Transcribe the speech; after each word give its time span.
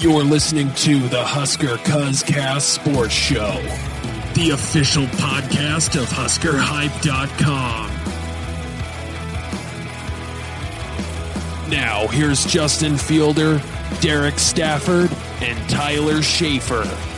You're 0.00 0.22
listening 0.22 0.72
to 0.74 1.08
the 1.08 1.24
Husker 1.24 1.76
Cuzcast 1.76 2.60
Sports 2.60 3.14
Show, 3.14 3.60
the 4.34 4.50
official 4.50 5.04
podcast 5.06 6.00
of 6.00 6.08
HuskerHype.com. 6.08 7.90
Now, 11.70 12.06
here's 12.08 12.44
Justin 12.44 12.98
Fielder, 12.98 13.62
Derek 14.00 14.38
Stafford, 14.38 15.10
and 15.40 15.70
Tyler 15.70 16.20
Schaefer. 16.22 17.13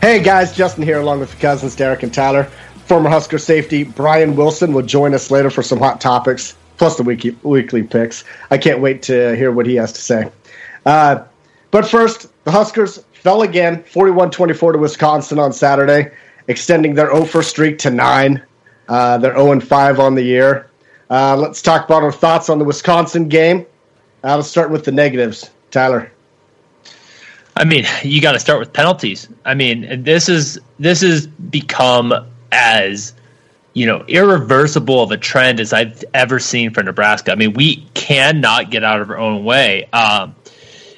Hey 0.00 0.22
guys, 0.22 0.54
Justin 0.54 0.84
here 0.84 1.00
along 1.00 1.18
with 1.18 1.36
cousins 1.40 1.74
Derek 1.74 2.04
and 2.04 2.14
Tyler. 2.14 2.44
Former 2.86 3.10
Husker 3.10 3.36
safety 3.36 3.82
Brian 3.82 4.36
Wilson 4.36 4.72
will 4.72 4.82
join 4.82 5.12
us 5.12 5.28
later 5.32 5.50
for 5.50 5.64
some 5.64 5.80
hot 5.80 6.00
topics, 6.00 6.54
plus 6.76 6.96
the 6.96 7.02
weekly, 7.02 7.36
weekly 7.42 7.82
picks. 7.82 8.22
I 8.48 8.58
can't 8.58 8.80
wait 8.80 9.02
to 9.02 9.34
hear 9.34 9.50
what 9.50 9.66
he 9.66 9.74
has 9.74 9.92
to 9.94 10.00
say. 10.00 10.30
Uh, 10.86 11.24
but 11.72 11.84
first, 11.84 12.28
the 12.44 12.52
Huskers 12.52 13.04
fell 13.12 13.42
again, 13.42 13.82
41-24 13.82 14.74
to 14.74 14.78
Wisconsin 14.78 15.40
on 15.40 15.52
Saturday, 15.52 16.12
extending 16.46 16.94
their 16.94 17.12
0 17.12 17.42
streak 17.42 17.78
to 17.80 17.90
9. 17.90 18.40
Uh, 18.88 19.18
they're 19.18 19.34
0-5 19.34 19.98
on 19.98 20.14
the 20.14 20.22
year. 20.22 20.70
Uh, 21.10 21.36
let's 21.36 21.60
talk 21.60 21.86
about 21.86 22.04
our 22.04 22.12
thoughts 22.12 22.48
on 22.48 22.60
the 22.60 22.64
Wisconsin 22.64 23.28
game. 23.28 23.66
Uh, 24.22 24.36
let's 24.36 24.48
start 24.48 24.70
with 24.70 24.84
the 24.84 24.92
negatives. 24.92 25.50
Tyler. 25.72 26.12
I 27.58 27.64
mean, 27.64 27.86
you 28.04 28.20
got 28.20 28.32
to 28.32 28.38
start 28.38 28.60
with 28.60 28.72
penalties. 28.72 29.28
I 29.44 29.54
mean, 29.54 30.04
this 30.04 30.28
is 30.28 30.60
this 30.78 31.00
has 31.00 31.26
become 31.26 32.14
as 32.52 33.14
you 33.74 33.84
know 33.84 34.04
irreversible 34.06 35.02
of 35.02 35.10
a 35.10 35.16
trend 35.16 35.58
as 35.58 35.72
I've 35.72 36.04
ever 36.14 36.38
seen 36.38 36.72
for 36.72 36.84
Nebraska. 36.84 37.32
I 37.32 37.34
mean, 37.34 37.54
we 37.54 37.84
cannot 37.94 38.70
get 38.70 38.84
out 38.84 39.00
of 39.00 39.10
our 39.10 39.18
own 39.18 39.44
way. 39.44 39.86
Um, 39.92 40.36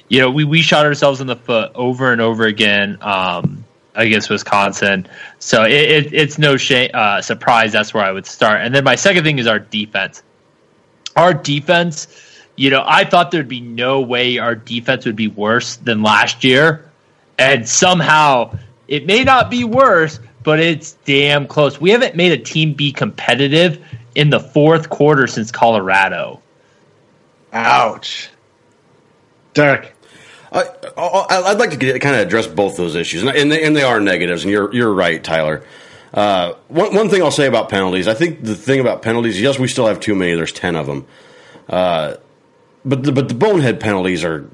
you 0.07 0.19
know, 0.19 0.29
we 0.29 0.43
we 0.43 0.61
shot 0.61 0.85
ourselves 0.85 1.19
in 1.19 1.25
the 1.25 1.35
foot 1.35 1.71
over 1.73 2.11
and 2.11 2.21
over 2.21 2.45
again 2.45 2.99
um, 3.01 3.65
against 3.95 4.29
Wisconsin. 4.29 5.07
So 5.39 5.63
it, 5.63 5.71
it, 5.71 6.13
it's 6.13 6.37
no 6.37 6.57
shame, 6.57 6.91
uh, 6.93 7.23
surprise. 7.23 7.71
That's 7.71 7.91
where 7.91 8.03
I 8.03 8.11
would 8.11 8.27
start. 8.27 8.61
And 8.61 8.75
then 8.75 8.83
my 8.83 8.95
second 8.95 9.23
thing 9.23 9.39
is 9.39 9.47
our 9.47 9.57
defense. 9.57 10.21
Our 11.15 11.33
defense 11.33 12.07
you 12.61 12.69
know, 12.69 12.83
I 12.85 13.05
thought 13.05 13.31
there'd 13.31 13.47
be 13.47 13.59
no 13.59 14.01
way 14.01 14.37
our 14.37 14.53
defense 14.53 15.05
would 15.05 15.15
be 15.15 15.27
worse 15.27 15.77
than 15.77 16.03
last 16.03 16.43
year. 16.43 16.87
And 17.39 17.67
somehow 17.67 18.55
it 18.87 19.07
may 19.07 19.23
not 19.23 19.49
be 19.49 19.63
worse, 19.63 20.19
but 20.43 20.59
it's 20.59 20.91
damn 21.05 21.47
close. 21.47 21.81
We 21.81 21.89
haven't 21.89 22.15
made 22.15 22.33
a 22.33 22.37
team 22.37 22.73
be 22.73 22.91
competitive 22.91 23.83
in 24.13 24.29
the 24.29 24.39
fourth 24.39 24.91
quarter 24.91 25.25
since 25.25 25.51
Colorado. 25.51 26.39
Ouch. 27.51 28.29
Derek. 29.55 29.95
I, 30.51 31.43
would 31.47 31.57
like 31.57 31.71
to 31.71 31.77
get, 31.77 31.99
kind 31.99 32.15
of 32.15 32.21
address 32.21 32.45
both 32.45 32.77
those 32.77 32.93
issues, 32.93 33.23
and 33.23 33.51
they, 33.51 33.63
and 33.63 33.75
they 33.75 33.83
are 33.83 33.99
negatives. 33.99 34.43
And 34.43 34.51
you're 34.51 34.71
you're 34.71 34.93
right, 34.93 35.23
Tyler. 35.23 35.65
Uh, 36.13 36.53
one 36.67 36.93
one 36.93 37.09
thing 37.09 37.23
I'll 37.23 37.31
say 37.31 37.47
about 37.47 37.69
penalties, 37.69 38.07
I 38.09 38.13
think 38.13 38.43
the 38.43 38.53
thing 38.53 38.81
about 38.81 39.01
penalties, 39.01 39.41
yes, 39.41 39.57
we 39.57 39.69
still 39.69 39.87
have 39.87 40.01
too 40.01 40.13
many. 40.13 40.35
There's 40.35 40.51
ten 40.51 40.75
of 40.75 40.87
them. 40.87 41.07
Uh, 41.69 42.15
but 42.85 43.03
the, 43.03 43.11
but 43.11 43.27
the 43.27 43.35
bonehead 43.35 43.79
penalties 43.79 44.23
are 44.23 44.49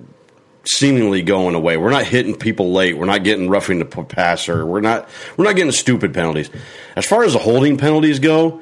seemingly 0.66 1.22
going 1.22 1.56
away. 1.56 1.78
We're 1.78 1.92
not 1.92 2.06
hitting 2.06 2.36
people 2.36 2.74
late. 2.74 2.98
We're 2.98 3.06
not 3.06 3.24
getting 3.24 3.50
roughing 3.50 3.80
the 3.80 3.86
passer. 3.86 4.66
We're 4.66 4.82
not 4.82 5.10
we're 5.38 5.46
not 5.46 5.56
getting 5.56 5.72
stupid 5.72 6.14
penalties. 6.14 6.50
As 6.96 7.06
far 7.06 7.24
as 7.24 7.34
the 7.34 7.40
holding 7.40 7.78
penalties 7.78 8.20
go, 8.20 8.62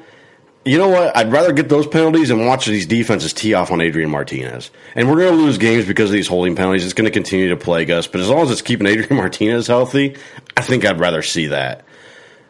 you 0.64 0.78
know 0.78 0.88
what? 0.88 1.16
I'd 1.16 1.30
rather 1.30 1.52
get 1.52 1.68
those 1.68 1.86
penalties 1.86 2.30
and 2.30 2.44
watch 2.44 2.66
these 2.66 2.86
defenses 2.86 3.32
tee 3.32 3.54
off 3.54 3.70
on 3.70 3.80
Adrian 3.80 4.10
Martinez. 4.10 4.70
And 4.96 5.08
we're 5.08 5.18
going 5.18 5.36
to 5.36 5.42
lose 5.42 5.58
games 5.58 5.86
because 5.86 6.10
of 6.10 6.14
these 6.14 6.26
holding 6.26 6.56
penalties. 6.56 6.84
It's 6.84 6.92
going 6.92 7.04
to 7.04 7.12
continue 7.12 7.50
to 7.50 7.56
plague 7.56 7.90
us. 7.90 8.08
But 8.08 8.20
as 8.20 8.28
long 8.28 8.42
as 8.42 8.50
it's 8.50 8.62
keeping 8.62 8.86
Adrian 8.86 9.14
Martinez 9.16 9.68
healthy, 9.68 10.16
I 10.56 10.62
think 10.62 10.84
I'd 10.84 10.98
rather 10.98 11.22
see 11.22 11.48
that. 11.48 11.84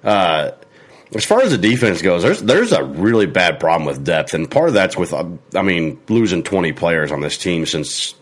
Uh, 0.02 0.52
as 1.14 1.24
far 1.24 1.42
as 1.42 1.52
the 1.52 1.58
defense 1.58 2.02
goes, 2.02 2.22
there's 2.22 2.42
there's 2.42 2.72
a 2.72 2.82
really 2.82 3.26
bad 3.26 3.60
problem 3.60 3.86
with 3.86 4.04
depth, 4.04 4.34
and 4.34 4.50
part 4.50 4.68
of 4.68 4.74
that's 4.74 4.96
with 4.96 5.12
uh, 5.12 5.26
I 5.54 5.62
mean 5.62 6.00
losing 6.08 6.42
20 6.42 6.72
players 6.72 7.12
on 7.12 7.20
this 7.20 7.38
team 7.38 7.66
since 7.66 8.14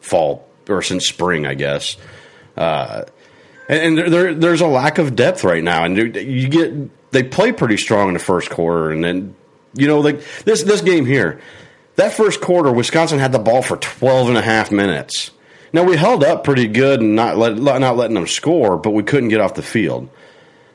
fall 0.00 0.48
or 0.68 0.82
since 0.82 1.06
spring, 1.06 1.46
I 1.46 1.54
guess. 1.54 1.96
Uh, 2.56 3.04
and, 3.68 3.98
and 3.98 4.12
there, 4.12 4.34
there's 4.34 4.60
a 4.60 4.66
lack 4.66 4.98
of 4.98 5.14
depth 5.14 5.44
right 5.44 5.62
now, 5.62 5.84
and 5.84 5.96
you 5.96 6.48
get 6.48 7.12
they 7.12 7.22
play 7.22 7.52
pretty 7.52 7.76
strong 7.76 8.08
in 8.08 8.14
the 8.14 8.20
first 8.20 8.50
quarter, 8.50 8.90
and 8.90 9.04
then 9.04 9.36
you 9.74 9.86
know 9.86 10.00
like 10.00 10.22
this 10.44 10.64
this 10.64 10.80
game 10.80 11.06
here, 11.06 11.40
that 11.96 12.12
first 12.12 12.40
quarter, 12.40 12.72
Wisconsin 12.72 13.18
had 13.18 13.32
the 13.32 13.38
ball 13.38 13.62
for 13.62 13.76
12 13.76 14.28
and 14.28 14.38
a 14.38 14.42
half 14.42 14.70
minutes. 14.70 15.30
Now 15.72 15.84
we 15.84 15.96
held 15.96 16.24
up 16.24 16.44
pretty 16.44 16.66
good 16.66 17.00
and 17.00 17.14
not 17.14 17.36
let, 17.36 17.58
not 17.58 17.96
letting 17.96 18.14
them 18.14 18.26
score, 18.26 18.76
but 18.78 18.92
we 18.92 19.02
couldn't 19.02 19.28
get 19.28 19.40
off 19.40 19.54
the 19.54 19.62
field. 19.62 20.08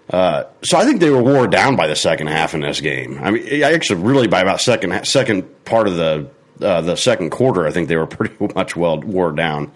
Uh, 0.09 0.43
so 0.63 0.77
I 0.77 0.85
think 0.85 0.99
they 0.99 1.09
were 1.09 1.23
wore 1.23 1.47
down 1.47 1.75
by 1.75 1.87
the 1.87 1.95
second 1.95 2.27
half 2.27 2.53
in 2.53 2.61
this 2.61 2.81
game. 2.81 3.19
I 3.21 3.31
mean, 3.31 3.63
actually, 3.63 4.01
really 4.01 4.27
by 4.27 4.41
about 4.41 4.61
second 4.61 5.05
second 5.07 5.65
part 5.65 5.87
of 5.87 5.95
the 5.95 6.29
uh, 6.61 6.81
the 6.81 6.95
second 6.95 7.29
quarter, 7.29 7.65
I 7.65 7.71
think 7.71 7.87
they 7.87 7.95
were 7.95 8.07
pretty 8.07 8.35
much 8.53 8.75
well 8.75 8.99
wore 8.99 9.31
down. 9.31 9.71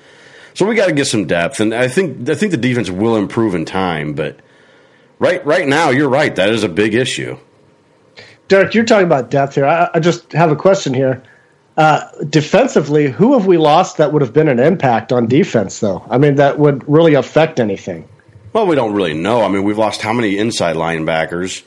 So 0.53 0.65
we 0.65 0.75
got 0.75 0.88
to 0.88 0.93
get 0.93 1.05
some 1.05 1.27
depth, 1.27 1.59
and 1.59 1.73
I 1.73 1.88
think 1.88 2.29
I 2.29 2.35
think 2.35 2.51
the 2.51 2.57
defense 2.57 2.89
will 2.89 3.15
improve 3.15 3.55
in 3.55 3.65
time. 3.65 4.13
But 4.13 4.39
right 5.19 5.45
right 5.45 5.67
now, 5.67 5.91
you're 5.91 6.09
right. 6.09 6.35
That 6.35 6.49
is 6.49 6.63
a 6.63 6.69
big 6.69 6.94
issue. 6.94 7.38
Derek, 8.47 8.73
you're 8.73 8.85
talking 8.85 9.05
about 9.05 9.29
depth 9.29 9.55
here. 9.55 9.65
I, 9.65 9.89
I 9.94 9.99
just 9.99 10.31
have 10.33 10.51
a 10.51 10.55
question 10.55 10.94
here. 10.94 11.23
Uh, 11.75 12.09
defensively, 12.29 13.07
who 13.07 13.33
have 13.33 13.45
we 13.45 13.57
lost 13.57 13.97
that 13.97 14.11
would 14.11 14.21
have 14.23 14.33
been 14.33 14.47
an 14.47 14.59
impact 14.59 15.11
on 15.11 15.27
defense, 15.27 15.79
though? 15.79 16.03
I 16.09 16.17
mean, 16.17 16.35
that 16.35 16.57
would 16.57 16.88
really 16.89 17.13
affect 17.13 17.59
anything. 17.59 18.07
Well, 18.57 18.66
we 18.66 18.75
don't 18.75 18.95
really 18.95 19.13
know. 19.13 19.44
I 19.44 19.50
mean, 19.50 19.63
we've 19.66 19.78
lost 19.78 20.01
how 20.01 20.13
many 20.13 20.35
inside 20.35 20.78
linebackers? 20.78 21.62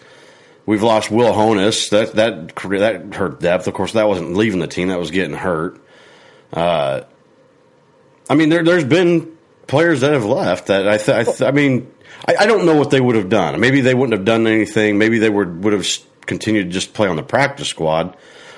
We've 0.66 0.82
lost 0.82 1.08
Will 1.08 1.32
Honas. 1.32 1.88
That 1.90 2.14
that 2.14 2.56
that 2.56 3.14
hurt 3.14 3.38
depth. 3.38 3.68
Of 3.68 3.74
course, 3.74 3.92
that 3.92 4.08
wasn't 4.08 4.34
leaving 4.34 4.58
the 4.58 4.66
team. 4.66 4.88
That 4.88 4.98
was 4.98 5.12
getting 5.12 5.36
hurt. 5.36 5.80
Uh, 6.52 7.02
I 8.28 8.34
mean, 8.34 8.48
there 8.48 8.64
there's 8.64 8.82
been 8.82 9.38
players 9.68 10.00
that 10.00 10.14
have 10.14 10.24
left 10.24 10.66
that 10.66 10.88
I 10.88 10.96
th- 10.96 11.08
I, 11.16 11.22
th- 11.22 11.42
I 11.42 11.52
mean, 11.52 11.94
I, 12.26 12.34
I, 12.40 12.46
don't 12.46 12.66
know 12.66 12.74
what 12.74 12.90
they 12.90 13.00
would 13.00 13.14
have 13.14 13.28
done. 13.28 13.60
Maybe 13.60 13.82
they 13.82 13.94
wouldn't 13.94 14.18
have 14.18 14.24
done 14.24 14.48
anything. 14.48 14.98
Maybe 14.98 15.20
they 15.20 15.30
would 15.30 15.62
would 15.62 15.72
have 15.72 15.86
continued 16.26 16.64
to 16.64 16.70
just 16.70 16.92
play 16.92 17.06
on 17.06 17.14
the 17.14 17.22
practice 17.22 17.68
squad, 17.68 18.16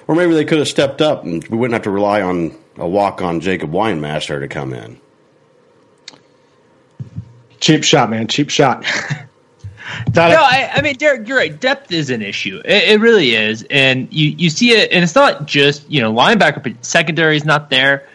or 0.08 0.14
maybe 0.14 0.32
they 0.32 0.46
could 0.46 0.56
have 0.56 0.68
stepped 0.68 1.02
up 1.02 1.24
and 1.24 1.46
we 1.48 1.58
wouldn't 1.58 1.74
have 1.74 1.82
to 1.82 1.90
rely 1.90 2.22
on 2.22 2.56
a 2.76 2.88
walk 2.88 3.20
on 3.20 3.40
Jacob 3.40 3.72
Weinmaster 3.72 4.40
to 4.40 4.48
come 4.48 4.72
in. 4.72 5.01
Cheap 7.62 7.84
shot, 7.84 8.10
man. 8.10 8.26
Cheap 8.26 8.50
shot. 8.50 8.82
no, 10.16 10.22
I, 10.22 10.68
I, 10.74 10.82
mean, 10.82 10.96
Derek, 10.96 11.28
you're 11.28 11.36
right. 11.36 11.60
Depth 11.60 11.92
is 11.92 12.10
an 12.10 12.20
issue. 12.20 12.60
It, 12.64 12.90
it, 12.90 13.00
really 13.00 13.36
is, 13.36 13.64
and 13.70 14.12
you 14.12 14.30
you 14.30 14.50
see 14.50 14.72
it, 14.72 14.90
and 14.90 15.04
it's 15.04 15.14
not 15.14 15.46
just 15.46 15.88
you 15.88 16.00
know 16.00 16.12
linebacker, 16.12 16.76
secondary 16.84 17.36
is 17.36 17.44
not 17.44 17.70
there. 17.70 18.08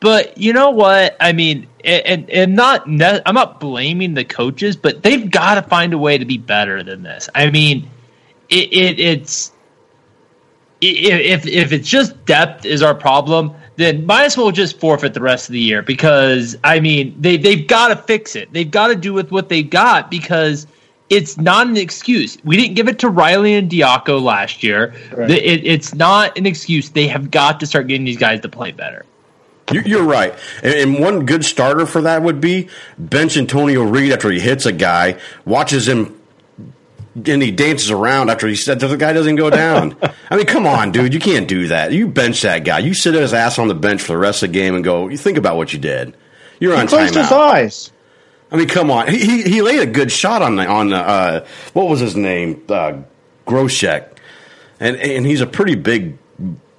But 0.00 0.36
you 0.36 0.52
know 0.52 0.68
what? 0.68 1.16
I 1.18 1.32
mean, 1.32 1.66
and 1.82 2.28
and 2.28 2.54
not 2.54 2.86
I'm 2.86 3.34
not 3.34 3.58
blaming 3.58 4.12
the 4.12 4.24
coaches, 4.24 4.76
but 4.76 5.02
they've 5.02 5.30
got 5.30 5.54
to 5.54 5.62
find 5.62 5.94
a 5.94 5.98
way 5.98 6.18
to 6.18 6.26
be 6.26 6.36
better 6.36 6.82
than 6.82 7.02
this. 7.02 7.30
I 7.34 7.50
mean, 7.50 7.88
it, 8.50 8.70
it 8.70 9.00
it's 9.00 9.50
if 10.82 11.46
if 11.46 11.72
it's 11.72 11.88
just 11.88 12.26
depth 12.26 12.66
is 12.66 12.82
our 12.82 12.94
problem, 12.94 13.54
then 13.80 14.06
might 14.06 14.24
as 14.24 14.36
well 14.36 14.50
just 14.50 14.78
forfeit 14.78 15.14
the 15.14 15.20
rest 15.20 15.48
of 15.48 15.52
the 15.52 15.60
year 15.60 15.82
because 15.82 16.56
I 16.64 16.80
mean 16.80 17.14
they 17.20 17.36
they've 17.36 17.66
got 17.66 17.88
to 17.88 17.96
fix 17.96 18.36
it. 18.36 18.52
They've 18.52 18.70
got 18.70 18.88
to 18.88 18.96
do 18.96 19.12
with 19.12 19.30
what 19.30 19.48
they've 19.48 19.68
got 19.68 20.10
because 20.10 20.66
it's 21.08 21.36
not 21.38 21.66
an 21.66 21.76
excuse. 21.76 22.38
We 22.44 22.56
didn't 22.56 22.74
give 22.74 22.88
it 22.88 22.98
to 23.00 23.08
Riley 23.08 23.54
and 23.54 23.68
Diaco 23.70 24.22
last 24.22 24.62
year. 24.62 24.94
Right. 25.12 25.30
It, 25.30 25.66
it's 25.66 25.94
not 25.94 26.38
an 26.38 26.46
excuse. 26.46 26.90
They 26.90 27.08
have 27.08 27.30
got 27.30 27.58
to 27.60 27.66
start 27.66 27.88
getting 27.88 28.04
these 28.04 28.16
guys 28.18 28.40
to 28.40 28.48
play 28.48 28.70
better. 28.70 29.04
You're 29.72 30.04
right. 30.04 30.34
And 30.62 30.98
one 30.98 31.26
good 31.26 31.44
starter 31.44 31.86
for 31.86 32.02
that 32.02 32.22
would 32.22 32.40
be 32.40 32.68
bench 32.98 33.36
Antonio 33.36 33.82
Reed 33.82 34.12
after 34.12 34.30
he 34.30 34.40
hits 34.40 34.66
a 34.66 34.72
guy, 34.72 35.16
watches 35.44 35.86
him 35.86 36.19
and 37.14 37.42
he 37.42 37.50
dances 37.50 37.90
around 37.90 38.30
after 38.30 38.46
he 38.46 38.54
said 38.54 38.80
the 38.80 38.96
guy 38.96 39.12
doesn't 39.12 39.36
go 39.36 39.50
down. 39.50 39.96
I 40.30 40.36
mean, 40.36 40.46
come 40.46 40.66
on, 40.66 40.92
dude, 40.92 41.12
you 41.12 41.20
can't 41.20 41.48
do 41.48 41.68
that. 41.68 41.92
You 41.92 42.06
bench 42.06 42.42
that 42.42 42.64
guy. 42.64 42.78
You 42.78 42.94
sit 42.94 43.14
his 43.14 43.34
ass 43.34 43.58
on 43.58 43.68
the 43.68 43.74
bench 43.74 44.02
for 44.02 44.12
the 44.12 44.18
rest 44.18 44.42
of 44.42 44.50
the 44.50 44.54
game 44.54 44.74
and 44.74 44.84
go. 44.84 45.08
You 45.08 45.16
think 45.16 45.38
about 45.38 45.56
what 45.56 45.72
you 45.72 45.78
did. 45.78 46.14
You're 46.60 46.74
on 46.74 46.82
he 46.82 46.86
closed 46.88 47.14
timeout. 47.14 47.22
his 47.22 47.32
eyes. 47.32 47.92
I 48.52 48.56
mean, 48.56 48.68
come 48.68 48.90
on. 48.90 49.08
He 49.08 49.18
he, 49.18 49.42
he 49.42 49.62
laid 49.62 49.80
a 49.80 49.86
good 49.86 50.10
shot 50.10 50.42
on 50.42 50.56
the 50.56 50.66
on 50.66 50.90
the 50.90 50.96
uh, 50.96 51.46
what 51.72 51.88
was 51.88 52.00
his 52.00 52.16
name 52.16 52.62
uh, 52.68 52.98
Groshek, 53.46 54.16
and 54.78 54.96
and 54.96 55.24
he's 55.24 55.40
a 55.40 55.46
pretty 55.46 55.74
big 55.74 56.18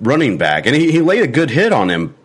running 0.02 0.38
back, 0.38 0.66
and 0.66 0.76
he, 0.76 0.92
he 0.92 1.02
laid 1.02 1.24
a 1.24 1.28
good 1.28 1.50
hit 1.50 1.72
on 1.72 1.90
him, 1.90 2.16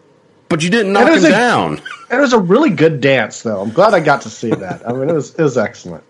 but 0.48 0.62
you 0.62 0.70
didn't 0.70 0.92
knock 0.92 1.12
him 1.12 1.24
a, 1.24 1.28
down. 1.28 1.80
It 2.10 2.18
was 2.18 2.32
a 2.32 2.38
really 2.38 2.70
good 2.70 3.00
dance, 3.00 3.42
though. 3.42 3.60
I'm 3.60 3.70
glad 3.70 3.94
I 3.94 4.00
got 4.00 4.22
to 4.22 4.30
see 4.30 4.50
that. 4.50 4.88
I 4.88 4.92
mean, 4.92 5.08
it 5.08 5.14
was 5.14 5.34
it 5.34 5.42
was 5.42 5.58
excellent. 5.58 6.04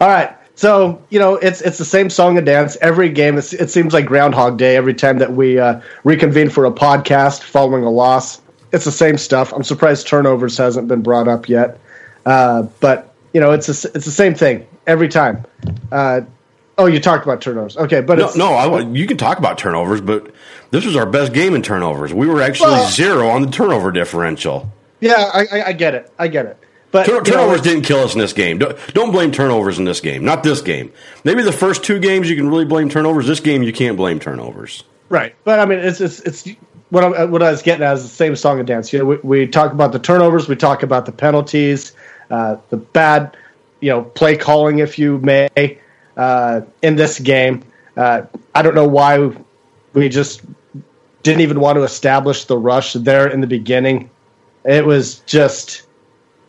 All 0.00 0.08
right. 0.08 0.36
So 0.60 1.02
you 1.08 1.18
know, 1.18 1.36
it's 1.36 1.62
it's 1.62 1.78
the 1.78 1.86
same 1.86 2.10
song 2.10 2.36
and 2.36 2.44
dance 2.44 2.76
every 2.82 3.08
game. 3.08 3.38
It's, 3.38 3.54
it 3.54 3.70
seems 3.70 3.94
like 3.94 4.04
Groundhog 4.04 4.58
Day 4.58 4.76
every 4.76 4.92
time 4.92 5.16
that 5.16 5.32
we 5.32 5.58
uh, 5.58 5.80
reconvene 6.04 6.50
for 6.50 6.66
a 6.66 6.70
podcast 6.70 7.44
following 7.44 7.82
a 7.82 7.88
loss. 7.88 8.42
It's 8.70 8.84
the 8.84 8.92
same 8.92 9.16
stuff. 9.16 9.54
I'm 9.54 9.64
surprised 9.64 10.06
turnovers 10.06 10.58
hasn't 10.58 10.86
been 10.86 11.00
brought 11.00 11.28
up 11.28 11.48
yet, 11.48 11.80
uh, 12.26 12.64
but 12.78 13.14
you 13.32 13.40
know, 13.40 13.52
it's 13.52 13.68
a, 13.70 13.88
it's 13.94 14.04
the 14.04 14.10
same 14.10 14.34
thing 14.34 14.66
every 14.86 15.08
time. 15.08 15.46
Uh, 15.90 16.20
oh, 16.76 16.84
you 16.84 17.00
talked 17.00 17.24
about 17.24 17.40
turnovers, 17.40 17.78
okay? 17.78 18.02
But 18.02 18.18
no, 18.18 18.30
no 18.36 18.52
I, 18.52 18.80
you 18.80 19.06
can 19.06 19.16
talk 19.16 19.38
about 19.38 19.56
turnovers, 19.56 20.02
but 20.02 20.30
this 20.72 20.84
was 20.84 20.94
our 20.94 21.06
best 21.06 21.32
game 21.32 21.54
in 21.54 21.62
turnovers. 21.62 22.12
We 22.12 22.26
were 22.26 22.42
actually 22.42 22.72
well, 22.72 22.90
zero 22.90 23.30
on 23.30 23.40
the 23.40 23.50
turnover 23.50 23.92
differential. 23.92 24.70
Yeah, 25.00 25.30
I, 25.32 25.46
I, 25.50 25.66
I 25.68 25.72
get 25.72 25.94
it. 25.94 26.12
I 26.18 26.28
get 26.28 26.44
it. 26.44 26.58
But 26.90 27.06
Tur- 27.06 27.22
turnovers 27.22 27.58
know, 27.58 27.64
didn't 27.64 27.84
kill 27.84 28.00
us 28.00 28.14
in 28.14 28.20
this 28.20 28.32
game. 28.32 28.58
Don't, 28.58 28.76
don't, 28.94 29.12
blame 29.12 29.30
turnovers 29.30 29.78
in 29.78 29.84
this 29.84 30.00
game. 30.00 30.24
Not 30.24 30.42
this 30.42 30.60
game. 30.60 30.92
Maybe 31.24 31.42
the 31.42 31.52
first 31.52 31.84
two 31.84 32.00
games 32.00 32.28
you 32.28 32.34
can 32.36 32.48
really 32.48 32.64
blame 32.64 32.88
turnovers. 32.88 33.26
This 33.26 33.40
game 33.40 33.62
you 33.62 33.72
can't 33.72 33.96
blame 33.96 34.18
turnovers. 34.18 34.82
Right, 35.08 35.34
but 35.44 35.60
I 35.60 35.66
mean, 35.66 35.78
it's 35.80 36.00
it's, 36.00 36.20
it's 36.20 36.48
what 36.90 37.04
I, 37.04 37.24
what 37.24 37.42
I 37.42 37.50
was 37.50 37.62
getting 37.62 37.84
at 37.84 37.96
is 37.96 38.02
the 38.02 38.08
same 38.08 38.36
song 38.36 38.58
and 38.58 38.66
dance. 38.66 38.92
You 38.92 39.00
know, 39.00 39.04
we, 39.04 39.16
we 39.18 39.46
talk 39.46 39.72
about 39.72 39.92
the 39.92 39.98
turnovers, 39.98 40.48
we 40.48 40.56
talk 40.56 40.82
about 40.82 41.06
the 41.06 41.12
penalties, 41.12 41.92
uh, 42.30 42.56
the 42.70 42.76
bad, 42.76 43.36
you 43.80 43.90
know, 43.90 44.02
play 44.02 44.36
calling, 44.36 44.80
if 44.80 44.98
you 44.98 45.18
may, 45.18 45.78
uh, 46.16 46.60
in 46.82 46.96
this 46.96 47.18
game. 47.18 47.62
Uh, 47.96 48.22
I 48.54 48.62
don't 48.62 48.74
know 48.74 48.86
why 48.86 49.32
we 49.94 50.08
just 50.08 50.42
didn't 51.22 51.40
even 51.40 51.60
want 51.60 51.76
to 51.76 51.82
establish 51.82 52.44
the 52.44 52.58
rush 52.58 52.94
there 52.94 53.28
in 53.28 53.40
the 53.40 53.46
beginning. 53.46 54.10
It 54.64 54.84
was 54.84 55.20
just 55.20 55.82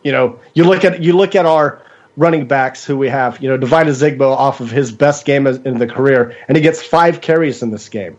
you 0.02 0.12
know, 0.12 0.38
you 0.54 0.64
look 0.64 0.84
at 0.84 1.02
you 1.02 1.16
look 1.16 1.34
at 1.34 1.46
our 1.46 1.82
running 2.16 2.46
backs 2.46 2.84
who 2.84 2.96
we 2.96 3.08
have. 3.08 3.40
You 3.42 3.48
know, 3.48 3.56
Devine 3.56 3.86
Ozigbo 3.86 4.34
off 4.36 4.60
of 4.60 4.70
his 4.70 4.92
best 4.92 5.24
game 5.24 5.46
in 5.46 5.78
the 5.78 5.86
career, 5.86 6.36
and 6.48 6.56
he 6.56 6.62
gets 6.62 6.82
five 6.82 7.20
carries 7.20 7.62
in 7.62 7.70
this 7.70 7.88
game. 7.88 8.18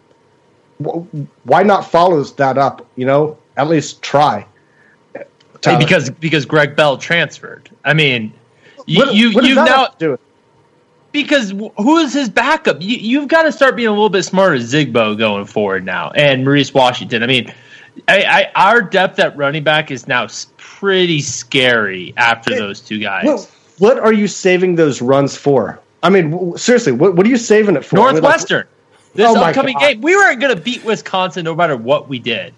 Why 1.43 1.63
not 1.63 1.89
follow 1.89 2.23
that 2.23 2.57
up? 2.57 2.85
You 2.95 3.05
know, 3.05 3.37
at 3.57 3.67
least 3.67 4.01
try. 4.01 4.45
Because 5.61 6.09
because 6.09 6.45
Greg 6.45 6.75
Bell 6.75 6.97
transferred. 6.97 7.69
I 7.85 7.93
mean, 7.93 8.33
you 8.85 8.99
what, 8.99 9.13
you 9.13 9.31
what 9.31 9.45
you 9.45 9.55
now 9.55 9.87
do 9.97 10.17
because 11.13 11.51
who 11.51 11.97
is 11.99 12.11
his 12.11 12.27
backup? 12.27 12.77
You, 12.81 13.21
have 13.21 13.29
got 13.29 13.43
to 13.43 13.51
start 13.51 13.77
being 13.77 13.87
a 13.87 13.91
little 13.91 14.09
bit 14.09 14.23
smarter, 14.23 14.57
Ozigbo 14.57 15.17
going 15.17 15.45
forward 15.45 15.85
now, 15.85 16.11
and 16.11 16.43
Maurice 16.43 16.73
Washington. 16.73 17.23
I 17.23 17.27
mean, 17.27 17.53
I, 18.07 18.23
I, 18.23 18.51
our 18.55 18.81
depth 18.81 19.19
at 19.19 19.35
running 19.37 19.63
back 19.63 19.91
is 19.91 20.07
now 20.07 20.27
pretty 20.57 21.21
scary 21.21 22.13
after 22.17 22.55
those 22.55 22.79
two 22.79 22.99
guys. 22.99 23.25
Well, 23.25 23.47
what 23.77 23.99
are 23.99 24.13
you 24.13 24.27
saving 24.27 24.75
those 24.75 25.01
runs 25.01 25.37
for? 25.37 25.79
I 26.01 26.09
mean, 26.09 26.57
seriously, 26.57 26.91
what, 26.91 27.15
what 27.15 27.25
are 27.25 27.29
you 27.29 27.37
saving 27.37 27.75
it 27.75 27.85
for? 27.85 27.95
Northwestern. 27.95 28.67
this 29.13 29.25
oh 29.27 29.41
upcoming 29.41 29.77
game, 29.77 30.01
we 30.01 30.15
weren't 30.15 30.41
going 30.41 30.55
to 30.55 30.61
beat 30.61 30.83
Wisconsin 30.83 31.45
no 31.45 31.55
matter 31.55 31.77
what 31.77 32.09
we 32.09 32.19
did. 32.19 32.53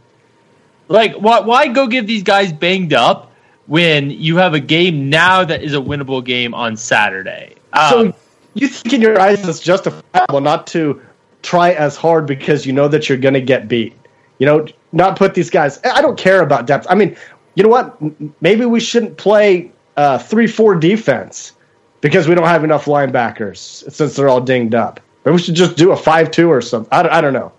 Like, 0.88 1.14
why, 1.16 1.40
why 1.40 1.68
go 1.68 1.88
give 1.88 2.08
these 2.08 2.24
guys 2.24 2.54
banged 2.54 2.94
up 2.94 3.32
when 3.68 4.10
you 4.10 4.38
have 4.38 4.54
a 4.54 4.60
game 4.60 5.10
now 5.10 5.44
that 5.44 5.64
is 5.64 5.74
a 5.74 5.80
winnable 5.80 6.24
game 6.24 6.54
on 6.54 6.78
Saturday? 6.78 7.56
Um, 7.74 7.90
so 7.90 8.16
you 8.54 8.68
think 8.68 8.94
in 8.94 9.02
your 9.02 9.20
eyes 9.20 9.48
it's 9.48 9.60
justifiable 9.60 10.42
not 10.42 10.68
to 10.68 11.02
try 11.44 11.72
as 11.74 11.96
hard 11.96 12.26
because 12.26 12.66
you 12.66 12.74
know 12.74 12.88
that 12.88 13.10
you're 13.10 13.18
going 13.18 13.34
to 13.34 13.42
get 13.42 13.68
beat? 13.68 13.94
You 14.40 14.46
know, 14.46 14.68
not 14.96 15.18
put 15.18 15.36
these 15.36 15.50
guys. 15.50 15.80
I 15.84 16.02
don't 16.02 16.18
care 16.18 16.42
about 16.42 16.66
depth. 16.66 16.88
I 16.90 16.96
mean, 16.96 17.16
you 17.56 17.64
know 17.64 17.70
what? 17.70 17.98
Maybe 18.42 18.66
we 18.66 18.80
shouldn't 18.80 19.18
play 19.18 19.72
uh, 19.98 20.18
three 20.18 20.48
four 20.48 20.76
defense 20.76 21.54
because 22.02 22.28
we 22.28 22.36
don't 22.36 22.48
have 22.48 22.64
enough 22.64 22.86
linebackers 22.86 23.58
since 23.92 24.16
they're 24.16 24.30
all 24.30 24.42
dinged 24.42 24.74
up. 24.74 25.00
Maybe 25.24 25.34
we 25.34 25.42
should 25.42 25.56
just 25.56 25.76
do 25.76 25.92
a 25.92 25.98
five 25.98 26.32
two 26.32 26.50
or 26.50 26.62
something. 26.62 26.90
I, 26.92 27.08
I 27.18 27.22
don't 27.22 27.34
know, 27.34 27.52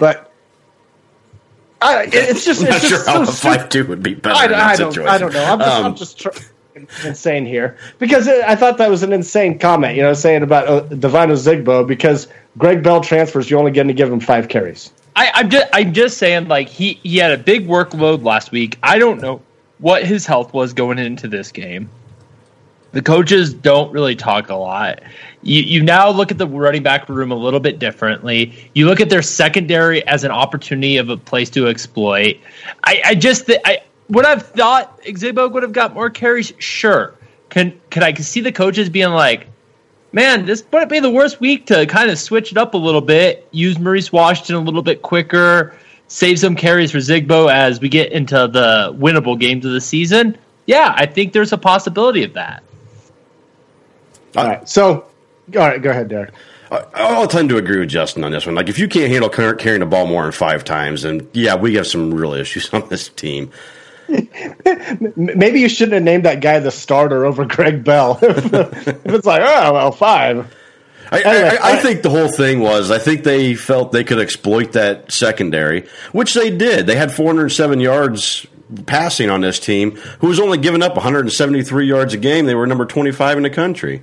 but. 0.00 0.30
I, 1.82 2.08
it's 2.10 2.46
just. 2.46 2.62
I'm 2.62 2.70
not 2.70 2.76
it's 2.76 2.88
sure 2.88 3.04
how 3.04 3.24
so 3.24 3.30
a 3.30 3.34
five 3.34 3.68
two 3.68 3.84
would 3.86 4.02
be 4.02 4.14
better. 4.14 4.54
I, 4.54 4.72
I 4.72 4.76
don't. 4.76 4.98
I 5.00 5.18
don't 5.18 5.34
know. 5.34 5.44
I'm 5.44 5.58
just. 5.58 5.70
Um, 5.70 5.84
I'm 5.84 5.94
just 5.96 6.18
tr- 6.18 6.28
insane 7.04 7.46
here 7.46 7.76
because 7.98 8.26
it, 8.26 8.42
I 8.44 8.56
thought 8.56 8.78
that 8.78 8.90
was 8.90 9.02
an 9.02 9.12
insane 9.12 9.58
comment. 9.58 9.96
You 9.96 10.02
know, 10.02 10.14
saying 10.14 10.42
about 10.42 10.66
uh, 10.66 10.80
Devine 10.80 11.28
Ozigbo 11.28 11.86
because 11.86 12.28
Greg 12.56 12.82
Bell 12.82 13.00
transfers, 13.00 13.50
you're 13.50 13.58
only 13.58 13.70
get 13.70 13.84
to 13.84 13.92
give 13.92 14.10
him 14.10 14.20
five 14.20 14.48
carries. 14.48 14.90
I, 15.16 15.30
I'm 15.34 15.50
just 15.50 15.66
I'm 15.72 15.92
just 15.92 16.18
saying 16.18 16.48
like 16.48 16.68
he 16.68 16.94
he 17.02 17.18
had 17.18 17.32
a 17.32 17.38
big 17.38 17.66
workload 17.66 18.24
last 18.24 18.50
week. 18.50 18.78
I 18.82 18.98
don't 18.98 19.20
know 19.20 19.42
what 19.78 20.04
his 20.04 20.26
health 20.26 20.52
was 20.52 20.72
going 20.72 20.98
into 20.98 21.28
this 21.28 21.52
game. 21.52 21.88
The 22.92 23.02
coaches 23.02 23.52
don't 23.52 23.92
really 23.92 24.14
talk 24.14 24.50
a 24.50 24.54
lot. 24.54 25.02
You, 25.42 25.60
you 25.60 25.82
now 25.82 26.10
look 26.10 26.30
at 26.30 26.38
the 26.38 26.46
running 26.46 26.84
back 26.84 27.08
room 27.08 27.32
a 27.32 27.34
little 27.34 27.58
bit 27.58 27.80
differently. 27.80 28.70
You 28.72 28.86
look 28.86 29.00
at 29.00 29.10
their 29.10 29.20
secondary 29.20 30.06
as 30.06 30.22
an 30.22 30.30
opportunity 30.30 30.96
of 30.98 31.08
a 31.08 31.16
place 31.16 31.50
to 31.50 31.66
exploit. 31.66 32.38
I, 32.84 33.02
I 33.04 33.14
just 33.16 33.46
th- 33.46 33.60
I 33.64 33.80
would 34.10 34.24
have 34.24 34.46
thought 34.46 35.02
Ozigbo 35.02 35.50
would 35.50 35.64
have 35.64 35.72
got 35.72 35.92
more 35.92 36.08
carries. 36.08 36.52
Sure, 36.58 37.14
can 37.50 37.78
can 37.90 38.04
I 38.04 38.14
see 38.14 38.40
the 38.40 38.52
coaches 38.52 38.88
being 38.88 39.10
like, 39.10 39.48
man, 40.14 40.46
this 40.46 40.64
might 40.72 40.88
be 40.88 41.00
the 41.00 41.10
worst 41.10 41.40
week 41.40 41.66
to 41.66 41.84
kind 41.86 42.08
of 42.08 42.18
switch 42.18 42.52
it 42.52 42.56
up 42.56 42.74
a 42.74 42.78
little 42.78 43.00
bit, 43.00 43.46
use 43.50 43.78
Maurice 43.78 44.12
Washington 44.12 44.54
a 44.54 44.60
little 44.60 44.82
bit 44.82 45.02
quicker, 45.02 45.74
save 46.06 46.38
some 46.38 46.54
carries 46.54 46.92
for 46.92 46.98
Ozigbo 46.98 47.52
as 47.52 47.80
we 47.80 47.88
get 47.88 48.12
into 48.12 48.34
the 48.34 48.94
winnable 48.96 49.38
games 49.38 49.66
of 49.66 49.72
the 49.72 49.80
season. 49.80 50.38
Yeah, 50.66 50.94
I 50.96 51.06
think 51.06 51.32
there's 51.32 51.52
a 51.52 51.58
possibility 51.58 52.22
of 52.22 52.34
that. 52.34 52.62
All 54.36 54.46
right. 54.46 54.68
So, 54.68 54.92
all 54.92 55.04
right, 55.54 55.82
go 55.82 55.90
ahead, 55.90 56.08
Derek. 56.08 56.32
I'll 56.70 57.28
tend 57.28 57.50
to 57.50 57.56
agree 57.56 57.80
with 57.80 57.88
Justin 57.88 58.24
on 58.24 58.32
this 58.32 58.46
one. 58.46 58.54
Like, 58.54 58.68
if 58.68 58.78
you 58.78 58.88
can't 58.88 59.12
handle 59.12 59.28
carrying 59.28 59.80
the 59.80 59.86
ball 59.86 60.06
more 60.06 60.22
than 60.22 60.32
five 60.32 60.64
times, 60.64 61.02
then 61.02 61.28
yeah, 61.32 61.54
we 61.54 61.74
have 61.74 61.86
some 61.86 62.14
real 62.14 62.32
issues 62.32 62.68
on 62.72 62.88
this 62.88 63.08
team. 63.08 63.50
Maybe 65.16 65.60
you 65.60 65.68
shouldn't 65.68 65.94
have 65.94 66.02
named 66.02 66.24
that 66.24 66.40
guy 66.40 66.58
the 66.58 66.70
starter 66.70 67.24
over 67.24 67.44
Greg 67.44 67.84
Bell. 67.84 68.18
if 68.22 69.06
it's 69.06 69.26
like, 69.26 69.42
oh, 69.42 69.72
well, 69.72 69.92
five. 69.92 70.54
I, 71.10 71.20
anyway, 71.20 71.58
I, 71.60 71.70
I, 71.70 71.72
I, 71.74 71.76
think 71.76 72.02
the 72.02 72.10
whole 72.10 72.28
thing 72.28 72.60
was 72.60 72.90
I 72.90 72.98
think 72.98 73.24
they 73.24 73.54
felt 73.54 73.92
they 73.92 74.04
could 74.04 74.18
exploit 74.18 74.72
that 74.72 75.12
secondary, 75.12 75.86
which 76.12 76.34
they 76.34 76.50
did. 76.50 76.86
They 76.86 76.96
had 76.96 77.12
407 77.12 77.80
yards 77.80 78.46
passing 78.86 79.30
on 79.30 79.40
this 79.40 79.58
team, 79.58 79.92
who 80.20 80.28
was 80.28 80.40
only 80.40 80.58
giving 80.58 80.82
up 80.82 80.94
173 80.94 81.86
yards 81.86 82.14
a 82.14 82.16
game. 82.16 82.46
They 82.46 82.54
were 82.54 82.66
number 82.66 82.86
25 82.86 83.36
in 83.36 83.42
the 83.42 83.50
country. 83.50 84.02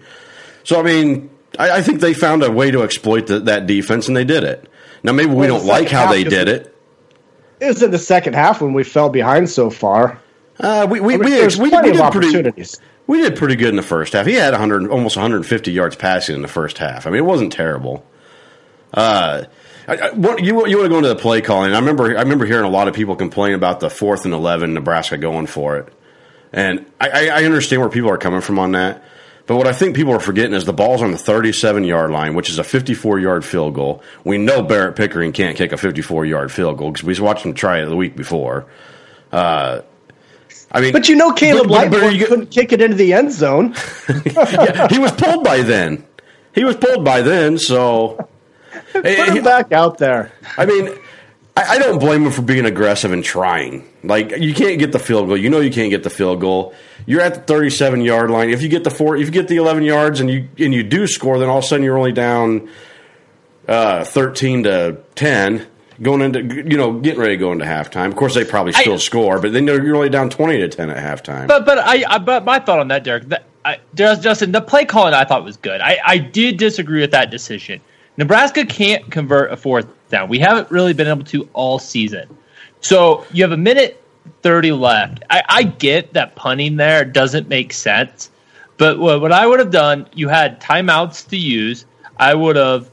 So 0.63 0.79
I 0.79 0.83
mean, 0.83 1.29
I, 1.57 1.77
I 1.77 1.81
think 1.81 1.99
they 1.99 2.13
found 2.13 2.43
a 2.43 2.51
way 2.51 2.71
to 2.71 2.83
exploit 2.83 3.27
the, 3.27 3.39
that 3.41 3.67
defense, 3.67 4.07
and 4.07 4.15
they 4.15 4.25
did 4.25 4.43
it. 4.43 4.69
Now 5.03 5.11
maybe 5.11 5.29
we 5.29 5.47
well, 5.47 5.57
don't 5.57 5.65
like 5.65 5.89
how 5.89 6.11
they 6.11 6.23
did 6.23 6.47
it. 6.47 6.70
It 7.61 7.67
was 7.67 7.83
in 7.83 7.91
the 7.91 7.99
second 7.99 8.33
half 8.33 8.59
when 8.59 8.73
we 8.73 8.83
fell 8.83 9.09
behind 9.09 9.47
so 9.47 9.69
far. 9.69 10.19
Uh, 10.59 10.87
we 10.89 10.99
we, 10.99 11.13
I 11.13 11.17
mean, 11.17 11.29
we, 11.29 11.69
we, 11.69 11.69
we, 11.69 11.91
did 11.91 12.11
pretty, 12.11 12.63
we 13.05 13.21
did 13.21 13.35
pretty 13.35 13.55
good 13.55 13.69
in 13.69 13.75
the 13.75 13.83
first 13.83 14.13
half. 14.13 14.25
He 14.25 14.33
had 14.33 14.51
100, 14.51 14.89
almost 14.89 15.15
150 15.15 15.71
yards 15.71 15.95
passing 15.95 16.35
in 16.35 16.41
the 16.41 16.47
first 16.47 16.79
half. 16.79 17.05
I 17.05 17.11
mean, 17.11 17.19
it 17.19 17.25
wasn't 17.25 17.53
terrible. 17.53 18.03
Uh, 18.93 19.43
I, 19.87 19.95
I, 19.95 20.11
what, 20.11 20.43
you 20.43 20.67
you 20.67 20.77
want 20.77 20.85
to 20.85 20.89
go 20.89 20.97
into 20.97 21.09
the 21.09 21.15
play 21.15 21.41
calling? 21.41 21.71
I 21.73 21.79
remember 21.79 22.17
I 22.17 22.21
remember 22.21 22.45
hearing 22.45 22.65
a 22.65 22.69
lot 22.69 22.87
of 22.87 22.95
people 22.95 23.15
complain 23.15 23.53
about 23.53 23.79
the 23.79 23.89
fourth 23.89 24.25
and 24.25 24.33
eleven 24.33 24.73
Nebraska 24.73 25.17
going 25.17 25.45
for 25.45 25.77
it, 25.77 25.93
and 26.51 26.85
I, 26.99 27.29
I 27.29 27.43
understand 27.43 27.81
where 27.81 27.89
people 27.89 28.09
are 28.09 28.17
coming 28.17 28.41
from 28.41 28.57
on 28.57 28.71
that. 28.71 29.03
But 29.51 29.57
what 29.57 29.67
I 29.67 29.73
think 29.73 29.97
people 29.97 30.13
are 30.13 30.19
forgetting 30.21 30.53
is 30.53 30.63
the 30.63 30.71
ball's 30.71 31.01
on 31.01 31.11
the 31.11 31.17
37 31.17 31.83
yard 31.83 32.09
line, 32.09 32.35
which 32.35 32.49
is 32.49 32.57
a 32.57 32.63
54 32.63 33.19
yard 33.19 33.43
field 33.43 33.75
goal. 33.75 34.01
We 34.23 34.37
know 34.37 34.61
Barrett 34.63 34.95
Pickering 34.95 35.33
can't 35.33 35.57
kick 35.57 35.73
a 35.73 35.77
54 35.77 36.25
yard 36.25 36.53
field 36.53 36.77
goal 36.77 36.91
because 36.91 37.03
we 37.03 37.19
watched 37.19 37.45
him 37.45 37.53
try 37.53 37.81
it 37.81 37.87
the 37.87 37.97
week 37.97 38.15
before. 38.15 38.67
Uh, 39.29 39.81
I 40.71 40.79
mean, 40.79 40.93
but 40.93 41.09
you 41.09 41.17
know, 41.17 41.33
Caleb 41.33 41.67
Lightbourn 41.67 42.17
couldn't 42.25 42.45
kick 42.45 42.71
it 42.71 42.81
into 42.81 42.95
the 42.95 43.11
end 43.11 43.33
zone. 43.33 43.75
yeah, 44.25 44.87
he 44.87 44.99
was 44.99 45.11
pulled 45.11 45.43
by 45.43 45.63
then. 45.63 46.05
He 46.55 46.63
was 46.63 46.77
pulled 46.77 47.03
by 47.03 47.21
then, 47.21 47.57
so 47.57 48.29
put 48.93 49.05
him 49.05 49.33
he, 49.33 49.41
back 49.41 49.73
out 49.73 49.97
there. 49.97 50.31
I 50.57 50.65
mean, 50.65 50.97
I, 51.55 51.75
I, 51.75 51.77
don't 51.79 51.99
blame 51.99 52.25
him 52.25 52.31
for 52.31 52.41
being 52.41 52.65
aggressive 52.65 53.11
and 53.11 53.23
trying. 53.23 53.87
Like 54.03 54.37
you 54.37 54.53
can't 54.53 54.79
get 54.79 54.91
the 54.91 54.99
field 54.99 55.27
goal. 55.27 55.37
You 55.37 55.49
know 55.49 55.59
you 55.59 55.71
can't 55.71 55.89
get 55.89 56.03
the 56.03 56.09
field 56.09 56.39
goal. 56.39 56.73
You're 57.05 57.21
at 57.21 57.35
the 57.35 57.41
37 57.41 58.01
yard 58.01 58.29
line. 58.31 58.49
If 58.49 58.61
you 58.61 58.69
get 58.69 58.83
the 58.83 58.89
four, 58.89 59.17
if 59.17 59.25
you 59.25 59.31
get 59.31 59.47
the 59.47 59.57
11 59.57 59.83
yards 59.83 60.19
and 60.19 60.29
you 60.29 60.47
and 60.59 60.73
you 60.73 60.83
do 60.83 61.07
score, 61.07 61.39
then 61.39 61.49
all 61.49 61.57
of 61.57 61.63
a 61.63 61.67
sudden 61.67 61.83
you're 61.83 61.97
only 61.97 62.13
down 62.13 62.69
uh, 63.67 64.03
13 64.03 64.63
to 64.63 65.01
10 65.15 65.67
going 66.01 66.21
into 66.21 66.41
you 66.41 66.77
know 66.77 66.99
getting 66.99 67.19
ready 67.19 67.33
to 67.33 67.37
go 67.37 67.51
into 67.51 67.65
halftime. 67.65 68.07
Of 68.07 68.15
course, 68.15 68.33
they 68.33 68.45
probably 68.45 68.73
still 68.73 68.93
I, 68.93 68.97
score, 68.97 69.39
but 69.39 69.53
then 69.53 69.67
you're 69.67 69.95
only 69.95 70.09
down 70.09 70.29
20 70.29 70.57
to 70.59 70.69
10 70.69 70.89
at 70.89 70.97
halftime. 70.97 71.47
But 71.47 71.65
but 71.65 71.79
I, 71.79 72.03
I 72.07 72.17
but 72.17 72.45
my 72.45 72.59
thought 72.59 72.79
on 72.79 72.87
that, 72.87 73.03
Derek, 73.03 73.25
that, 73.29 73.45
I, 73.63 73.79
Justin, 73.93 74.51
the 74.51 74.61
play 74.61 74.85
calling 74.85 75.13
I 75.13 75.25
thought 75.25 75.43
was 75.43 75.57
good. 75.57 75.81
I, 75.81 75.99
I 76.03 76.17
did 76.17 76.57
disagree 76.57 77.01
with 77.01 77.11
that 77.11 77.29
decision. 77.29 77.81
Nebraska 78.17 78.65
can't 78.65 79.09
convert 79.11 79.51
a 79.51 79.57
fourth 79.57 79.87
down. 80.11 80.29
We 80.29 80.39
haven't 80.39 80.69
really 80.71 80.93
been 80.93 81.07
able 81.07 81.25
to 81.25 81.49
all 81.53 81.79
season. 81.79 82.29
So 82.81 83.25
you 83.31 83.43
have 83.43 83.53
a 83.53 83.57
minute 83.57 84.03
30 84.43 84.73
left. 84.73 85.23
I, 85.29 85.43
I 85.49 85.63
get 85.63 86.13
that 86.13 86.35
punting 86.35 86.77
there 86.77 87.05
doesn't 87.05 87.49
make 87.49 87.73
sense, 87.73 88.31
But 88.77 88.99
what, 88.99 89.21
what 89.21 89.31
I 89.31 89.47
would 89.47 89.59
have 89.59 89.71
done, 89.71 90.07
you 90.13 90.29
had 90.29 90.61
timeouts 90.61 91.27
to 91.29 91.37
use. 91.37 91.85
I 92.17 92.35
would 92.35 92.55
have 92.55 92.91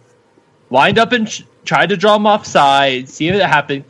lined 0.71 0.99
up 0.99 1.13
and 1.13 1.29
sh- 1.29 1.43
tried 1.65 1.91
to 1.91 1.97
draw 1.97 2.15
them 2.15 2.27
offside, 2.27 3.09
see 3.09 3.29
if 3.29 3.35
it 3.35 3.43
happened. 3.43 3.85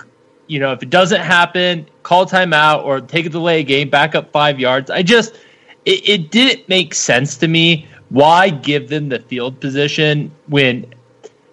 You 0.48 0.60
know, 0.60 0.72
if 0.72 0.82
it 0.82 0.90
doesn't 0.90 1.20
happen, 1.20 1.86
call 2.02 2.26
timeout 2.26 2.84
or 2.84 3.00
take 3.00 3.26
a 3.26 3.28
delay 3.28 3.62
game, 3.64 3.90
back 3.90 4.14
up 4.14 4.32
five 4.32 4.58
yards. 4.58 4.90
I 4.90 5.02
just, 5.02 5.34
it, 5.84 6.08
it 6.08 6.30
didn't 6.30 6.68
make 6.68 6.94
sense 6.94 7.36
to 7.38 7.48
me. 7.48 7.86
Why 8.10 8.50
give 8.50 8.88
them 8.88 9.10
the 9.10 9.20
field 9.20 9.60
position 9.60 10.30
when, 10.46 10.86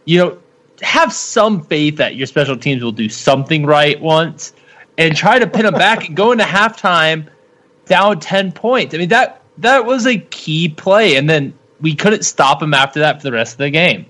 you 0.06 0.20
know, 0.20 0.38
have 0.82 1.14
some 1.14 1.64
faith 1.64 1.98
that 1.98 2.16
your 2.16 2.28
special 2.28 2.58
teams 2.58 2.84
will 2.84 2.92
do 2.92 3.10
something 3.10 3.66
right 3.66 4.00
once 4.00 4.54
and 4.98 5.16
try 5.16 5.40
to 5.40 5.48
pin 5.48 5.64
them 5.64 5.74
back 5.74 6.08
and 6.08 6.16
go 6.16 6.32
into 6.32 6.44
halftime 6.44 7.28
down 7.86 8.20
10 8.20 8.52
points. 8.52 8.94
I 8.94 8.98
mean, 8.98 9.10
that 9.10 9.42
that 9.60 9.86
was 9.86 10.06
a 10.06 10.18
key 10.18 10.70
play. 10.70 11.16
And 11.16 11.30
then 11.30 11.54
we 11.82 11.96
couldn't 11.96 12.24
stop 12.24 12.60
them 12.60 12.74
after 12.74 13.02
that 13.02 13.22
for 13.22 13.24
the 13.24 13.32
rest 13.32 13.54
of 13.54 13.58
the 13.60 13.70
game. 13.70 14.06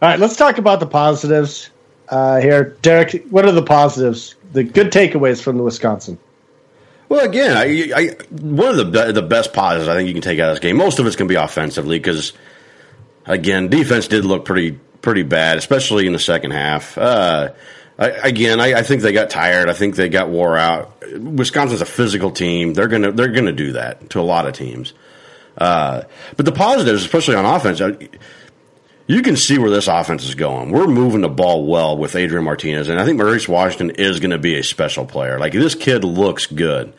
All 0.00 0.08
right, 0.08 0.18
let's 0.18 0.36
talk 0.36 0.58
about 0.58 0.80
the 0.80 0.86
positives 0.86 1.70
uh, 2.08 2.40
here. 2.40 2.76
Derek, 2.82 3.24
what 3.30 3.44
are 3.44 3.52
the 3.52 3.62
positives, 3.62 4.34
the 4.52 4.64
good 4.64 4.90
takeaways 4.90 5.40
from 5.40 5.56
the 5.56 5.62
Wisconsin? 5.62 6.18
Well, 7.08 7.24
again, 7.24 7.56
I, 7.56 7.92
I, 7.94 8.16
one 8.30 8.78
of 8.78 8.92
the 8.92 9.12
the 9.12 9.22
best 9.22 9.52
positives 9.52 9.86
I 9.86 9.94
think 9.94 10.08
you 10.08 10.14
can 10.14 10.22
take 10.22 10.40
out 10.40 10.48
of 10.48 10.54
this 10.54 10.60
game. 10.60 10.76
Most 10.76 10.98
of 10.98 11.06
it's 11.06 11.14
going 11.14 11.28
to 11.28 11.32
be 11.32 11.36
offensively 11.36 11.98
because, 11.98 12.32
again, 13.26 13.68
defense 13.68 14.08
did 14.08 14.24
look 14.24 14.44
pretty 14.44 14.80
pretty 15.02 15.24
bad, 15.24 15.58
especially 15.58 16.06
in 16.06 16.12
the 16.12 16.18
second 16.18 16.52
half. 16.52 16.96
Uh, 16.96 17.52
I, 17.98 18.08
again, 18.08 18.60
I, 18.60 18.74
I, 18.74 18.82
think 18.82 19.02
they 19.02 19.12
got 19.12 19.28
tired. 19.28 19.68
I 19.68 19.74
think 19.74 19.96
they 19.96 20.08
got 20.08 20.30
wore 20.30 20.56
out. 20.56 21.02
Wisconsin's 21.18 21.82
a 21.82 21.86
physical 21.86 22.30
team. 22.30 22.72
They're 22.72 22.88
gonna 22.88 23.12
they're 23.12 23.28
gonna 23.28 23.52
do 23.52 23.72
that 23.72 24.08
to 24.10 24.20
a 24.20 24.22
lot 24.22 24.46
of 24.46 24.54
teams. 24.54 24.94
Uh, 25.58 26.04
but 26.36 26.46
the 26.46 26.52
positives, 26.52 27.04
especially 27.04 27.34
on 27.34 27.44
offense, 27.44 27.80
you 29.06 29.22
can 29.22 29.36
see 29.36 29.58
where 29.58 29.70
this 29.70 29.88
offense 29.88 30.24
is 30.24 30.34
going. 30.34 30.70
We're 30.70 30.86
moving 30.86 31.20
the 31.20 31.28
ball 31.28 31.66
well 31.66 31.98
with 31.98 32.16
Adrian 32.16 32.44
Martinez, 32.44 32.88
and 32.88 32.98
I 32.98 33.04
think 33.04 33.18
Maurice 33.18 33.48
Washington 33.48 33.90
is 33.90 34.20
going 34.20 34.30
to 34.30 34.38
be 34.38 34.54
a 34.56 34.64
special 34.64 35.04
player. 35.04 35.38
Like 35.38 35.52
this 35.52 35.74
kid 35.74 36.04
looks 36.04 36.46
good, 36.46 36.94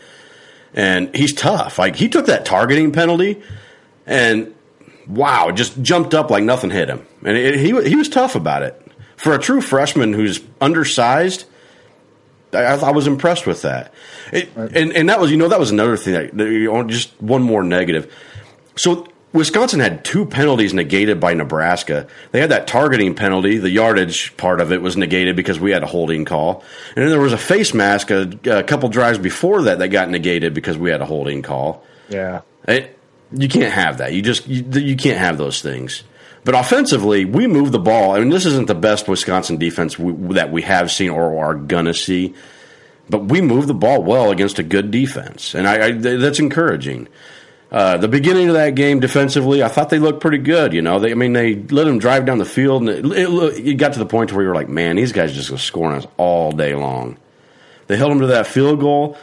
and 0.75 1.15
he's 1.15 1.33
tough. 1.33 1.79
Like 1.79 1.95
he 1.95 2.09
took 2.09 2.27
that 2.27 2.45
targeting 2.45 2.91
penalty, 2.91 3.41
and 4.05 4.52
wow, 5.07 5.51
just 5.51 5.81
jumped 5.81 6.13
up 6.13 6.29
like 6.29 6.43
nothing 6.43 6.69
hit 6.69 6.89
him, 6.89 7.05
and 7.25 7.37
it, 7.37 7.55
he 7.55 7.89
he 7.89 7.95
was 7.95 8.09
tough 8.09 8.35
about 8.35 8.63
it 8.63 8.79
for 9.17 9.33
a 9.33 9.39
true 9.39 9.61
freshman 9.61 10.13
who's 10.13 10.41
undersized. 10.61 11.45
I, 12.53 12.75
I 12.75 12.91
was 12.91 13.07
impressed 13.07 13.47
with 13.47 13.63
that, 13.63 13.93
it, 14.31 14.49
right. 14.55 14.71
and 14.75 14.93
and 14.93 15.09
that 15.09 15.19
was 15.19 15.31
you 15.31 15.37
know 15.37 15.47
that 15.47 15.59
was 15.59 15.71
another 15.71 15.97
thing 15.97 16.13
that 16.13 16.85
just 16.87 17.19
one 17.21 17.41
more 17.41 17.63
negative. 17.63 18.13
So 18.75 19.07
Wisconsin 19.33 19.79
had 19.79 20.05
two 20.05 20.25
penalties 20.25 20.75
negated 20.75 21.19
by 21.19 21.33
Nebraska. 21.33 22.07
They 22.31 22.39
had 22.39 22.51
that 22.51 22.67
targeting 22.67 23.15
penalty. 23.15 23.57
The 23.57 23.69
yardage 23.69 24.37
part 24.37 24.61
of 24.61 24.71
it 24.71 24.81
was 24.81 24.95
negated 24.95 25.35
because 25.35 25.59
we 25.59 25.71
had 25.71 25.81
a 25.81 25.87
holding 25.87 26.23
call. 26.23 26.63
And 26.95 27.03
then 27.03 27.09
there 27.09 27.19
was 27.19 27.33
a 27.33 27.37
face 27.37 27.73
mask 27.73 28.11
a, 28.11 28.31
a 28.45 28.63
couple 28.63 28.89
drives 28.89 29.17
before 29.17 29.63
that 29.63 29.79
that 29.79 29.87
got 29.87 30.09
negated 30.09 30.53
because 30.53 30.77
we 30.77 30.91
had 30.91 31.01
a 31.01 31.05
holding 31.05 31.41
call. 31.41 31.83
Yeah. 32.09 32.41
It, 32.67 32.97
you 33.35 33.47
can't 33.47 33.73
have 33.73 33.97
that. 33.97 34.13
You 34.13 34.21
just 34.21 34.47
you, 34.47 34.63
you 34.79 34.95
can't 34.95 35.17
have 35.17 35.37
those 35.37 35.61
things. 35.61 36.03
But 36.45 36.55
offensively, 36.55 37.23
we 37.23 37.47
move 37.47 37.71
the 37.71 37.79
ball. 37.79 38.11
I 38.11 38.19
mean, 38.19 38.29
this 38.29 38.45
isn't 38.45 38.67
the 38.67 38.75
best 38.75 39.07
Wisconsin 39.07 39.57
defense 39.57 39.97
we, 39.97 40.33
that 40.35 40.51
we 40.51 40.61
have 40.63 40.91
seen 40.91 41.09
or 41.09 41.43
are 41.43 41.55
gonna 41.55 41.93
see, 41.93 42.33
but 43.09 43.25
we 43.25 43.41
move 43.41 43.67
the 43.67 43.73
ball 43.73 44.03
well 44.03 44.31
against 44.31 44.59
a 44.59 44.63
good 44.63 44.91
defense, 44.91 45.55
and 45.55 45.67
I, 45.67 45.87
I 45.87 45.91
that's 45.91 46.39
encouraging. 46.39 47.07
Uh, 47.71 47.97
the 47.97 48.07
beginning 48.07 48.49
of 48.49 48.53
that 48.53 48.75
game 48.75 48.99
defensively, 48.99 49.63
I 49.63 49.67
thought 49.67 49.89
they 49.89 49.97
looked 49.97 50.21
pretty 50.21 50.37
good. 50.37 50.73
You 50.73 50.83
know, 50.83 50.99
they, 50.99 51.09
I 51.09 51.15
mean, 51.15 51.33
they 51.33 51.55
let 51.55 51.85
them 51.85 51.97
drive 51.97 52.23
down 52.23 52.37
the 52.37 52.45
field, 52.45 52.87
and 52.87 52.89
it, 52.89 53.05
it, 53.17 53.67
it 53.67 53.73
got 53.75 53.93
to 53.93 53.99
the 53.99 54.05
point 54.05 54.31
where 54.31 54.43
you 54.43 54.49
were 54.49 54.53
like, 54.53 54.69
man, 54.69 54.95
these 54.97 55.11
guys 55.11 55.33
just 55.33 55.57
scoring 55.65 55.97
us 55.97 56.05
all 56.17 56.51
day 56.51 56.75
long. 56.75 57.17
They 57.87 57.97
held 57.97 58.11
them 58.11 58.19
to 58.19 58.27
that 58.27 58.45
field 58.45 58.79
goal, 58.79 59.17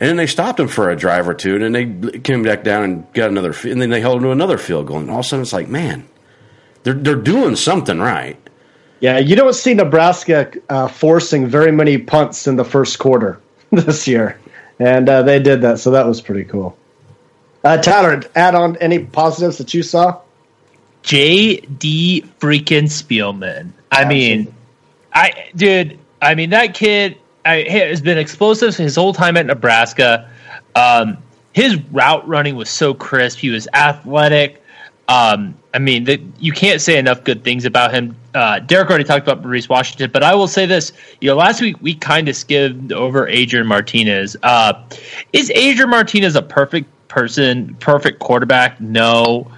and 0.00 0.08
then 0.08 0.16
they 0.16 0.26
stopped 0.26 0.60
him 0.60 0.68
for 0.68 0.90
a 0.90 0.96
drive 0.96 1.28
or 1.28 1.34
two, 1.34 1.56
and 1.56 1.74
then 1.74 2.00
they 2.00 2.18
came 2.20 2.42
back 2.42 2.62
down 2.62 2.84
and 2.84 3.12
got 3.14 3.30
another, 3.30 3.54
and 3.64 3.82
then 3.82 3.90
they 3.90 4.00
held 4.00 4.16
them 4.16 4.24
to 4.24 4.30
another 4.30 4.58
field 4.58 4.86
goal, 4.86 4.98
and 4.98 5.10
all 5.10 5.20
of 5.20 5.24
a 5.24 5.28
sudden 5.28 5.42
it's 5.42 5.52
like, 5.52 5.68
man, 5.68 6.08
they're 6.84 6.94
they're 6.94 7.16
doing 7.16 7.56
something 7.56 7.98
right. 7.98 8.36
Yeah, 9.00 9.18
you 9.18 9.36
don't 9.36 9.54
see 9.54 9.74
Nebraska 9.74 10.52
uh, 10.68 10.88
forcing 10.88 11.46
very 11.46 11.72
many 11.72 11.98
punts 11.98 12.46
in 12.46 12.56
the 12.56 12.64
first 12.64 12.98
quarter 12.98 13.40
this 13.70 14.06
year, 14.06 14.38
and 14.78 15.08
uh, 15.08 15.22
they 15.22 15.40
did 15.40 15.62
that, 15.62 15.80
so 15.80 15.90
that 15.90 16.06
was 16.06 16.20
pretty 16.20 16.44
cool. 16.44 16.76
Uh, 17.64 17.76
Tyler, 17.78 18.22
add 18.36 18.54
on 18.54 18.76
any 18.76 19.00
positives 19.00 19.58
that 19.58 19.74
you 19.74 19.82
saw? 19.82 20.20
J.D. 21.02 22.24
freaking 22.38 22.84
Spielman. 22.84 23.72
I 23.90 24.04
mean, 24.04 24.54
I 25.12 25.50
dude. 25.56 25.98
I 26.20 26.34
mean 26.34 26.50
that 26.50 26.74
kid 26.74 27.16
I, 27.48 27.68
has 27.68 28.00
been 28.00 28.18
explosive 28.18 28.76
his 28.76 28.96
whole 28.96 29.12
time 29.12 29.36
at 29.36 29.46
Nebraska. 29.46 30.30
Um, 30.74 31.18
his 31.52 31.76
route 31.90 32.26
running 32.28 32.56
was 32.56 32.68
so 32.68 32.94
crisp. 32.94 33.38
He 33.38 33.50
was 33.50 33.66
athletic. 33.74 34.62
Um, 35.08 35.54
I 35.72 35.78
mean, 35.78 36.04
the, 36.04 36.22
you 36.38 36.52
can't 36.52 36.80
say 36.80 36.98
enough 36.98 37.24
good 37.24 37.42
things 37.42 37.64
about 37.64 37.92
him. 37.92 38.14
Uh, 38.34 38.58
Derek 38.60 38.90
already 38.90 39.04
talked 39.04 39.26
about 39.26 39.42
Maurice 39.42 39.68
Washington, 39.68 40.10
but 40.12 40.22
I 40.22 40.34
will 40.34 40.46
say 40.46 40.66
this: 40.66 40.92
you 41.20 41.28
know, 41.28 41.36
last 41.36 41.60
week 41.62 41.76
we 41.80 41.94
kind 41.94 42.28
of 42.28 42.36
skimmed 42.36 42.92
over 42.92 43.26
Adrian 43.26 43.66
Martinez. 43.66 44.36
Uh, 44.42 44.84
is 45.32 45.50
Adrian 45.54 45.90
Martinez 45.90 46.36
a 46.36 46.42
perfect 46.42 46.88
person, 47.08 47.74
perfect 47.76 48.18
quarterback. 48.18 48.80
No. 48.80 49.50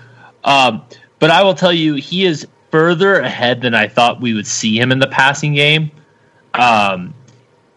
Um, 0.44 0.82
but 1.18 1.30
I 1.30 1.42
will 1.42 1.54
tell 1.54 1.72
you, 1.72 1.94
he 1.94 2.24
is 2.24 2.46
further 2.70 3.16
ahead 3.16 3.60
than 3.60 3.74
I 3.74 3.88
thought 3.88 4.20
we 4.20 4.32
would 4.34 4.46
see 4.46 4.78
him 4.78 4.92
in 4.92 5.00
the 5.00 5.08
passing 5.08 5.54
game. 5.54 5.90
Um, 6.54 7.12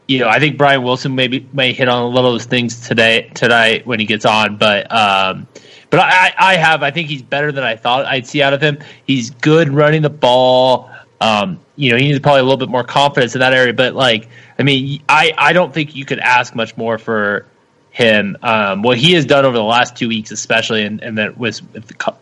you 0.07 0.19
know, 0.19 0.27
I 0.27 0.39
think 0.39 0.57
Brian 0.57 0.83
Wilson 0.83 1.15
maybe 1.15 1.48
may 1.53 1.74
hit 1.74 1.88
on 1.88 2.03
a 2.03 2.07
little 2.07 2.31
of 2.31 2.33
those 2.36 2.45
things 2.45 2.88
today 2.88 3.31
tonight 3.33 3.88
when 3.88 4.00
he 4.00 4.05
gets 4.05 4.25
on, 4.25 4.57
but 4.57 4.91
um, 4.91 5.48
but 5.89 6.00
I, 6.00 6.33
I 6.38 6.55
have 6.55 6.83
I 6.83 6.91
think 6.91 7.10
he's 7.10 7.22
better 7.22 7.51
than 7.51 7.63
I 7.63 7.75
thought 7.75 8.05
I'd 8.05 8.27
see 8.27 8.41
out 8.41 8.53
of 8.53 8.62
him. 8.62 8.79
He's 9.05 9.29
good 9.29 9.69
running 9.69 10.01
the 10.01 10.10
ball. 10.10 10.89
Um, 11.22 11.60
you 11.75 11.91
know, 11.91 11.98
he 11.98 12.07
needs 12.07 12.19
probably 12.19 12.41
a 12.41 12.43
little 12.43 12.57
bit 12.57 12.69
more 12.69 12.83
confidence 12.83 13.36
in 13.36 13.39
that 13.39 13.53
area, 13.53 13.74
but 13.74 13.95
like, 13.95 14.27
I 14.60 14.63
mean, 14.63 15.01
I 15.07 15.33
I 15.38 15.53
don't 15.53 15.74
think 15.74 15.95
you 15.95 16.05
could 16.05 16.19
ask 16.19 16.53
much 16.53 16.75
more 16.75 16.98
for 16.98 17.45
him. 17.91 18.36
Um, 18.41 18.81
what 18.81 18.98
he 18.98 19.13
has 19.13 19.25
done 19.25 19.45
over 19.45 19.55
the 19.55 19.63
last 19.63 19.95
two 19.95 20.10
weeks, 20.10 20.31
especially, 20.31 20.83
and, 20.83 21.01
and 21.01 21.17
that 21.17 21.38
with 21.38 21.62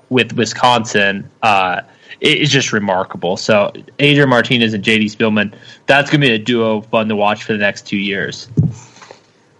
with 0.09 0.33
Wisconsin, 0.33 1.29
uh, 1.41 1.81
is 2.21 2.49
just 2.49 2.71
remarkable. 2.71 3.35
So 3.35 3.71
Adrian 3.99 4.29
Martinez 4.29 4.73
and 4.73 4.83
JD 4.83 5.05
Spielman, 5.05 5.53
that's 5.87 6.09
going 6.09 6.21
to 6.21 6.27
be 6.27 6.33
a 6.33 6.39
duo 6.39 6.81
fun 6.81 7.09
to 7.09 7.15
watch 7.15 7.43
for 7.43 7.53
the 7.53 7.59
next 7.59 7.87
two 7.87 7.97
years. 7.97 8.47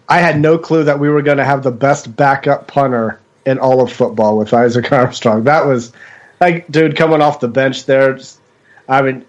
I 0.08 0.20
had 0.20 0.40
no 0.40 0.58
clue 0.58 0.84
that 0.84 1.00
we 1.00 1.10
were 1.10 1.22
going 1.22 1.38
to 1.38 1.46
have 1.46 1.64
the 1.64 1.72
best 1.72 2.16
backup 2.16 2.68
punter 2.68 3.20
in 3.46 3.58
all 3.58 3.82
of 3.82 3.92
football 3.92 4.38
with 4.38 4.54
Isaac 4.54 4.92
Armstrong. 4.92 5.44
That 5.44 5.66
was 5.66 5.92
like, 6.40 6.70
dude, 6.70 6.96
coming 6.96 7.22
off 7.22 7.40
the 7.40 7.48
bench 7.48 7.86
there. 7.86 8.20
I 8.88 9.02
mean, 9.02 9.26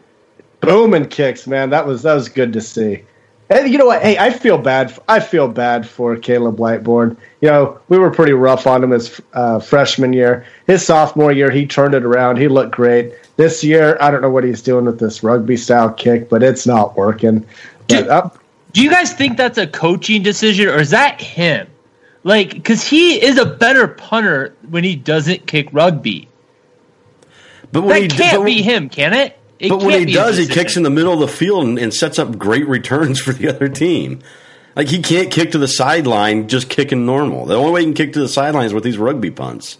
booming 0.60 1.08
kicks, 1.08 1.46
man. 1.46 1.70
That 1.70 1.86
was 1.86 2.02
that 2.02 2.14
was 2.14 2.28
good 2.28 2.52
to 2.54 2.60
see. 2.60 3.04
And 3.50 3.70
you 3.70 3.76
know 3.76 3.86
what? 3.86 4.02
Hey, 4.02 4.16
I 4.18 4.30
feel 4.30 4.56
bad. 4.56 4.98
I 5.08 5.20
feel 5.20 5.46
bad 5.46 5.86
for 5.86 6.16
Caleb 6.16 6.56
Lightbourn. 6.56 7.16
You 7.42 7.48
know, 7.48 7.78
we 7.88 7.98
were 7.98 8.10
pretty 8.10 8.32
rough 8.32 8.66
on 8.66 8.82
him 8.82 8.90
his 8.90 9.20
uh, 9.34 9.60
freshman 9.60 10.14
year. 10.14 10.46
His 10.66 10.84
sophomore 10.84 11.32
year, 11.32 11.50
he 11.50 11.66
turned 11.66 11.94
it 11.94 12.02
around. 12.02 12.38
He 12.38 12.48
looked 12.48 12.72
great. 12.72 13.12
This 13.36 13.64
year, 13.64 13.96
I 14.00 14.10
don't 14.10 14.20
know 14.20 14.30
what 14.30 14.44
he's 14.44 14.62
doing 14.62 14.84
with 14.84 15.00
this 15.00 15.22
rugby 15.22 15.56
style 15.56 15.90
kick, 15.92 16.28
but 16.28 16.42
it's 16.42 16.66
not 16.66 16.96
working. 16.96 17.46
Do, 17.88 18.08
uh, 18.08 18.28
do 18.72 18.82
you 18.82 18.90
guys 18.90 19.12
think 19.12 19.36
that's 19.36 19.58
a 19.58 19.66
coaching 19.66 20.22
decision, 20.22 20.68
or 20.68 20.78
is 20.78 20.90
that 20.90 21.20
him? 21.20 21.68
Like, 22.24 22.50
because 22.50 22.86
he 22.86 23.22
is 23.22 23.38
a 23.38 23.46
better 23.46 23.88
punter 23.88 24.54
when 24.68 24.84
he 24.84 24.96
doesn't 24.96 25.46
kick 25.46 25.68
rugby. 25.72 26.28
But 27.72 27.86
that 27.88 28.02
he, 28.02 28.08
can't 28.08 28.38
but, 28.38 28.44
be 28.44 28.62
him, 28.62 28.88
can 28.88 29.14
it? 29.14 29.38
It 29.58 29.70
but 29.70 29.82
when 29.82 30.06
he 30.06 30.12
does, 30.12 30.36
he 30.36 30.46
kicks 30.46 30.76
in 30.76 30.82
the 30.82 30.90
middle 30.90 31.12
of 31.12 31.20
the 31.20 31.28
field 31.28 31.64
and, 31.64 31.78
and, 31.78 31.94
sets 31.94 32.18
up 32.18 32.36
great 32.36 32.66
returns 32.66 33.20
for 33.22 33.32
the 33.32 33.48
other 33.48 33.68
team. 33.68 34.20
Like 34.76 34.88
he 34.88 35.02
can't 35.02 35.30
kick 35.30 35.52
to 35.52 35.58
the 35.58 35.68
sideline 35.68 36.48
just 36.48 36.68
kicking 36.68 37.06
normal. 37.06 37.46
The 37.46 37.54
only 37.54 37.72
way 37.72 37.80
he 37.80 37.86
can 37.86 37.94
kick 37.94 38.12
to 38.14 38.20
the 38.20 38.28
sideline 38.28 38.66
is 38.66 38.74
with 38.74 38.84
these 38.84 38.98
rugby 38.98 39.30
punts. 39.30 39.78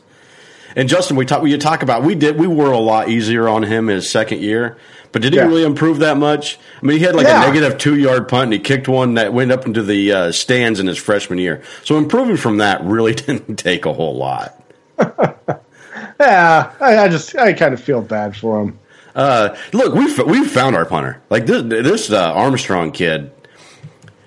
And 0.75 0.89
Justin, 0.89 1.17
we 1.17 1.27
talk. 1.27 1.43
We 1.43 1.57
talk 1.59 1.83
about 1.83 2.03
we 2.03 2.15
did 2.15 2.39
we 2.39 2.47
were 2.47 2.73
a 2.73 2.79
lot 2.79 3.09
easier 3.09 3.49
on 3.49 3.63
him 3.63 3.89
his 3.89 4.11
second 4.11 4.41
year, 4.41 4.79
but 5.13 5.23
did 5.23 5.33
he 5.33 5.39
yeah. 5.39 5.47
really 5.47 5.65
improve 5.65 5.99
that 5.99 6.17
much? 6.17 6.59
I 6.83 6.87
mean, 6.87 6.99
he 6.99 7.05
had 7.05 7.15
like 7.15 7.27
yeah. 7.27 7.43
a 7.43 7.47
negative 7.47 7.79
two 7.79 7.97
yard 7.97 8.29
punt, 8.29 8.45
and 8.45 8.53
he 8.55 8.59
kicked 8.59 8.89
one 8.89 9.15
that 9.15 9.33
went 9.33 9.53
up 9.53 9.67
into 9.67 9.83
the 9.83 10.13
uh, 10.13 10.33
stands 10.33 10.81
in 10.81 10.87
his 10.87 10.99
freshman 10.99 11.39
year. 11.39 11.63
So 11.85 11.99
improving 11.99 12.37
from 12.37 12.59
that 12.59 12.83
really 12.85 13.15
didn't 13.15 13.57
take 13.57 13.85
a 13.85 13.93
whole 13.93 14.17
lot. 14.17 14.59
yeah, 14.99 16.73
I, 16.81 16.99
I 16.99 17.09
just 17.09 17.37
I 17.37 17.53
kind 17.53 17.75
of 17.75 17.83
feel 17.83 18.01
bad 18.01 18.37
for 18.37 18.63
him. 18.63 18.79
Uh, 19.15 19.57
look, 19.73 19.95
we've 19.95 20.19
we've 20.21 20.51
found 20.51 20.75
our 20.77 20.87
punter. 20.87 21.21
Like 21.29 21.47
this 21.47 21.63
this 21.63 22.11
uh, 22.11 22.33
Armstrong 22.33 22.93
kid, 22.93 23.31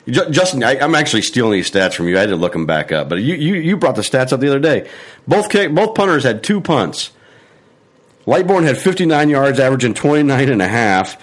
Justin, 0.08 0.64
I, 0.64 0.76
am 0.76 0.94
actually 0.94 1.24
stealing 1.24 1.54
these 1.54 1.70
stats 1.70 1.96
from 1.96 2.08
you. 2.08 2.18
I 2.18 2.22
had 2.22 2.30
to 2.30 2.36
look 2.36 2.54
them 2.54 2.68
back 2.68 2.92
up, 2.92 3.10
but 3.10 3.22
you, 3.22 3.36
you, 3.36 3.56
you 3.56 3.78
brought 3.78 3.96
the 3.96 4.04
stats 4.04 4.32
up 4.32 4.40
the 4.40 4.48
other 4.48 4.60
day. 4.60 4.88
Both 5.28 5.52
both 5.74 5.96
punters 5.96 6.24
had 6.24 6.44
two 6.44 6.62
punts. 6.62 7.12
Lightbourn 8.28 8.64
had 8.64 8.78
59 8.78 9.30
yards, 9.30 9.60
averaging 9.60 9.94
29 9.94 10.50
and 10.50 10.62
a 10.62 10.68
half, 10.68 11.22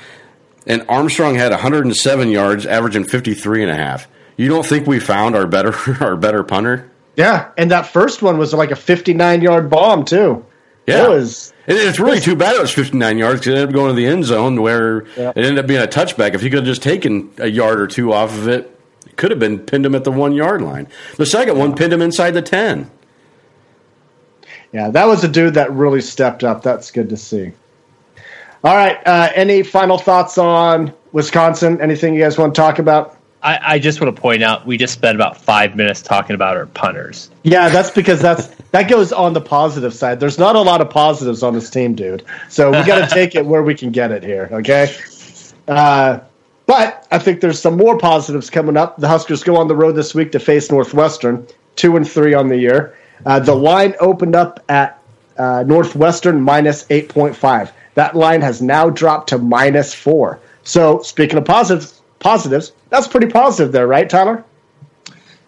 and 0.67 0.85
Armstrong 0.89 1.35
had 1.35 1.51
107 1.51 2.29
yards, 2.31 2.67
averaging 2.67 3.05
53 3.05 3.63
and 3.63 3.71
a 3.71 3.75
half. 3.75 4.09
You 4.37 4.49
don't 4.49 4.65
think 4.67 4.87
we 4.87 5.01
found 5.01 5.37
our 5.37 5.47
better 5.47 5.75
our 6.01 6.17
better 6.17 6.43
punter? 6.43 6.91
Yeah, 7.17 7.51
and 7.59 7.71
that 7.71 7.87
first 7.87 8.23
one 8.23 8.39
was 8.39 8.55
like 8.55 8.71
a 8.71 8.77
59 8.77 9.43
yard 9.43 9.71
bomb 9.71 10.05
too. 10.05 10.45
Yeah, 10.87 11.05
it 11.05 11.09
was. 11.11 11.53
it's 11.69 12.01
really 12.01 12.19
too 12.19 12.35
bad 12.35 12.57
it 12.57 12.61
was 12.61 12.73
59 12.73 13.17
yards 13.17 13.41
because 13.41 13.55
it 13.55 13.57
ended 13.59 13.69
up 13.69 13.75
going 13.75 13.91
to 13.91 13.95
the 13.95 14.07
end 14.07 14.25
zone 14.25 14.61
where 14.61 15.05
yeah. 15.17 15.31
it 15.31 15.37
ended 15.37 15.59
up 15.59 15.69
being 15.69 15.83
a 15.83 15.87
touchback. 15.87 16.35
If 16.35 16.41
he 16.41 16.51
could 16.51 16.61
have 16.61 16.67
just 16.67 16.83
taken 16.83 17.31
a 17.39 17.47
yard 17.47 17.81
or 17.81 17.87
two 17.87 18.13
off 18.13 18.37
of 18.37 18.49
it 18.49 18.72
could 19.17 19.31
have 19.31 19.41
been 19.41 19.59
pinned 19.59 19.87
him 19.87 19.95
at 19.95 20.05
the 20.05 20.13
one 20.13 20.33
yard 20.33 20.63
line. 20.63 20.89
The 21.17 21.27
second 21.27 21.59
one 21.59 21.75
pinned 21.75 21.93
him 21.93 22.03
inside 22.03 22.33
the 22.33 22.43
10. 22.43 22.91
Yeah, 24.73 24.91
that 24.91 25.07
was 25.07 25.23
a 25.23 25.29
dude 25.29 25.55
that 25.55 25.73
really 25.73 26.01
stepped 26.01 26.45
up. 26.45 26.63
That's 26.63 26.91
good 26.91 27.11
to 27.11 27.17
see. 27.17 27.53
All 28.65 28.75
right. 28.75 28.99
Uh, 29.07 29.31
any 29.35 29.63
final 29.63 29.99
thoughts 29.99 30.39
on 30.39 30.95
Wisconsin? 31.13 31.81
Anything 31.81 32.15
you 32.15 32.21
guys 32.21 32.39
want 32.39 32.55
to 32.55 32.61
talk 32.61 32.79
about? 32.79 33.19
I, 33.43 33.59
I, 33.75 33.79
just 33.81 34.01
want 34.01 34.15
to 34.15 34.23
point 34.23 34.45
out 34.45 34.67
we 34.67 34.77
just 34.77 34.95
spent 34.95 35.17
about 35.17 35.37
five 35.37 35.75
minutes 35.75 36.01
talking 36.01 36.35
about 36.35 36.57
our 36.57 36.67
punters. 36.67 37.29
Yeah, 37.43 37.71
that's 37.71 37.91
because 37.91 38.23
that's 38.23 38.47
that 38.71 38.89
goes 38.89 39.13
on 39.13 39.33
the 39.33 39.41
positive 39.41 39.93
side. 39.93 40.21
There's 40.21 40.39
not 40.39 40.55
a 40.55 40.61
lot 40.61 40.81
of 40.81 40.91
positives 40.91 41.43
on 41.43 41.53
this 41.53 41.69
team, 41.69 41.97
dude. 41.97 42.25
So 42.49 42.71
we 42.71 42.87
got 42.87 43.09
to 43.09 43.15
take 43.15 43.35
it 43.35 43.45
where 43.45 43.65
we 43.65 43.75
can 43.75 43.91
get 43.91 44.13
it 44.13 44.23
here. 44.23 44.49
Okay. 44.53 44.95
Uh, 45.67 46.21
but 46.73 47.07
I 47.11 47.19
think 47.19 47.43
there's 47.43 47.61
some 47.61 47.77
more 47.77 47.99
positives 47.99 48.49
coming 48.49 48.79
up. 48.79 48.97
The 48.97 49.07
Huskers 49.07 49.45
go 49.45 49.57
on 49.59 49.69
the 49.69 49.77
road 49.77 49.93
this 49.93 50.15
week 50.15 50.33
to 50.33 50.41
face 50.41 50.71
Northwestern, 50.71 51.47
two 51.77 51.99
and 51.99 52.11
three 52.11 52.33
on 52.33 52.49
the 52.49 52.57
year. 52.57 52.97
Uh, 53.27 53.41
the 53.41 53.55
line 53.55 53.95
opened 54.01 54.35
up 54.35 54.59
at 54.71 54.99
uh, 55.37 55.65
Northwestern 55.67 56.41
minus 56.41 56.87
eight 56.89 57.11
point 57.11 57.37
five. 57.37 57.71
That 57.93 58.17
line 58.17 58.41
has 58.41 58.63
now 58.63 58.89
dropped 58.89 59.29
to 59.29 59.37
minus 59.37 59.93
four. 59.93 60.41
So 60.63 61.03
speaking 61.03 61.37
of 61.37 61.45
positives, 61.45 62.01
positives, 62.21 62.73
that's 62.89 63.07
pretty 63.07 63.27
positive 63.27 63.71
there, 63.73 63.87
right, 63.87 64.09
Tyler? 64.09 64.43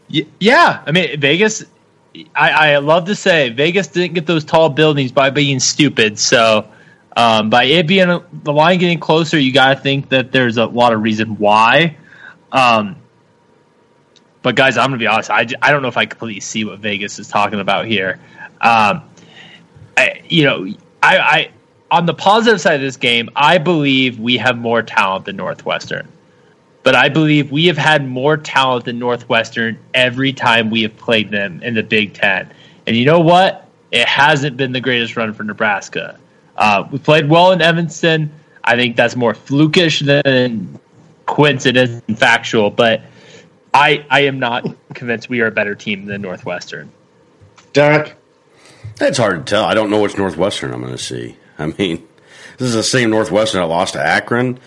Yeah, 0.09 0.83
I 0.87 0.93
mean 0.93 1.19
Vegas. 1.19 1.65
I, 2.35 2.75
I 2.75 2.77
love 2.77 3.07
to 3.07 3.15
say 3.15 3.49
Vegas 3.49 3.87
didn't 3.87 4.13
get 4.13 4.27
those 4.27 4.45
tall 4.45 4.69
buildings 4.69 5.11
by 5.11 5.31
being 5.31 5.59
stupid. 5.59 6.19
So 6.19 6.69
um, 7.17 7.51
by 7.51 7.65
it 7.65 7.87
being 7.87 8.09
a, 8.09 8.25
the 8.33 8.53
line 8.53 8.79
getting 8.79 9.01
closer, 9.01 9.39
you 9.39 9.53
got 9.53 9.75
to 9.75 9.81
think 9.81 10.09
that 10.11 10.33
there's 10.33 10.57
a 10.57 10.67
lot 10.67 10.93
of 10.93 11.03
reason 11.03 11.37
why. 11.37 11.97
Um, 12.53 12.97
but 14.43 14.57
guys, 14.57 14.77
I'm 14.77 14.87
gonna 14.87 14.99
be 14.99 15.07
honest. 15.07 15.31
I, 15.31 15.47
I 15.63 15.73
don't 15.73 15.81
know 15.83 15.89
if 15.89 15.97
I 15.97 16.07
completely 16.07 16.41
see 16.41 16.65
what 16.65 16.79
Vegas 16.79 17.19
is 17.19 17.29
talking 17.29 17.61
about 17.61 17.87
here. 17.87 18.21
Um, 18.61 19.03
I, 19.97 20.23
you 20.29 20.45
know, 20.45 20.67
I, 21.03 21.19
I 21.19 21.51
on 21.91 22.07
the 22.07 22.15
positive 22.15 22.61
side 22.61 22.75
of 22.75 22.81
this 22.81 22.97
game, 22.97 23.31
I 23.35 23.59
believe 23.59 24.19
we 24.19 24.37
have 24.37 24.59
more 24.59 24.83
talent 24.83 25.25
than 25.25 25.37
Northwestern 25.37 26.09
but 26.85 26.95
I 26.95 27.09
believe 27.09 27.51
we 27.51 27.67
have 27.67 27.79
had 27.79 28.07
more 28.07 28.37
talent 28.37 28.85
than 28.85 28.99
Northwestern 28.99 29.79
every 29.95 30.33
time 30.33 30.71
we 30.71 30.83
have 30.83 30.97
played 30.97 31.31
them 31.31 31.61
in 31.63 31.75
the 31.75 31.83
Big 31.83 32.13
Ten. 32.13 32.53
And 32.87 32.95
you 32.95 33.07
know 33.07 33.21
what? 33.21 33.67
It 33.91 34.07
hasn't 34.07 34.59
been 34.59 34.73
the 34.73 34.83
greatest 34.83 35.17
run 35.17 35.33
for 35.33 35.45
Nebraska. 35.45 36.19
Uh, 36.57 36.85
we 36.91 36.99
played 36.99 37.29
well 37.29 37.53
in 37.53 37.61
Evanston. 37.61 38.33
I 38.63 38.77
think 38.77 38.97
that's 38.97 39.17
more 39.17 39.35
flukish 39.35 40.05
than 40.05 40.79
coincidence 41.27 42.03
and 42.07 42.19
factual, 42.19 42.71
but 42.71 43.03
I 43.73 44.07
I 44.09 44.21
am 44.23 44.39
not 44.39 44.67
convinced 44.95 45.29
we 45.29 45.41
are 45.41 45.49
a 45.49 45.53
better 45.53 45.75
team 45.75 46.07
than 46.07 46.23
Northwestern. 46.23 46.91
Derek? 47.73 48.15
It's 49.01 49.19
hard 49.19 49.45
to 49.45 49.51
tell. 49.51 49.65
I 49.65 49.75
don't 49.75 49.91
know 49.91 50.01
which 50.01 50.17
Northwestern 50.17 50.73
I'm 50.73 50.81
going 50.81 50.93
to 50.93 51.03
see. 51.03 51.37
I 51.59 51.67
mean, 51.67 52.07
this 52.59 52.69
is 52.69 52.75
the 52.75 52.83
same 52.83 53.11
Northwestern 53.11 53.61
that 53.61 53.67
lost 53.67 53.95
to 53.95 54.01
Akron 54.01 54.61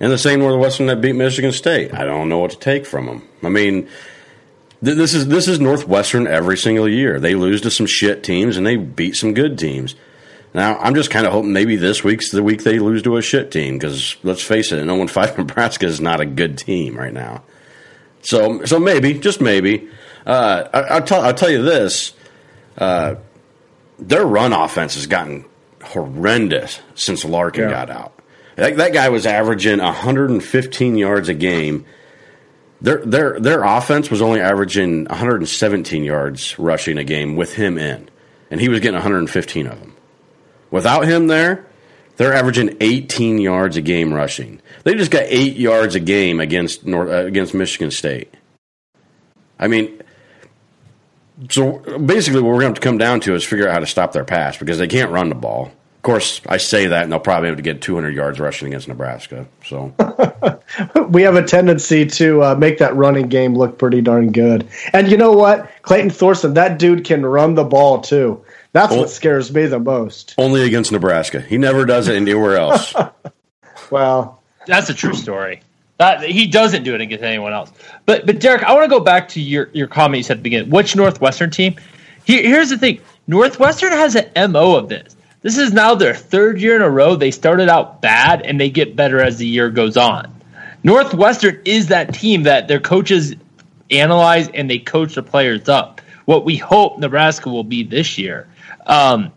and 0.00 0.12
the 0.12 0.18
same 0.18 0.40
Northwestern 0.40 0.86
that 0.86 1.00
beat 1.00 1.14
Michigan 1.14 1.52
State. 1.52 1.92
I 1.92 2.04
don't 2.04 2.28
know 2.28 2.38
what 2.38 2.52
to 2.52 2.58
take 2.58 2.86
from 2.86 3.06
them. 3.06 3.28
I 3.42 3.48
mean, 3.48 3.88
th- 4.84 4.96
this 4.96 5.14
is 5.14 5.28
this 5.28 5.48
is 5.48 5.60
Northwestern 5.60 6.26
every 6.26 6.56
single 6.56 6.88
year. 6.88 7.18
They 7.18 7.34
lose 7.34 7.60
to 7.62 7.70
some 7.70 7.86
shit 7.86 8.22
teams 8.22 8.56
and 8.56 8.66
they 8.66 8.76
beat 8.76 9.16
some 9.16 9.34
good 9.34 9.58
teams. 9.58 9.96
Now, 10.54 10.78
I'm 10.78 10.94
just 10.94 11.10
kind 11.10 11.26
of 11.26 11.32
hoping 11.32 11.52
maybe 11.52 11.74
this 11.74 12.04
week's 12.04 12.30
the 12.30 12.42
week 12.42 12.62
they 12.62 12.78
lose 12.78 13.02
to 13.02 13.16
a 13.16 13.22
shit 13.22 13.50
team 13.50 13.76
because 13.76 14.16
let's 14.22 14.42
face 14.42 14.70
it, 14.70 14.84
no 14.84 14.94
one 14.94 15.08
five 15.08 15.36
Nebraska 15.38 15.86
is 15.86 16.00
not 16.00 16.20
a 16.20 16.26
good 16.26 16.56
team 16.56 16.96
right 16.96 17.12
now. 17.12 17.42
So, 18.22 18.64
so 18.64 18.78
maybe, 18.78 19.14
just 19.14 19.40
maybe, 19.40 19.88
uh, 20.24 20.68
I, 20.72 20.98
will 21.00 21.06
tell 21.06 21.22
I'll 21.22 21.34
tell 21.34 21.50
you 21.50 21.62
this: 21.62 22.14
uh, 22.78 23.16
their 23.98 24.24
run 24.24 24.52
offense 24.52 24.94
has 24.94 25.06
gotten 25.06 25.44
horrendous 25.82 26.80
since 26.94 27.24
Larkin 27.24 27.64
yeah. 27.64 27.70
got 27.70 27.90
out. 27.90 28.12
That, 28.56 28.76
that 28.76 28.92
guy 28.92 29.08
was 29.08 29.26
averaging 29.26 29.80
115 29.80 30.96
yards 30.96 31.28
a 31.28 31.34
game. 31.34 31.84
Their 32.80 33.04
their 33.04 33.40
their 33.40 33.64
offense 33.64 34.08
was 34.08 34.22
only 34.22 34.40
averaging 34.40 35.06
117 35.06 36.04
yards 36.04 36.56
rushing 36.60 36.96
a 36.96 37.04
game 37.04 37.34
with 37.34 37.54
him 37.54 37.76
in, 37.76 38.08
and 38.52 38.60
he 38.60 38.68
was 38.68 38.78
getting 38.78 38.94
115 38.94 39.66
of 39.66 39.80
them. 39.80 39.93
Without 40.74 41.06
him 41.06 41.28
there, 41.28 41.64
they're 42.16 42.32
averaging 42.32 42.78
18 42.80 43.38
yards 43.38 43.76
a 43.76 43.80
game 43.80 44.12
rushing. 44.12 44.60
They 44.82 44.96
just 44.96 45.12
got 45.12 45.22
eight 45.28 45.56
yards 45.56 45.94
a 45.94 46.00
game 46.00 46.40
against 46.40 46.84
North, 46.84 47.10
uh, 47.10 47.26
against 47.26 47.54
Michigan 47.54 47.92
State. 47.92 48.34
I 49.56 49.68
mean, 49.68 50.02
so 51.48 51.78
basically, 51.78 52.42
what 52.42 52.48
we're 52.48 52.62
going 52.62 52.74
to 52.74 52.80
to 52.80 52.84
come 52.84 52.98
down 52.98 53.20
to 53.20 53.36
is 53.36 53.44
figure 53.44 53.68
out 53.68 53.74
how 53.74 53.78
to 53.78 53.86
stop 53.86 54.10
their 54.10 54.24
pass 54.24 54.56
because 54.58 54.78
they 54.78 54.88
can't 54.88 55.12
run 55.12 55.28
the 55.28 55.36
ball 55.36 55.66
Of 55.66 56.02
course, 56.02 56.40
I 56.44 56.56
say 56.56 56.88
that, 56.88 57.04
and 57.04 57.12
they'll 57.12 57.20
probably 57.20 57.50
have 57.50 57.56
to 57.58 57.62
get 57.62 57.80
200 57.80 58.12
yards 58.12 58.40
rushing 58.40 58.66
against 58.66 58.88
Nebraska. 58.88 59.46
So 59.64 59.94
we 61.08 61.22
have 61.22 61.36
a 61.36 61.44
tendency 61.44 62.04
to 62.04 62.42
uh, 62.42 62.54
make 62.56 62.78
that 62.78 62.96
running 62.96 63.28
game 63.28 63.54
look 63.54 63.78
pretty 63.78 64.00
darn 64.00 64.32
good. 64.32 64.66
And 64.92 65.08
you 65.08 65.18
know 65.18 65.34
what, 65.34 65.70
Clayton 65.82 66.10
Thorson, 66.10 66.54
that 66.54 66.80
dude 66.80 67.04
can 67.04 67.24
run 67.24 67.54
the 67.54 67.62
ball 67.62 68.00
too. 68.00 68.44
That's 68.74 68.92
what 68.92 69.08
scares 69.08 69.54
me 69.54 69.66
the 69.66 69.78
most. 69.78 70.34
Only 70.36 70.66
against 70.66 70.90
Nebraska. 70.90 71.40
He 71.40 71.58
never 71.58 71.84
does 71.84 72.08
it 72.08 72.16
anywhere 72.16 72.56
else. 72.56 72.92
well, 73.90 74.42
that's 74.66 74.90
a 74.90 74.94
true 74.94 75.14
story. 75.14 75.60
That, 75.98 76.24
he 76.24 76.48
doesn't 76.48 76.82
do 76.82 76.92
it 76.96 77.00
against 77.00 77.22
anyone 77.22 77.52
else. 77.52 77.70
But 78.04 78.26
but 78.26 78.40
Derek, 78.40 78.64
I 78.64 78.72
want 78.74 78.82
to 78.82 78.88
go 78.88 78.98
back 78.98 79.28
to 79.30 79.40
your 79.40 79.70
your 79.72 79.86
comment 79.86 80.18
you 80.18 80.22
said 80.24 80.32
at 80.32 80.36
the 80.38 80.42
beginning. 80.42 80.70
Which 80.70 80.96
Northwestern 80.96 81.50
team? 81.50 81.76
Here, 82.24 82.42
here's 82.42 82.70
the 82.70 82.76
thing. 82.76 83.00
Northwestern 83.28 83.92
has 83.92 84.16
an 84.16 84.50
MO 84.50 84.74
of 84.74 84.88
this. 84.88 85.14
This 85.42 85.56
is 85.56 85.72
now 85.72 85.94
their 85.94 86.14
third 86.14 86.60
year 86.60 86.74
in 86.74 86.82
a 86.82 86.90
row. 86.90 87.14
They 87.14 87.30
started 87.30 87.68
out 87.68 88.02
bad 88.02 88.42
and 88.42 88.60
they 88.60 88.70
get 88.70 88.96
better 88.96 89.20
as 89.20 89.38
the 89.38 89.46
year 89.46 89.70
goes 89.70 89.96
on. 89.96 90.34
Northwestern 90.82 91.62
is 91.64 91.88
that 91.88 92.12
team 92.12 92.42
that 92.42 92.66
their 92.66 92.80
coaches 92.80 93.36
analyze 93.88 94.48
and 94.48 94.68
they 94.68 94.80
coach 94.80 95.14
the 95.14 95.22
players 95.22 95.68
up. 95.68 96.00
What 96.24 96.44
we 96.44 96.56
hope 96.56 96.98
Nebraska 96.98 97.50
will 97.50 97.62
be 97.62 97.84
this 97.84 98.18
year. 98.18 98.48
Um, 98.86 99.32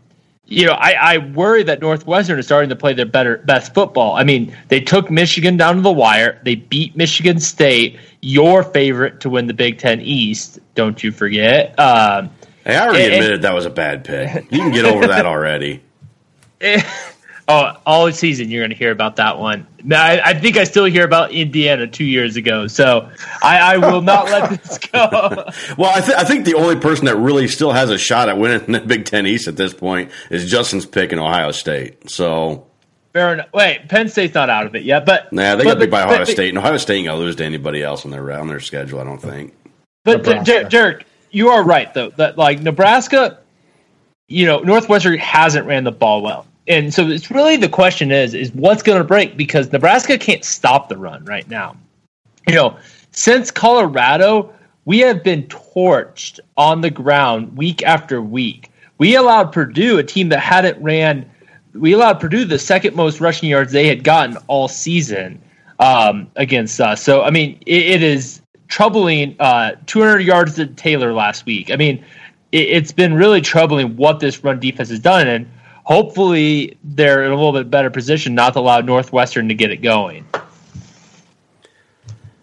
you 0.46 0.66
know, 0.66 0.74
I, 0.74 0.94
I, 0.94 1.18
worry 1.18 1.64
that 1.64 1.82
Northwestern 1.82 2.40
is 2.40 2.46
starting 2.46 2.70
to 2.70 2.76
play 2.76 2.94
their 2.94 3.06
better 3.06 3.40
best 3.40 3.74
football. 3.74 4.16
I 4.16 4.24
mean, 4.24 4.56
they 4.70 4.80
took 4.80 5.12
Michigan 5.12 5.58
down 5.58 5.76
to 5.76 5.82
the 5.82 5.92
wire. 5.92 6.40
They 6.44 6.56
beat 6.56 6.96
Michigan 6.96 7.40
State, 7.40 8.00
your 8.22 8.64
favorite 8.64 9.20
to 9.22 9.30
win 9.30 9.48
the 9.48 9.54
Big 9.54 9.78
Ten 9.78 10.00
East. 10.00 10.60
Don't 10.74 11.04
you 11.04 11.12
forget? 11.12 11.78
Um, 11.78 12.30
hey, 12.64 12.78
I 12.78 12.88
already 12.88 13.06
and, 13.06 13.14
admitted 13.16 13.42
that 13.42 13.54
was 13.54 13.66
a 13.66 13.70
bad 13.70 14.06
pick. 14.06 14.50
You 14.50 14.60
can 14.60 14.72
get 14.72 14.86
over 14.86 15.08
that 15.08 15.26
already. 15.26 15.84
oh, 17.48 17.74
all 17.86 18.12
season 18.12 18.50
you're 18.50 18.62
going 18.62 18.72
to 18.72 18.76
hear 18.76 18.92
about 18.92 19.16
that 19.18 19.40
one. 19.40 19.68
I, 19.92 20.20
I, 20.24 20.34
think 20.34 20.58
I 20.58 20.64
still 20.64 20.86
hear 20.86 21.06
about 21.06 21.32
Indiana 21.32 21.88
two 21.88 22.04
years 22.04 22.36
ago, 22.36 22.68
so 22.68 23.10
I, 23.42 23.76
I 23.76 23.78
will 23.78 24.02
not 24.02 24.26
let 24.26 24.50
this 24.64 24.78
go. 24.78 25.00
well, 25.78 25.92
I, 25.96 26.02
th- 26.02 26.18
I, 26.18 26.24
think 26.24 26.46
the 26.46 26.56
only 26.56 26.76
person 26.76 27.06
that 27.06 27.16
really 27.16 27.48
still 27.48 27.72
has 27.72 27.90
a 27.90 27.98
shot 27.98 28.30
at 28.30 28.38
winning 28.38 28.72
the 28.72 28.80
Big 28.80 29.06
Ten 29.06 29.26
East 29.26 29.48
at 29.48 29.56
this 29.56 29.74
point 29.74 30.12
is 30.30 30.50
Justin's 30.50 30.86
pick 30.86 31.12
in 31.12 31.20
Ohio 31.20 31.52
State. 31.52 32.10
So. 32.10 32.68
Fair 33.14 33.34
enough. 33.34 33.48
Wait, 33.54 33.88
Penn 33.90 34.10
State's 34.10 34.36
not 34.36 34.50
out 34.50 34.68
of 34.68 34.76
it 34.76 34.84
yet, 34.84 35.06
but 35.06 35.32
nah, 35.34 35.56
they 35.56 35.64
got 35.64 35.76
to 35.76 35.80
be 35.80 35.88
by 35.88 36.04
Ohio 36.04 36.20
but, 36.20 36.28
State, 36.28 36.50
and 36.50 36.58
Ohio 36.58 36.78
State 36.78 36.98
ain't 36.98 37.08
gonna 37.08 37.18
lose 37.18 37.36
to 37.38 37.46
anybody 37.46 37.82
else 37.82 38.06
on 38.06 38.12
their 38.12 38.32
on 38.32 38.48
their 38.48 38.60
schedule. 38.60 39.00
I 39.00 39.06
don't 39.06 39.22
think. 39.22 39.56
But 40.04 40.24
Derek, 40.70 41.08
you 41.32 41.50
are 41.50 41.64
right 41.64 41.92
though 41.96 42.12
that 42.12 42.38
like 42.38 42.62
Nebraska 42.62 43.40
you 44.28 44.46
know, 44.46 44.60
Northwestern 44.60 45.18
hasn't 45.18 45.66
ran 45.66 45.84
the 45.84 45.92
ball 45.92 46.22
well. 46.22 46.46
And 46.68 46.94
so 46.94 47.08
it's 47.08 47.32
really 47.32 47.56
the 47.56 47.70
question 47.70 48.12
is 48.12 48.34
is 48.34 48.52
what's 48.54 48.84
going 48.84 48.98
to 48.98 49.04
break 49.04 49.38
because 49.38 49.72
Nebraska 49.72 50.18
can't 50.18 50.44
stop 50.44 50.90
the 50.90 50.98
run 50.98 51.24
right 51.26 51.48
now. 51.50 51.78
You 52.48 52.56
know, 52.56 52.78
since 53.12 53.52
Colorado, 53.52 54.54
we 54.86 55.00
have 55.00 55.24
been 55.24 55.44
torched 55.44 56.40
on 56.56 56.82
the 56.82 56.90
ground 56.90 57.58
week 57.58 57.84
after 57.84 58.22
week. 58.22 58.72
We 58.98 59.16
allowed 59.16 59.52
Purdue, 59.52 59.98
a 59.98 60.04
team 60.04 60.30
that 60.30 60.40
hadn't 60.40 60.82
ran, 60.82 61.30
we 61.74 61.94
allowed 61.94 62.20
Purdue 62.20 62.46
the 62.46 62.60
second 62.60 62.96
most 62.96 63.22
rushing 63.22 63.50
yards 63.50 63.72
they 63.72 63.88
had 63.88 64.04
gotten 64.04 64.38
all 64.48 64.68
season 64.68 65.42
um, 65.80 66.30
against 66.36 66.80
us. 66.82 67.02
So 67.02 67.24
I 67.24 67.30
mean, 67.30 67.60
it, 67.66 67.84
it 67.84 68.04
is 68.04 68.42
troubling. 68.68 69.36
Uh, 69.40 69.72
200 69.86 70.20
yards 70.20 70.56
to 70.56 70.68
Taylor 70.68 71.14
last 71.14 71.46
week. 71.46 71.72
I 71.72 71.76
mean, 71.76 72.04
it, 72.52 72.70
it's 72.70 72.92
been 72.92 73.14
really 73.14 73.42
troubling 73.42 73.96
what 73.96 74.20
this 74.20 74.44
run 74.44 74.60
defense 74.60 74.90
has 74.90 75.00
done, 75.00 75.28
and 75.28 75.50
hopefully 75.88 76.78
they're 76.84 77.23
in 77.23 77.32
a 77.32 77.36
little 77.36 77.54
bit 77.54 77.69
better 77.69 77.89
position 77.89 78.36
not 78.36 78.52
to 78.54 78.60
allow 78.60 78.82
Northwestern 78.82 79.47
to 79.47 79.54
get 79.54 79.71
it 79.71 79.78
going. 79.78 80.26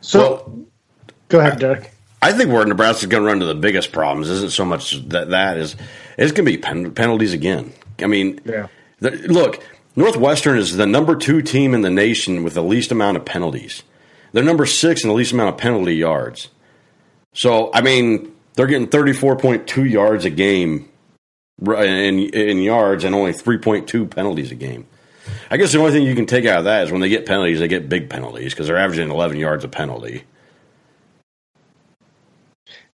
So, 0.00 0.18
Well, 0.18 0.58
go 1.28 1.40
ahead, 1.40 1.58
Derek. 1.58 1.90
I 2.22 2.32
think 2.32 2.50
where 2.50 2.64
Nebraska's 2.64 3.08
going 3.08 3.22
to 3.22 3.26
run 3.26 3.34
into 3.36 3.46
the 3.46 3.54
biggest 3.54 3.92
problems 3.92 4.30
isn't 4.30 4.52
so 4.52 4.64
much 4.64 4.92
that 5.10 5.28
that 5.30 5.58
is 5.58 5.76
it's 6.16 6.32
going 6.32 6.46
to 6.46 6.52
be 6.52 6.56
pen, 6.56 6.92
penalties 6.92 7.34
again. 7.34 7.74
I 8.00 8.06
mean, 8.06 8.40
Yeah. 8.46 8.68
the, 9.00 9.10
look, 9.10 9.62
Northwestern 9.94 10.56
is 10.56 10.74
the 10.78 10.86
number 10.86 11.14
two 11.14 11.42
team 11.42 11.74
in 11.74 11.82
the 11.82 11.90
nation 11.90 12.44
with 12.44 12.54
the 12.54 12.62
least 12.62 12.92
amount 12.92 13.18
of 13.18 13.26
penalties. 13.26 13.82
They're 14.32 14.42
number 14.42 14.64
six 14.64 15.02
in 15.04 15.08
the 15.08 15.14
least 15.14 15.32
amount 15.32 15.50
of 15.50 15.58
penalty 15.58 15.96
yards. 15.96 16.48
So 17.34 17.70
I 17.74 17.82
mean, 17.82 18.34
they're 18.54 18.66
getting 18.66 18.88
thirty 18.88 19.12
four 19.12 19.36
point 19.36 19.66
two 19.66 19.84
yards 19.84 20.24
a 20.24 20.30
game 20.30 20.88
ri- 20.88 20.93
in 21.60 22.18
in 22.18 22.58
yards 22.58 23.04
and 23.04 23.14
only 23.14 23.32
three 23.32 23.58
point 23.58 23.88
two 23.88 24.06
penalties 24.06 24.50
a 24.50 24.54
game. 24.54 24.86
I 25.50 25.56
guess 25.56 25.72
the 25.72 25.78
only 25.78 25.92
thing 25.92 26.02
you 26.02 26.14
can 26.14 26.26
take 26.26 26.44
out 26.44 26.58
of 26.58 26.64
that 26.64 26.84
is 26.84 26.92
when 26.92 27.00
they 27.00 27.08
get 27.08 27.26
penalties, 27.26 27.60
they 27.60 27.68
get 27.68 27.88
big 27.88 28.10
penalties 28.10 28.52
because 28.52 28.66
they're 28.66 28.76
averaging 28.76 29.10
eleven 29.10 29.36
yards 29.38 29.64
a 29.64 29.68
penalty. 29.68 30.24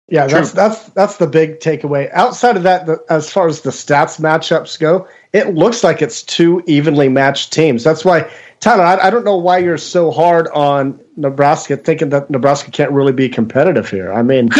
Yeah, 0.08 0.28
that's 0.28 0.52
that's 0.52 0.84
that's 0.90 1.16
the 1.16 1.26
big 1.26 1.58
takeaway. 1.58 2.10
Outside 2.12 2.56
of 2.56 2.62
that, 2.62 2.86
the, 2.86 3.04
as 3.10 3.30
far 3.30 3.48
as 3.48 3.62
the 3.62 3.70
stats 3.70 4.20
matchups 4.20 4.78
go, 4.78 5.08
it 5.32 5.54
looks 5.54 5.82
like 5.82 6.00
it's 6.00 6.22
two 6.22 6.62
evenly 6.66 7.08
matched 7.08 7.52
teams. 7.52 7.82
That's 7.82 8.04
why, 8.04 8.30
Tyler, 8.60 8.84
I, 8.84 9.08
I 9.08 9.10
don't 9.10 9.24
know 9.24 9.36
why 9.36 9.58
you're 9.58 9.78
so 9.78 10.12
hard 10.12 10.46
on 10.48 11.00
Nebraska, 11.16 11.76
thinking 11.76 12.10
that 12.10 12.30
Nebraska 12.30 12.70
can't 12.70 12.92
really 12.92 13.12
be 13.12 13.28
competitive 13.28 13.90
here. 13.90 14.12
I 14.12 14.22
mean, 14.22 14.50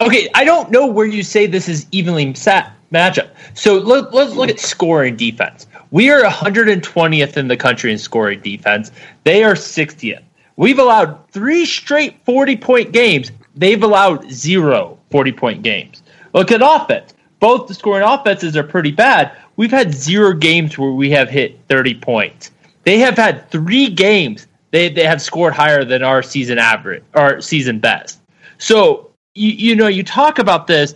Okay, 0.00 0.28
I 0.34 0.44
don't 0.44 0.70
know 0.70 0.86
where 0.86 1.06
you 1.06 1.22
say 1.22 1.46
this 1.46 1.68
is 1.68 1.86
evenly 1.92 2.34
sat 2.34 2.74
matchup. 2.94 3.30
So 3.54 3.78
let, 3.78 4.12
let's 4.14 4.34
look 4.34 4.48
at 4.48 4.60
scoring 4.60 5.16
defense. 5.16 5.66
We 5.90 6.10
are 6.10 6.22
120th 6.22 7.36
in 7.36 7.48
the 7.48 7.56
country 7.56 7.92
in 7.92 7.98
scoring 7.98 8.40
defense. 8.40 8.90
They 9.24 9.44
are 9.44 9.54
60th. 9.54 10.22
We've 10.56 10.78
allowed 10.78 11.28
three 11.30 11.66
straight 11.66 12.24
40 12.24 12.56
point 12.56 12.92
games. 12.92 13.32
They've 13.54 13.82
allowed 13.82 14.30
zero 14.30 14.98
40 15.10 15.32
point 15.32 15.62
games. 15.62 16.02
Look 16.32 16.52
at 16.52 16.60
offense. 16.62 17.14
Both 17.40 17.68
the 17.68 17.74
scoring 17.74 18.06
offenses 18.06 18.56
are 18.56 18.62
pretty 18.62 18.92
bad. 18.92 19.36
We've 19.56 19.70
had 19.70 19.92
zero 19.92 20.32
games 20.32 20.78
where 20.78 20.92
we 20.92 21.10
have 21.10 21.28
hit 21.28 21.60
30 21.68 21.94
points. 21.96 22.50
They 22.84 22.98
have 22.98 23.16
had 23.16 23.50
three 23.50 23.88
games 23.88 24.46
they, 24.74 24.88
they 24.88 25.04
have 25.04 25.22
scored 25.22 25.54
higher 25.54 25.84
than 25.84 26.02
our 26.02 26.20
season 26.20 26.58
average, 26.58 27.04
our 27.14 27.40
season 27.40 27.78
best. 27.78 28.20
So 28.58 29.12
you, 29.36 29.50
you 29.50 29.76
know, 29.76 29.86
you 29.86 30.02
talk 30.02 30.40
about 30.40 30.66
this. 30.66 30.94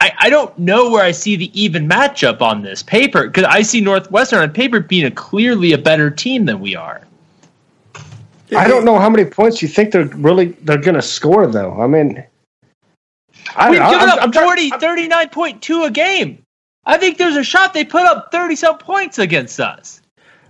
I, 0.00 0.12
I 0.18 0.30
don't 0.30 0.56
know 0.58 0.90
where 0.90 1.04
I 1.04 1.10
see 1.12 1.36
the 1.36 1.60
even 1.60 1.88
matchup 1.88 2.40
on 2.40 2.62
this 2.62 2.82
paper 2.82 3.26
because 3.26 3.44
I 3.44 3.62
see 3.62 3.80
Northwestern 3.80 4.40
on 4.40 4.50
paper 4.52 4.80
being 4.80 5.04
a 5.04 5.10
clearly 5.10 5.72
a 5.72 5.78
better 5.78 6.10
team 6.10 6.46
than 6.46 6.60
we 6.60 6.74
are. 6.74 7.02
I 8.56 8.66
don't 8.66 8.84
know 8.84 8.98
how 8.98 9.08
many 9.10 9.24
points 9.26 9.62
you 9.62 9.68
think 9.68 9.92
they're 9.92 10.06
really 10.06 10.46
they're 10.62 10.78
going 10.78 10.94
to 10.96 11.02
score, 11.02 11.46
though. 11.46 11.80
I 11.80 11.86
mean, 11.86 12.24
I 13.54 13.70
We've 13.70 13.78
know. 13.78 13.90
given 13.90 14.08
I'm- 14.08 14.18
up 14.18 14.22
I'm 14.24 14.32
trying- 14.32 14.70
40, 14.70 14.70
39.2 14.72 15.86
a 15.86 15.90
game. 15.90 16.42
I 16.86 16.96
think 16.96 17.18
there's 17.18 17.36
a 17.36 17.44
shot 17.44 17.74
they 17.74 17.84
put 17.84 18.02
up 18.02 18.32
30 18.32 18.56
some 18.56 18.78
points 18.78 19.18
against 19.18 19.60
us. 19.60 20.00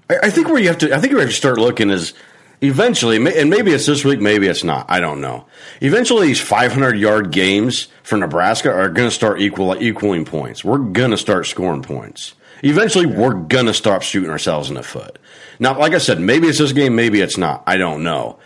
I, 0.09 0.17
I 0.25 0.31
think 0.31 0.49
where 0.49 0.59
you 0.61 0.69
have 0.69 0.79
to, 0.79 0.95
I 0.95 0.99
think 1.01 1.13
where 1.13 1.21
you 1.23 1.27
have 1.27 1.31
to 1.31 1.35
start 1.37 1.59
looking 1.59 1.91
is 1.91 2.15
eventually, 2.61 3.17
and 3.17 3.51
maybe 3.51 3.73
it's 3.73 3.87
this 3.87 4.05
week, 4.05 4.21
maybe 4.21 4.47
it's 4.47 4.65
not. 4.65 4.87
I 4.89 5.01
don't 5.01 5.21
know. 5.21 5.47
Eventually, 5.81 6.29
these 6.29 6.41
500 6.41 6.97
yard 6.97 7.31
games 7.31 7.89
for 8.03 8.17
Nebraska 8.19 8.73
are 8.73 8.89
going 8.89 9.09
to 9.09 9.15
start 9.15 9.41
equal 9.41 9.81
equaling 9.83 10.25
points. 10.25 10.65
We're 10.65 10.79
going 10.79 11.11
to 11.11 11.17
start 11.17 11.47
scoring 11.47 11.83
points. 11.83 12.35
Eventually, 12.63 13.07
we're 13.07 13.35
going 13.35 13.67
to 13.67 13.75
stop 13.75 14.03
shooting 14.03 14.31
ourselves 14.31 14.69
in 14.69 14.75
the 14.75 14.83
foot. 14.83 15.19
Now, 15.59 15.79
like 15.79 15.95
I 15.95 15.99
said, 15.99 16.21
maybe 16.21 16.47
it's 16.47 16.59
this 16.59 16.73
game, 16.73 16.95
maybe 16.95 17.21
it's 17.21 17.39
not. 17.39 17.63
I 17.67 17.77
don't 17.77 18.03
know. 18.03 18.39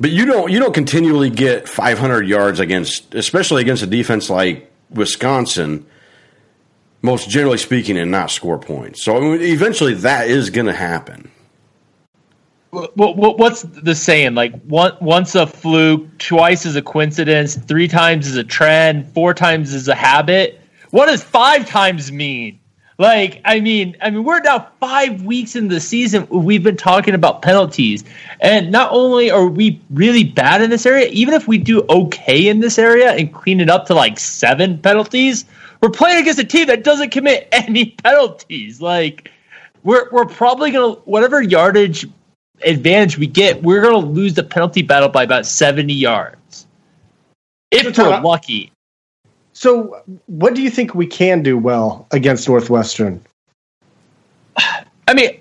But 0.00 0.10
you 0.10 0.26
don't 0.26 0.50
you 0.50 0.60
don't 0.60 0.74
continually 0.74 1.30
get 1.30 1.68
500 1.68 2.26
yards 2.26 2.60
against, 2.60 3.14
especially 3.14 3.62
against 3.62 3.82
a 3.82 3.86
defense 3.86 4.30
like 4.30 4.70
Wisconsin. 4.90 5.86
Most 7.00 7.28
generally 7.30 7.58
speaking, 7.58 7.96
and 7.96 8.10
not 8.10 8.28
score 8.28 8.58
points. 8.58 9.04
So 9.04 9.16
I 9.16 9.20
mean, 9.20 9.40
eventually, 9.40 9.94
that 9.94 10.28
is 10.28 10.50
going 10.50 10.66
to 10.66 10.72
happen. 10.72 11.30
What, 12.70 12.96
what, 12.96 13.38
what's 13.38 13.62
the 13.62 13.94
saying? 13.94 14.34
Like 14.34 14.60
one, 14.64 14.92
once 15.00 15.34
a 15.34 15.46
fluke, 15.46 16.18
twice 16.18 16.66
is 16.66 16.76
a 16.76 16.82
coincidence, 16.82 17.56
three 17.56 17.88
times 17.88 18.26
is 18.26 18.36
a 18.36 18.44
trend, 18.44 19.08
four 19.14 19.32
times 19.32 19.72
is 19.72 19.88
a 19.88 19.94
habit. 19.94 20.60
What 20.90 21.06
does 21.06 21.22
five 21.22 21.66
times 21.66 22.12
mean? 22.12 22.60
Like, 22.98 23.40
I 23.44 23.60
mean, 23.60 23.96
I 24.02 24.10
mean, 24.10 24.24
we're 24.24 24.40
now 24.40 24.68
five 24.80 25.22
weeks 25.22 25.54
in 25.54 25.68
the 25.68 25.78
season. 25.78 26.26
We've 26.30 26.64
been 26.64 26.76
talking 26.76 27.14
about 27.14 27.42
penalties, 27.42 28.02
and 28.40 28.72
not 28.72 28.90
only 28.90 29.30
are 29.30 29.46
we 29.46 29.80
really 29.90 30.24
bad 30.24 30.62
in 30.62 30.70
this 30.70 30.84
area, 30.84 31.08
even 31.12 31.32
if 31.34 31.46
we 31.46 31.58
do 31.58 31.84
okay 31.88 32.48
in 32.48 32.58
this 32.58 32.76
area 32.76 33.12
and 33.12 33.32
clean 33.32 33.60
it 33.60 33.70
up 33.70 33.86
to 33.86 33.94
like 33.94 34.18
seven 34.18 34.78
penalties, 34.78 35.44
we're 35.80 35.90
playing 35.90 36.20
against 36.22 36.40
a 36.40 36.44
team 36.44 36.66
that 36.66 36.82
doesn't 36.82 37.10
commit 37.10 37.48
any 37.52 37.92
penalties. 38.02 38.82
Like, 38.82 39.30
we're 39.84 40.10
we're 40.10 40.26
probably 40.26 40.72
gonna 40.72 40.94
whatever 41.04 41.40
yardage 41.40 42.04
advantage 42.62 43.18
we 43.18 43.26
get, 43.26 43.62
we're 43.62 43.82
gonna 43.82 43.98
lose 43.98 44.34
the 44.34 44.42
penalty 44.42 44.82
battle 44.82 45.08
by 45.08 45.22
about 45.22 45.46
seventy 45.46 45.94
yards, 45.94 46.66
if 47.70 47.94
So, 47.94 48.10
we're 48.10 48.20
lucky. 48.20 48.72
So, 49.52 50.02
what 50.26 50.54
do 50.54 50.62
you 50.62 50.70
think 50.70 50.94
we 50.94 51.06
can 51.06 51.42
do 51.42 51.58
well 51.58 52.06
against 52.12 52.48
Northwestern? 52.48 53.20
I 54.56 55.14
mean, 55.14 55.40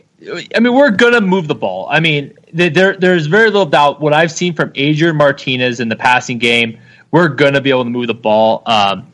I 0.55 0.59
mean, 0.59 0.73
we're 0.73 0.91
gonna 0.91 1.21
move 1.21 1.47
the 1.47 1.55
ball. 1.55 1.87
I 1.89 1.99
mean, 1.99 2.33
there 2.53 2.95
there's 2.95 3.27
very 3.27 3.45
little 3.45 3.65
doubt. 3.65 4.01
What 4.01 4.13
I've 4.13 4.31
seen 4.31 4.53
from 4.53 4.71
Adrian 4.75 5.15
Martinez 5.15 5.79
in 5.79 5.89
the 5.89 5.95
passing 5.95 6.37
game, 6.37 6.79
we're 7.11 7.27
gonna 7.27 7.61
be 7.61 7.69
able 7.69 7.83
to 7.83 7.89
move 7.89 8.07
the 8.07 8.13
ball. 8.13 8.63
Um, 8.65 9.07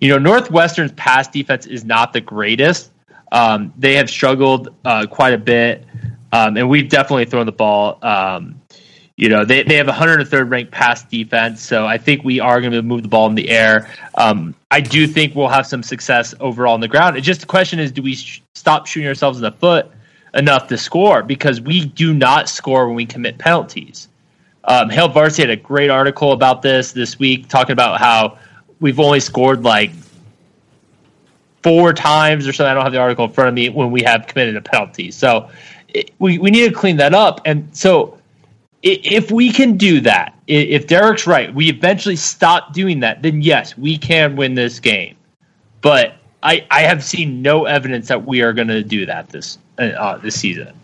you 0.00 0.08
know, 0.08 0.18
Northwestern's 0.18 0.92
pass 0.92 1.28
defense 1.28 1.66
is 1.66 1.84
not 1.84 2.12
the 2.12 2.20
greatest. 2.20 2.90
Um, 3.32 3.72
they 3.78 3.94
have 3.94 4.10
struggled 4.10 4.74
uh, 4.84 5.06
quite 5.06 5.32
a 5.32 5.38
bit, 5.38 5.86
um, 6.32 6.56
and 6.56 6.68
we've 6.68 6.88
definitely 6.88 7.24
thrown 7.24 7.46
the 7.46 7.52
ball. 7.52 7.98
Um, 8.02 8.60
you 9.16 9.28
know, 9.28 9.44
they, 9.44 9.62
they 9.62 9.76
have 9.76 9.88
a 9.88 9.92
103rd 9.92 10.50
ranked 10.50 10.72
pass 10.72 11.02
defense, 11.04 11.62
so 11.62 11.86
I 11.86 11.98
think 11.98 12.24
we 12.24 12.40
are 12.40 12.60
going 12.60 12.72
to 12.72 12.82
move 12.82 13.02
the 13.02 13.08
ball 13.08 13.28
in 13.28 13.34
the 13.34 13.50
air. 13.50 13.90
Um, 14.14 14.54
I 14.70 14.80
do 14.80 15.06
think 15.06 15.34
we'll 15.34 15.48
have 15.48 15.66
some 15.66 15.82
success 15.82 16.34
overall 16.40 16.72
on 16.72 16.80
the 16.80 16.88
ground. 16.88 17.18
It's 17.18 17.26
just 17.26 17.40
the 17.40 17.46
question 17.46 17.78
is, 17.78 17.92
do 17.92 18.02
we 18.02 18.14
sh- 18.14 18.42
stop 18.54 18.86
shooting 18.86 19.08
ourselves 19.08 19.36
in 19.36 19.42
the 19.42 19.52
foot 19.52 19.90
enough 20.32 20.68
to 20.68 20.78
score? 20.78 21.22
Because 21.22 21.60
we 21.60 21.84
do 21.84 22.14
not 22.14 22.48
score 22.48 22.86
when 22.86 22.96
we 22.96 23.04
commit 23.04 23.36
penalties. 23.36 24.08
Um, 24.64 24.88
Hail 24.88 25.08
Varsity 25.08 25.42
had 25.42 25.50
a 25.50 25.56
great 25.56 25.90
article 25.90 26.32
about 26.32 26.62
this 26.62 26.92
this 26.92 27.18
week, 27.18 27.48
talking 27.48 27.72
about 27.72 28.00
how 28.00 28.38
we've 28.80 29.00
only 29.00 29.20
scored 29.20 29.62
like 29.64 29.90
four 31.62 31.92
times 31.92 32.46
or 32.46 32.52
something. 32.52 32.70
I 32.70 32.74
don't 32.74 32.84
have 32.84 32.92
the 32.92 33.00
article 33.00 33.26
in 33.26 33.32
front 33.32 33.48
of 33.48 33.54
me 33.54 33.68
when 33.68 33.90
we 33.90 34.02
have 34.02 34.26
committed 34.26 34.56
a 34.56 34.62
penalty. 34.62 35.10
So 35.10 35.50
we, 36.18 36.38
we 36.38 36.50
need 36.50 36.68
to 36.68 36.74
clean 36.74 36.96
that 36.98 37.14
up. 37.14 37.40
And 37.44 37.68
so 37.76 38.18
if 38.82 39.30
we 39.30 39.52
can 39.52 39.76
do 39.76 40.00
that, 40.00 40.34
if 40.46 40.86
Derek's 40.86 41.26
right, 41.26 41.54
we 41.54 41.68
eventually 41.68 42.16
stop 42.16 42.72
doing 42.72 43.00
that, 43.00 43.22
then 43.22 43.42
yes, 43.42 43.76
we 43.76 43.98
can 43.98 44.36
win 44.36 44.54
this 44.54 44.80
game. 44.80 45.16
But 45.82 46.16
I, 46.42 46.66
I 46.70 46.82
have 46.82 47.04
seen 47.04 47.42
no 47.42 47.66
evidence 47.66 48.08
that 48.08 48.26
we 48.26 48.42
are 48.42 48.52
going 48.52 48.68
to 48.68 48.82
do 48.82 49.06
that 49.06 49.28
this 49.28 49.58
uh, 49.78 49.82
uh, 49.82 50.18
this 50.18 50.38
season. 50.38 50.74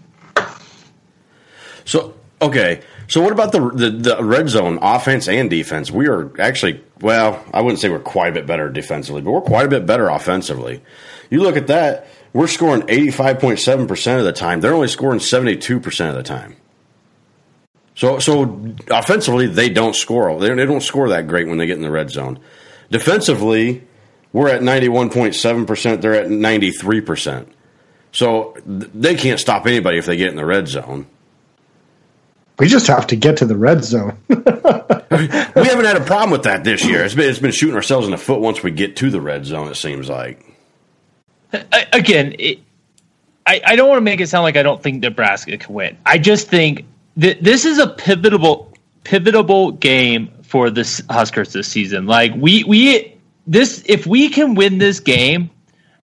So 1.85 2.15
okay, 2.43 2.83
so 3.09 3.21
what 3.21 3.33
about 3.33 3.53
the, 3.53 3.71
the 3.71 3.91
the 3.91 4.25
red 4.25 4.49
zone 4.49 4.79
offense 4.83 5.29
and 5.29 5.49
defense? 5.49 5.91
We 5.91 6.09
are 6.09 6.31
actually 6.41 6.83
well, 7.01 7.45
I 7.53 7.61
wouldn't 7.63 7.81
say 7.81 7.89
we're 7.89 7.99
quite 7.99 8.29
a 8.29 8.33
bit 8.33 8.47
better 8.47 8.71
defensively, 8.71 9.23
but 9.23 9.31
we're 9.31 9.41
quite 9.41 9.67
a 9.67 9.71
bit 9.71 9.87
better 9.87 10.09
offensively. 10.09 10.83
You 11.31 11.43
look 11.43 11.57
at 11.57 11.67
that, 11.69 12.07
we're 12.33 12.47
scoring 12.47 12.85
eighty 12.89 13.11
five 13.11 13.39
point 13.41 13.59
seven 13.59 13.87
percent 13.87 14.19
of 14.19 14.25
the 14.25 14.33
time. 14.33 14.61
They're 14.61 14.75
only 14.75 14.89
scoring 14.89 15.21
seventy 15.21 15.57
two 15.57 15.81
percent 15.81 16.11
of 16.11 16.17
the 16.17 16.23
time. 16.23 16.57
So 17.95 18.19
so 18.19 18.75
offensively, 18.91 19.47
they 19.47 19.71
don't 19.71 19.97
score. 19.97 20.39
They, 20.39 20.55
they 20.55 20.67
don't 20.67 20.83
score 20.83 21.09
that 21.09 21.27
great 21.27 21.49
when 21.49 21.59
they 21.59 21.67
get 21.67 21.77
in 21.77 21.83
the 21.83 21.91
red 21.91 22.11
zone. 22.11 22.39
Defensively, 22.91 23.85
we're 24.33 24.49
at 24.49 24.63
ninety 24.63 24.89
one 24.89 25.11
point 25.11 25.35
seven 25.35 25.67
percent. 25.67 26.03
They're 26.03 26.15
at 26.15 26.31
ninety 26.31 26.71
three 26.71 27.01
percent. 27.01 27.53
So 28.13 28.57
th- 28.67 28.91
they 28.95 29.15
can't 29.15 29.41
stop 29.41 29.67
anybody 29.67 29.99
if 29.99 30.07
they 30.07 30.17
get 30.17 30.29
in 30.29 30.37
the 30.37 30.47
red 30.47 30.69
zone. 30.69 31.07
We 32.59 32.69
just 32.69 32.87
have 32.87 33.07
to 33.09 33.17
get 33.17 33.39
to 33.39 33.47
the 33.47 33.57
red 33.57 33.85
zone. 33.85 34.17
we 34.29 34.37
haven't 34.39 35.85
had 35.85 35.97
a 35.97 36.05
problem 36.05 36.31
with 36.31 36.45
that 36.45 36.65
this 36.65 36.85
year. 36.85 37.05
It's 37.05 37.15
been 37.15 37.29
it's 37.29 37.39
been 37.39 37.51
shooting 37.51 37.77
ourselves 37.77 38.07
in 38.07 38.13
the 38.13 38.19
foot 38.19 38.41
once 38.41 38.63
we 38.63 38.71
get 38.71 38.97
to 38.97 39.11
the 39.11 39.21
red 39.21 39.45
zone. 39.45 39.69
It 39.69 39.75
seems 39.77 40.09
like. 40.09 40.46
I- 41.53 41.87
again, 41.93 42.35
it, 42.39 42.61
I, 43.47 43.61
I 43.65 43.77
don't 43.77 43.89
want 43.89 43.99
to 43.99 44.03
make 44.03 44.21
it 44.21 44.29
sound 44.29 44.43
like 44.43 44.57
I 44.57 44.63
don't 44.63 44.83
think 44.83 45.03
Nebraska 45.03 45.57
can 45.57 45.75
win. 45.75 45.97
I 46.05 46.19
just 46.19 46.49
think 46.49 46.85
that 47.17 47.43
this 47.43 47.65
is 47.65 47.79
a 47.79 47.87
pivotal 47.87 48.73
pivotal 49.05 49.71
game 49.71 50.33
for 50.43 50.69
the 50.71 50.83
Huskers 51.09 51.53
this 51.53 51.69
season. 51.69 52.07
Like 52.07 52.33
we 52.35 52.65
we 52.65 53.17
this 53.47 53.85
if 53.87 54.07
we 54.07 54.29
can 54.31 54.55
win 54.55 54.79
this 54.79 54.99
game, 55.01 55.51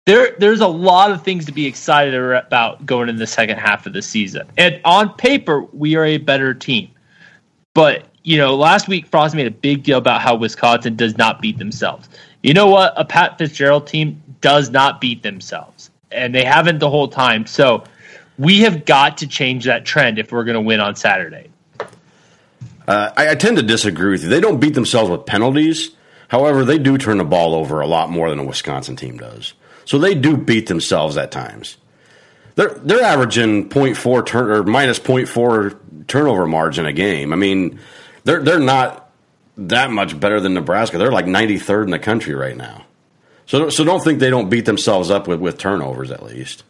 there 0.05 0.35
there's 0.39 0.61
a 0.61 0.67
lot 0.67 1.11
of 1.11 1.23
things 1.23 1.45
to 1.45 1.51
be 1.51 1.65
excited 1.65 2.15
about 2.15 2.85
going 2.85 3.09
in 3.09 3.17
the 3.17 3.27
second 3.27 3.57
half 3.57 3.85
of 3.85 3.93
the 3.93 4.01
season. 4.01 4.47
And 4.57 4.79
on 4.85 5.13
paper, 5.15 5.61
we 5.61 5.95
are 5.95 6.05
a 6.05 6.17
better 6.17 6.53
team. 6.53 6.91
But 7.73 8.05
you 8.23 8.37
know, 8.37 8.55
last 8.55 8.87
week 8.87 9.07
Frost 9.07 9.35
made 9.35 9.47
a 9.47 9.51
big 9.51 9.83
deal 9.83 9.97
about 9.97 10.21
how 10.21 10.35
Wisconsin 10.35 10.95
does 10.95 11.17
not 11.17 11.41
beat 11.41 11.57
themselves. 11.57 12.07
You 12.41 12.53
know 12.53 12.67
what? 12.67 12.93
A 12.95 13.03
Pat 13.03 13.37
Fitzgerald 13.37 13.87
team 13.87 14.22
does 14.43 14.69
not 14.69 15.01
beat 15.01 15.23
themselves, 15.23 15.89
and 16.11 16.35
they 16.35 16.43
haven't 16.43 16.77
the 16.77 16.89
whole 16.89 17.07
time. 17.07 17.47
So 17.47 17.85
we 18.37 18.59
have 18.59 18.85
got 18.85 19.19
to 19.19 19.27
change 19.27 19.65
that 19.65 19.85
trend 19.85 20.19
if 20.19 20.31
we're 20.31 20.43
going 20.43 20.55
to 20.55 20.61
win 20.61 20.81
on 20.81 20.95
Saturday. 20.95 21.49
Uh, 22.85 23.11
I, 23.15 23.29
I, 23.29 23.35
tend 23.35 23.55
to 23.57 23.63
disagree 23.63 24.11
with 24.11 24.23
you. 24.23 24.29
They 24.29 24.41
don't 24.41 24.59
beat 24.59 24.73
themselves 24.73 25.09
with 25.09 25.25
penalties. 25.25 25.91
However, 26.27 26.65
they 26.65 26.77
do 26.77 26.97
turn 26.97 27.17
the 27.17 27.23
ball 27.23 27.55
over 27.55 27.79
a 27.79 27.87
lot 27.87 28.09
more 28.09 28.29
than 28.29 28.39
a 28.39 28.43
Wisconsin 28.43 28.97
team 28.97 29.17
does. 29.17 29.53
So 29.85 29.97
they 29.97 30.13
do 30.13 30.35
beat 30.35 30.67
themselves 30.67 31.15
at 31.15 31.31
times. 31.31 31.77
They're 32.55 32.73
they're 32.83 33.01
averaging 33.01 33.69
0.4 33.69 34.25
turn 34.25 34.51
or 34.51 34.63
minus 34.63 34.99
0.4 34.99 36.07
turnover 36.07 36.45
margin 36.45 36.85
a 36.85 36.91
game. 36.91 37.31
I 37.31 37.37
mean, 37.37 37.79
they're 38.25 38.43
they're 38.43 38.59
not 38.59 39.09
that 39.57 39.89
much 39.89 40.19
better 40.19 40.41
than 40.41 40.53
Nebraska. 40.53 40.97
They're 40.97 41.11
like 41.11 41.25
93rd 41.25 41.85
in 41.85 41.91
the 41.91 41.99
country 41.99 42.35
right 42.35 42.57
now. 42.57 42.85
So 43.45 43.69
so 43.69 43.83
don't 43.83 44.03
think 44.03 44.19
they 44.19 44.29
don't 44.29 44.49
beat 44.49 44.65
themselves 44.65 45.11
up 45.11 45.27
with, 45.27 45.39
with 45.39 45.57
turnovers 45.57 46.11
at 46.11 46.23
least. 46.23 46.63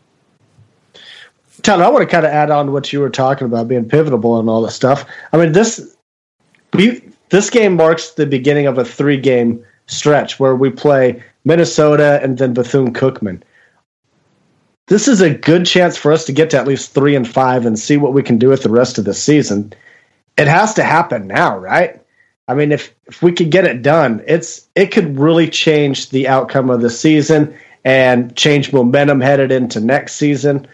Tyler, 1.62 1.86
I 1.86 1.90
want 1.90 2.02
to 2.02 2.12
kind 2.12 2.26
of 2.26 2.32
add 2.32 2.52
on 2.52 2.74
what 2.74 2.92
you 2.92 3.00
were 3.00 3.10
talking 3.10 3.46
about 3.46 3.68
being 3.68 3.88
pivotal 3.88 4.40
and 4.40 4.50
all 4.50 4.62
that 4.64 4.72
stuff. 4.72 5.06
I 5.32 5.38
mean, 5.38 5.54
this 5.54 5.96
we 6.74 7.02
this 7.30 7.50
game 7.50 7.76
marks 7.76 8.12
the 8.12 8.26
beginning 8.26 8.68
of 8.68 8.78
a 8.78 8.86
three 8.86 9.18
game 9.18 9.64
stretch 9.88 10.40
where 10.40 10.56
we 10.56 10.70
play 10.70 11.24
Minnesota 11.46 12.20
and 12.24 12.38
then 12.38 12.54
Bethune 12.54 12.94
Cookman. 12.94 13.42
This 14.88 15.08
is 15.08 15.22
a 15.22 15.34
good 15.34 15.66
chance 15.66 15.96
for 15.96 16.12
us 16.12 16.26
to 16.26 16.34
get 16.34 16.50
to 16.50 16.58
at 16.58 16.68
least 16.68 16.94
three 16.94 17.16
and 17.16 17.28
five 17.28 17.66
and 17.66 17.80
see 17.80 17.98
what 17.98 18.14
we 18.14 18.22
can 18.24 18.38
do 18.38 18.50
with 18.50 18.64
the 18.64 18.70
rest 18.70 18.98
of 18.98 19.06
the 19.06 19.14
season. 19.14 19.74
It 20.38 20.48
has 20.48 20.74
to 20.74 20.84
happen 20.84 21.28
now, 21.28 21.58
right? 21.58 22.03
I 22.48 22.54
mean, 22.54 22.72
if 22.72 22.94
if 23.08 23.22
we 23.22 23.32
could 23.32 23.52
get 23.52 23.66
it 23.66 23.82
done, 23.82 24.22
it's 24.28 24.68
it 24.76 24.88
could 24.88 25.18
really 25.18 25.50
change 25.50 26.10
the 26.10 26.28
outcome 26.28 26.70
of 26.70 26.82
the 26.82 26.90
season 26.90 27.58
and 27.86 28.36
change 28.36 28.74
momentum 28.74 29.22
headed 29.22 29.52
into 29.52 29.80
next 29.80 30.16
season. 30.16 30.68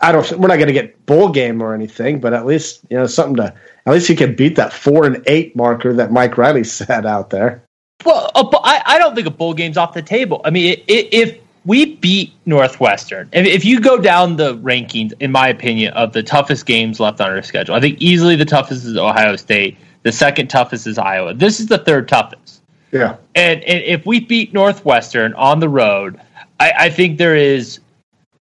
I 0.00 0.12
don't. 0.12 0.30
We're 0.32 0.48
not 0.48 0.56
going 0.56 0.68
to 0.68 0.72
get 0.72 1.04
bowl 1.06 1.28
game 1.28 1.62
or 1.62 1.74
anything, 1.74 2.20
but 2.20 2.32
at 2.32 2.46
least 2.46 2.80
you 2.88 2.96
know 2.96 3.06
something 3.06 3.36
to. 3.36 3.54
At 3.86 3.92
least 3.92 4.08
you 4.08 4.16
can 4.16 4.34
beat 4.34 4.56
that 4.56 4.72
four 4.72 5.06
and 5.06 5.22
eight 5.26 5.56
marker 5.56 5.92
that 5.94 6.12
Mike 6.12 6.38
Riley 6.38 6.64
set 6.64 7.04
out 7.04 7.30
there. 7.30 7.62
Well, 8.04 8.30
uh, 8.34 8.48
I, 8.62 8.82
I 8.84 8.98
don't 8.98 9.14
think 9.14 9.26
a 9.26 9.30
bowl 9.30 9.54
game's 9.54 9.76
off 9.76 9.92
the 9.92 10.02
table. 10.02 10.40
I 10.44 10.50
mean, 10.50 10.80
if 10.86 11.38
we 11.64 11.96
beat 11.96 12.32
Northwestern, 12.46 13.28
if 13.32 13.64
you 13.64 13.80
go 13.80 13.98
down 13.98 14.36
the 14.36 14.56
rankings, 14.58 15.12
in 15.20 15.32
my 15.32 15.48
opinion, 15.48 15.92
of 15.94 16.12
the 16.12 16.22
toughest 16.22 16.64
games 16.64 17.00
left 17.00 17.20
on 17.20 17.30
our 17.30 17.42
schedule, 17.42 17.74
I 17.74 17.80
think 17.80 18.00
easily 18.00 18.36
the 18.36 18.44
toughest 18.44 18.84
is 18.84 18.96
Ohio 18.96 19.34
State. 19.36 19.76
The 20.02 20.12
second 20.12 20.48
toughest 20.48 20.86
is 20.86 20.98
Iowa. 20.98 21.34
This 21.34 21.60
is 21.60 21.66
the 21.66 21.78
third 21.78 22.08
toughest. 22.08 22.62
Yeah. 22.92 23.16
And, 23.34 23.62
and 23.64 23.84
if 23.84 24.06
we 24.06 24.20
beat 24.20 24.54
Northwestern 24.54 25.34
on 25.34 25.60
the 25.60 25.68
road, 25.68 26.20
I, 26.60 26.72
I 26.78 26.90
think 26.90 27.18
there 27.18 27.36
is 27.36 27.80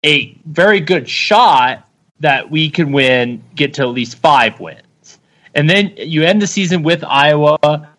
a 0.04 0.38
very 0.46 0.80
good 0.80 1.10
shot 1.10 1.88
that 2.20 2.50
we 2.50 2.70
can 2.70 2.92
win, 2.92 3.44
get 3.56 3.74
to 3.76 3.84
at 3.84 3.90
least 3.90 4.18
five 4.18 4.60
wins. 4.60 5.20
And 5.54 5.70
then 5.70 5.94
you 5.98 6.24
end 6.24 6.42
the 6.42 6.48
season 6.48 6.84
with 6.84 7.04
Iowa. 7.04 7.90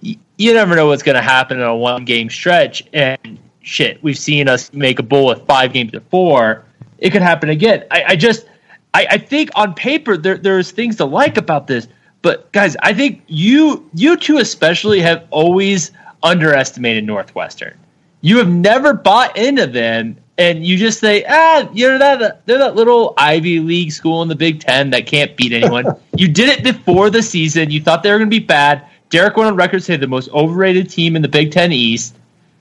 You 0.00 0.54
never 0.54 0.76
know 0.76 0.86
what's 0.86 1.02
going 1.02 1.16
to 1.16 1.22
happen 1.22 1.58
in 1.58 1.64
a 1.64 1.76
one 1.76 2.04
game 2.04 2.30
stretch. 2.30 2.84
And 2.92 3.38
shit, 3.60 4.02
we've 4.02 4.18
seen 4.18 4.48
us 4.48 4.72
make 4.72 4.98
a 4.98 5.02
bowl 5.02 5.26
with 5.26 5.44
five 5.46 5.72
games 5.72 5.92
to 5.92 6.00
four. 6.00 6.64
It 6.98 7.10
could 7.10 7.22
happen 7.22 7.50
again. 7.50 7.84
I, 7.90 8.04
I 8.08 8.16
just, 8.16 8.46
I, 8.94 9.06
I, 9.10 9.18
think 9.18 9.50
on 9.54 9.74
paper 9.74 10.16
there, 10.16 10.38
there's 10.38 10.70
things 10.70 10.96
to 10.96 11.04
like 11.04 11.36
about 11.36 11.66
this. 11.66 11.88
But 12.22 12.50
guys, 12.52 12.76
I 12.82 12.92
think 12.92 13.22
you, 13.26 13.88
you 13.94 14.16
two 14.16 14.38
especially, 14.38 15.00
have 15.00 15.26
always 15.30 15.92
underestimated 16.22 17.04
Northwestern. 17.04 17.78
You 18.20 18.38
have 18.38 18.48
never 18.48 18.92
bought 18.94 19.36
into 19.36 19.66
them 19.66 20.16
and 20.38 20.64
you 20.64 20.76
just 20.76 21.00
say, 21.00 21.24
ah, 21.28 21.68
you're 21.72 21.98
that 21.98 22.46
they're 22.46 22.58
that 22.58 22.76
little 22.76 23.12
Ivy 23.16 23.58
League 23.58 23.90
school 23.90 24.22
in 24.22 24.28
the 24.28 24.36
Big 24.36 24.60
Ten 24.60 24.90
that 24.90 25.06
can't 25.06 25.36
beat 25.36 25.52
anyone. 25.52 25.84
you 26.16 26.28
did 26.28 26.48
it 26.48 26.62
before 26.62 27.10
the 27.10 27.22
season. 27.22 27.70
You 27.70 27.82
thought 27.82 28.04
they 28.04 28.10
were 28.12 28.18
going 28.18 28.30
to 28.30 28.40
be 28.40 28.44
bad. 28.44 28.86
Derek 29.10 29.36
went 29.36 29.48
on 29.48 29.56
record 29.56 29.78
to 29.78 29.84
say 29.84 29.96
the 29.96 30.06
most 30.06 30.30
overrated 30.30 30.88
team 30.88 31.16
in 31.16 31.22
the 31.22 31.28
Big 31.28 31.50
Ten 31.50 31.72
East 31.72 32.16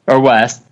or 0.08 0.20
West. 0.20 0.64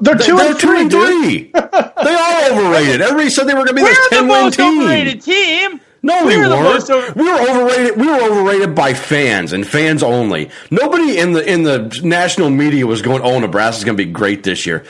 They're 0.00 0.14
2 0.14 0.36
they're 0.36 0.50
and 0.50 0.58
three. 0.58 0.80
and 0.80 0.90
three. 0.90 1.38
they 1.52 2.14
are 2.14 2.52
overrated. 2.52 3.00
Everybody 3.00 3.28
said 3.28 3.44
they 3.44 3.54
were 3.54 3.64
going 3.64 3.68
to 3.68 3.74
be 3.74 3.82
we're 3.82 3.88
this 3.88 4.08
ten 4.08 4.28
win 4.28 4.50
team. 4.50 4.80
Overrated 4.80 5.20
team. 5.20 5.80
No, 6.04 6.26
we, 6.26 6.36
we 6.36 6.42
were 6.42 6.50
weren't. 6.50 6.90
Over- 6.90 7.12
we 7.14 7.24
were 7.24 7.40
overrated. 7.40 7.96
We 7.96 8.06
were 8.06 8.22
overrated 8.22 8.74
by 8.74 8.92
fans 8.92 9.54
and 9.54 9.66
fans 9.66 10.02
only. 10.02 10.50
Nobody 10.70 11.18
in 11.18 11.32
the 11.32 11.50
in 11.50 11.62
the 11.62 11.98
national 12.04 12.50
media 12.50 12.86
was 12.86 13.00
going, 13.00 13.22
"Oh, 13.22 13.38
Nebraska's 13.38 13.84
going 13.84 13.96
to 13.96 14.04
be 14.04 14.12
great 14.12 14.42
this 14.42 14.66
year." 14.66 14.84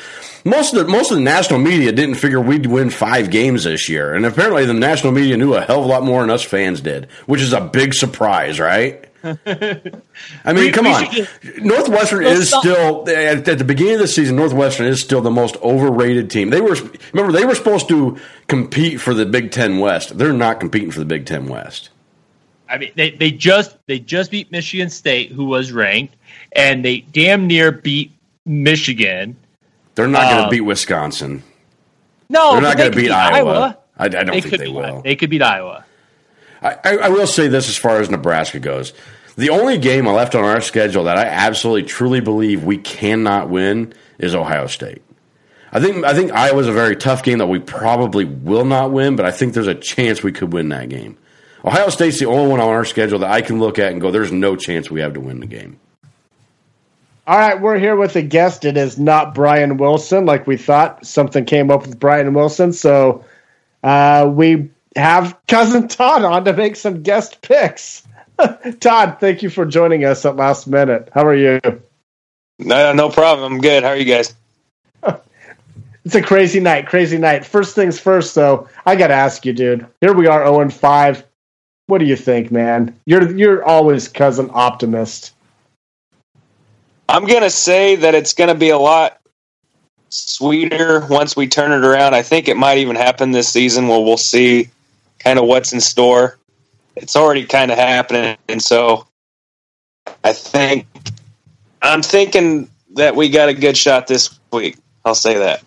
most 0.45 0.75
of 0.75 0.85
the 0.85 0.93
most 0.93 1.11
of 1.11 1.17
the 1.17 1.23
national 1.23 1.59
media 1.61 1.91
didn't 1.93 2.17
figure 2.17 2.41
we'd 2.41 2.67
win 2.67 2.91
five 2.91 3.31
games 3.31 3.65
this 3.65 3.89
year, 3.89 4.13
and 4.13 4.27
apparently 4.27 4.67
the 4.67 4.75
national 4.75 5.13
media 5.13 5.37
knew 5.37 5.55
a 5.55 5.61
hell 5.61 5.79
of 5.81 5.85
a 5.85 5.89
lot 5.89 6.03
more 6.03 6.21
than 6.21 6.31
us 6.31 6.43
fans 6.43 6.81
did, 6.81 7.09
which 7.27 7.41
is 7.41 7.53
a 7.53 7.61
big 7.61 7.95
surprise, 7.95 8.61
right? 8.61 9.07
I 9.25 10.53
mean, 10.53 10.57
we, 10.57 10.73
come 10.73 10.85
we 10.85 10.93
on. 10.93 11.27
Northwestern 11.59 12.25
is 12.25 12.49
stop. 12.49 12.61
still 12.61 13.09
at, 13.09 13.49
at, 13.49 13.59
the 13.59 13.65
beginning 13.65 13.95
of 13.95 14.01
the 14.01 14.09
season. 14.09 14.37
Northwestern 14.37 14.87
is 14.87 15.01
still 15.01 15.21
the 15.21 15.31
most 15.31 15.57
overrated 15.63 16.31
team. 16.31 16.51
They 16.51 16.61
were 16.61 16.77
remember 17.13 17.33
they 17.33 17.45
were 17.45 17.55
supposed 17.55 17.89
to 17.89 18.19
compete 18.49 19.01
for 19.01 19.15
the 19.15 19.27
Big 19.27 19.51
Ten 19.51 19.79
West. 19.79 20.19
They're 20.19 20.33
not 20.33 20.61
competing 20.61 20.91
for 20.91 20.99
the 20.99 21.07
Big 21.07 21.27
Ten 21.27 21.47
West. 21.47 21.91
I 22.69 22.79
mean, 22.79 22.93
they, 22.97 23.11
they 23.11 23.31
just 23.31 23.77
they 23.87 23.99
just 23.99 24.31
beat 24.31 24.53
Michigan 24.53 24.91
State, 24.91 25.33
who 25.33 25.47
was 25.47 25.73
ranked, 25.73 26.17
and 26.53 26.85
they 26.85 27.01
damn 27.01 27.47
near 27.47 27.73
beat 27.73 28.13
Michigan 28.45 29.37
they're 29.95 30.09
not 30.09 30.23
going 30.23 30.37
to 30.37 30.45
um, 30.45 30.51
beat 30.51 30.61
Wisconsin. 30.63 31.43
No, 32.29 32.53
they're 32.53 32.63
not 32.63 32.77
going 32.77 32.91
to 32.91 32.97
beat, 32.97 33.05
beat, 33.05 33.13
Iowa. 33.13 33.53
Iowa. 33.53 33.79
I, 33.97 34.05
I 34.05 34.09
don't 34.09 34.27
they 34.27 34.41
think 34.41 34.59
they 34.59 34.69
will. 34.69 35.03
They 35.03 35.17
could 35.17 35.31
beat 35.31 35.43
Iowa. 35.43 35.85
I, 36.65 36.97
I, 36.97 37.09
will 37.11 37.27
say 37.27 37.49
this 37.49 37.69
as 37.69 37.77
far 37.77 38.01
as 38.01 38.09
Nebraska 38.09 38.59
goes. 38.59 38.95
The 39.37 39.51
only 39.51 39.77
game 39.77 40.07
left 40.07 40.35
on 40.35 40.45
our 40.45 40.63
schedule 40.63 41.05
that 41.05 41.19
I 41.19 41.27
absolutely 41.27 41.83
truly 41.83 42.21
believe 42.21 42.65
we 42.65 42.79
cannot 42.79 43.51
win 43.51 43.93
is 44.19 44.35
Ohio 44.35 44.67
State. 44.67 45.03
I 45.73 45.81
think 45.81 46.05
I 46.05 46.15
think 46.15 46.33
Iowa's 46.33 46.69
a 46.69 46.73
very 46.73 46.97
tough 46.97 47.23
game 47.23 47.39
that 47.39 47.49
we 47.49 47.59
probably 47.59 48.25
will 48.25 48.65
not 48.65 48.93
win, 48.93 49.17
but 49.17 49.27
I 49.27 49.31
think 49.33 49.53
there's 49.53 49.67
a 49.67 49.75
chance 49.75 50.23
we 50.23 50.33
could 50.33 50.53
win 50.53 50.71
that 50.71 50.89
game. 50.89 51.19
Ohio 51.65 51.89
State's 51.91 52.19
the 52.19 52.27
only 52.27 52.49
one 52.49 52.61
on 52.61 52.69
our 52.69 52.85
schedule 52.85 53.19
that 53.19 53.31
I 53.31 53.43
can 53.43 53.59
look 53.59 53.79
at 53.79 53.91
and 53.91 54.01
go, 54.01 54.11
there's 54.11 54.33
no 54.33 54.55
chance 54.55 54.91
we 54.91 55.01
have 55.01 55.15
to 55.15 55.21
win 55.21 55.41
the 55.41 55.47
game. 55.47 55.81
All 57.27 57.39
right, 57.39 57.59
we're 57.59 57.79
here 57.79 57.97
with 57.97 58.17
a 58.17 58.23
guest. 58.23 58.67
It 58.67 58.77
is 58.77 58.99
not 58.99 59.35
Brian 59.35 59.79
Wilson, 59.79 60.27
like 60.27 60.47
we 60.47 60.59
thought. 60.59 61.07
Something 61.07 61.47
came 61.47 61.71
up 61.71 61.87
with 61.87 61.99
Brian 61.99 62.35
Wilson, 62.35 62.73
so 62.73 63.25
uh, 63.83 64.31
we 64.31 64.71
have 64.97 65.39
cousin 65.49 65.89
Todd 65.89 66.25
on 66.25 66.45
to 66.45 66.53
make 66.53 66.77
some 66.77 67.03
guest 67.03 67.43
picks. 67.43 68.07
Todd, 68.81 69.19
thank 69.21 69.43
you 69.43 69.51
for 69.51 69.65
joining 69.65 70.05
us 70.05 70.25
at 70.25 70.37
last 70.37 70.67
minute. 70.67 71.09
How 71.13 71.27
are 71.27 71.37
you? 71.37 71.61
No, 72.59 72.93
no 72.93 73.09
problem. 73.09 73.55
I'm 73.55 73.61
good. 73.61 73.83
How 73.83 73.91
are 73.91 73.97
you 73.97 74.05
guys? 74.05 74.35
it's 76.05 76.15
a 76.15 76.23
crazy 76.23 76.61
night. 76.61 76.87
Crazy 76.87 77.19
night. 77.19 77.45
First 77.45 77.75
things 77.75 77.99
first, 77.99 78.35
though. 78.35 78.69
I 78.87 78.97
got 78.97 79.09
to 79.09 79.15
ask 79.15 79.45
you, 79.45 79.53
dude. 79.53 79.87
Here 80.01 80.13
we 80.13 80.27
are, 80.27 80.45
zero 80.45 80.61
and 80.61 80.73
five. 80.73 81.25
What 81.87 81.99
do 81.99 82.07
you 82.07 82.17
think, 82.17 82.51
man? 82.51 82.99
You're 83.05 83.37
you're 83.37 83.65
always 83.65 84.09
cousin 84.09 84.51
optimist. 84.55 85.33
I'm 87.09 87.27
gonna 87.27 87.51
say 87.51 87.97
that 87.97 88.15
it's 88.15 88.33
gonna 88.33 88.55
be 88.55 88.71
a 88.71 88.79
lot 88.79 89.21
sweeter 90.09 91.07
once 91.11 91.37
we 91.37 91.47
turn 91.47 91.73
it 91.73 91.85
around. 91.85 92.15
I 92.15 92.23
think 92.23 92.49
it 92.49 92.57
might 92.57 92.79
even 92.79 92.97
happen 92.97 93.33
this 93.33 93.51
season. 93.51 93.89
Well, 93.89 94.03
we'll 94.03 94.17
see 94.17 94.71
kind 95.25 95.39
of 95.39 95.47
what's 95.47 95.73
in 95.73 95.81
store. 95.81 96.39
It's 96.97 97.17
already 97.17 97.45
kind 97.47 97.71
of 97.73 97.79
happening, 97.79 98.37
and 98.49 98.63
so 98.63 99.07
I 100.23 100.33
think 100.33 100.87
I'm 101.83 102.03
thinking 102.03 102.71
that 102.95 103.17
we 103.17 103.29
got 103.31 103.49
a 103.49 103.55
good 103.55 103.77
shot 103.77 104.07
this 104.07 104.39
week. 104.53 104.77
I'll 105.05 105.15
say 105.15 105.39
that. 105.39 105.65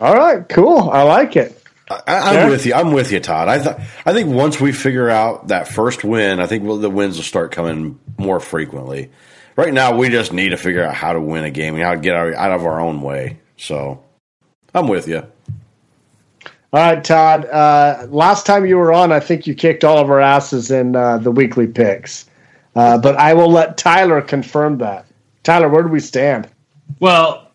All 0.00 0.14
right, 0.14 0.46
cool. 0.48 0.90
I 0.90 1.02
like 1.02 1.36
it. 1.36 1.62
I, 1.88 2.34
am 2.34 2.50
with 2.50 2.66
you. 2.66 2.74
I'm 2.74 2.90
with 2.90 3.12
you, 3.12 3.20
Todd. 3.20 3.46
I 3.46 3.62
th- 3.62 3.76
I 4.04 4.12
think 4.12 4.28
once 4.28 4.60
we 4.60 4.72
figure 4.72 5.08
out 5.08 5.48
that 5.48 5.68
first 5.68 6.02
win, 6.02 6.40
I 6.40 6.46
think 6.48 6.64
we'll, 6.64 6.78
the 6.78 6.90
wins 6.90 7.16
will 7.16 7.22
start 7.22 7.52
coming 7.52 8.00
more 8.18 8.40
frequently 8.40 9.10
right 9.56 9.72
now 9.72 9.96
we 9.96 10.08
just 10.08 10.32
need 10.32 10.50
to 10.50 10.56
figure 10.56 10.84
out 10.84 10.94
how 10.94 11.14
to 11.14 11.20
win 11.20 11.44
a 11.44 11.50
game 11.50 11.74
and 11.74 11.82
how 11.82 11.94
to 11.94 12.00
get 12.00 12.14
out 12.14 12.52
of 12.52 12.64
our 12.64 12.80
own 12.80 13.00
way. 13.00 13.40
So 13.56 14.04
I'm 14.74 14.86
with 14.86 15.08
you. 15.08 15.26
All 16.76 16.82
right, 16.82 17.02
Todd. 17.02 17.46
Uh, 17.46 18.06
last 18.10 18.44
time 18.44 18.66
you 18.66 18.76
were 18.76 18.92
on, 18.92 19.10
I 19.10 19.18
think 19.18 19.46
you 19.46 19.54
kicked 19.54 19.82
all 19.82 19.96
of 19.96 20.10
our 20.10 20.20
asses 20.20 20.70
in 20.70 20.94
uh, 20.94 21.16
the 21.16 21.30
weekly 21.30 21.66
picks. 21.66 22.28
Uh, 22.74 22.98
but 22.98 23.16
I 23.16 23.32
will 23.32 23.50
let 23.50 23.78
Tyler 23.78 24.20
confirm 24.20 24.76
that. 24.76 25.06
Tyler, 25.42 25.70
where 25.70 25.82
do 25.82 25.88
we 25.88 26.00
stand? 26.00 26.50
Well, 27.00 27.50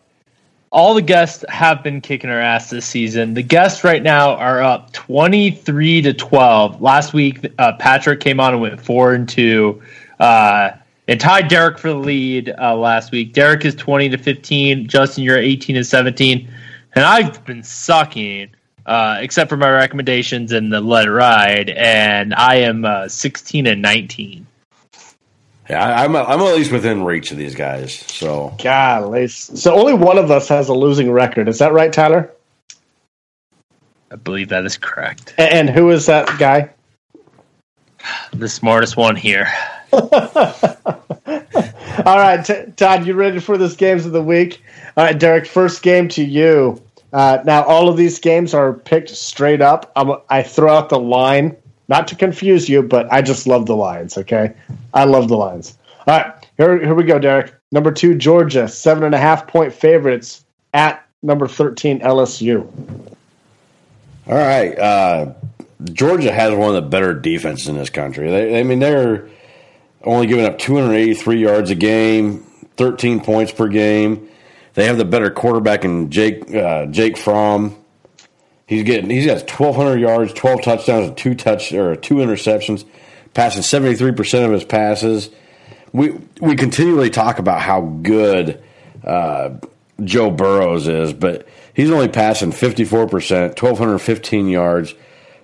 all 0.72 0.92
the 0.94 1.02
guests 1.02 1.44
have 1.48 1.84
been 1.84 2.00
kicking 2.00 2.30
our 2.30 2.40
ass 2.40 2.70
this 2.70 2.84
season. 2.84 3.34
The 3.34 3.44
guests 3.44 3.84
right 3.84 4.02
now 4.02 4.34
are 4.34 4.60
up 4.60 4.92
23 4.92 6.02
to 6.02 6.12
12. 6.12 6.82
Last 6.82 7.14
week, 7.14 7.46
uh, 7.60 7.74
Patrick 7.74 8.18
came 8.18 8.40
on 8.40 8.54
and 8.54 8.60
went 8.60 8.80
4 8.80 9.14
and 9.14 9.28
2. 9.28 9.80
Uh, 10.18 10.70
and 11.06 11.20
tied 11.20 11.46
Derek 11.46 11.78
for 11.78 11.90
the 11.90 11.94
lead 11.94 12.52
uh, 12.60 12.74
last 12.74 13.12
week. 13.12 13.34
Derek 13.34 13.64
is 13.64 13.76
20 13.76 14.08
to 14.08 14.18
15. 14.18 14.88
Justin, 14.88 15.22
you're 15.22 15.38
18 15.38 15.76
and 15.76 15.86
17. 15.86 16.52
And 16.96 17.04
I've 17.04 17.44
been 17.44 17.62
sucking, 17.62 18.50
uh, 18.86 19.18
except 19.20 19.48
for 19.48 19.56
my 19.56 19.70
recommendations 19.70 20.52
and 20.52 20.72
the 20.72 20.80
Let 20.80 21.06
It 21.06 21.10
Ride. 21.12 21.70
And 21.70 22.34
I 22.34 22.56
am 22.56 22.84
uh, 22.84 23.08
16 23.08 23.66
and 23.66 23.82
19. 23.82 24.46
Yeah, 25.70 25.82
I, 25.84 26.04
I'm 26.04 26.14
I'm 26.16 26.40
at 26.40 26.54
least 26.56 26.72
within 26.72 27.04
reach 27.04 27.30
of 27.30 27.38
these 27.38 27.54
guys. 27.54 27.94
So 27.94 28.54
Golly. 28.62 29.28
So 29.28 29.74
only 29.74 29.94
one 29.94 30.18
of 30.18 30.30
us 30.30 30.48
has 30.48 30.68
a 30.68 30.74
losing 30.74 31.10
record. 31.10 31.48
Is 31.48 31.58
that 31.60 31.72
right, 31.72 31.92
Tyler? 31.92 32.30
I 34.10 34.16
believe 34.16 34.48
that 34.50 34.66
is 34.66 34.76
correct. 34.76 35.34
A- 35.38 35.54
And 35.54 35.70
who 35.70 35.90
is 35.90 36.06
that 36.06 36.38
guy? 36.38 36.70
The 38.32 38.48
smartest 38.48 38.96
one 38.96 39.14
here. 39.16 39.48
All 39.92 40.08
right, 42.18 42.44
T- 42.44 42.72
Todd, 42.76 43.06
you 43.06 43.14
ready 43.14 43.38
for 43.38 43.56
this 43.56 43.76
games 43.76 44.04
of 44.06 44.12
the 44.12 44.22
week? 44.22 44.62
All 44.96 45.04
right, 45.04 45.18
Derek, 45.18 45.46
first 45.46 45.82
game 45.82 46.08
to 46.08 46.24
you. 46.24 46.82
Uh, 47.12 47.38
now, 47.44 47.62
all 47.64 47.88
of 47.88 47.96
these 47.96 48.18
games 48.18 48.54
are 48.54 48.72
picked 48.72 49.10
straight 49.10 49.60
up. 49.60 49.92
I'm, 49.96 50.12
I 50.30 50.42
throw 50.42 50.74
out 50.74 50.88
the 50.88 50.98
line, 50.98 51.56
not 51.88 52.08
to 52.08 52.16
confuse 52.16 52.68
you, 52.68 52.82
but 52.82 53.12
I 53.12 53.22
just 53.22 53.46
love 53.46 53.66
the 53.66 53.76
lines. 53.76 54.16
Okay, 54.16 54.54
I 54.94 55.04
love 55.04 55.28
the 55.28 55.36
lines. 55.36 55.76
All 56.06 56.18
right, 56.18 56.32
here, 56.56 56.78
here 56.78 56.94
we 56.94 57.04
go, 57.04 57.18
Derek. 57.18 57.54
Number 57.70 57.92
two, 57.92 58.14
Georgia, 58.14 58.68
seven 58.68 59.04
and 59.04 59.14
a 59.14 59.18
half 59.18 59.46
point 59.46 59.72
favorites 59.72 60.44
at 60.72 61.06
number 61.22 61.46
thirteen, 61.46 62.00
LSU. 62.00 62.66
All 64.26 64.36
right. 64.36 64.78
Uh, 64.78 65.34
Georgia 65.84 66.32
has 66.32 66.54
one 66.54 66.68
of 66.68 66.74
the 66.74 66.88
better 66.88 67.12
defenses 67.12 67.68
in 67.68 67.76
this 67.76 67.90
country. 67.90 68.30
They, 68.30 68.60
I 68.60 68.62
mean, 68.62 68.78
they're 68.78 69.28
only 70.04 70.26
giving 70.26 70.44
up 70.44 70.58
283 70.58 71.38
yards 71.38 71.70
a 71.70 71.74
game, 71.74 72.44
13 72.76 73.20
points 73.20 73.52
per 73.52 73.68
game. 73.68 74.28
They 74.74 74.86
have 74.86 74.96
the 74.96 75.04
better 75.04 75.30
quarterback 75.30 75.84
in 75.84 76.10
Jake 76.10 76.54
uh, 76.54 76.86
Jake 76.86 77.16
Fromm. 77.16 77.76
He's 78.66 78.84
getting 78.84 79.10
he's 79.10 79.26
got 79.26 79.40
1,200 79.40 80.00
yards, 80.00 80.32
12 80.32 80.62
touchdowns, 80.62 81.08
and 81.08 81.16
two 81.16 81.34
touch 81.34 81.72
or 81.72 81.94
two 81.94 82.16
interceptions, 82.16 82.84
passing 83.34 83.62
73 83.62 84.12
percent 84.12 84.46
of 84.46 84.52
his 84.52 84.64
passes. 84.64 85.30
We 85.92 86.18
we 86.40 86.56
continually 86.56 87.10
talk 87.10 87.38
about 87.38 87.60
how 87.60 87.82
good 87.82 88.62
uh, 89.04 89.50
Joe 90.02 90.30
Burrows 90.30 90.88
is, 90.88 91.12
but 91.12 91.46
he's 91.74 91.90
only 91.90 92.08
passing 92.08 92.52
54 92.52 93.08
percent, 93.08 93.62
1,215 93.62 94.48
yards, 94.48 94.94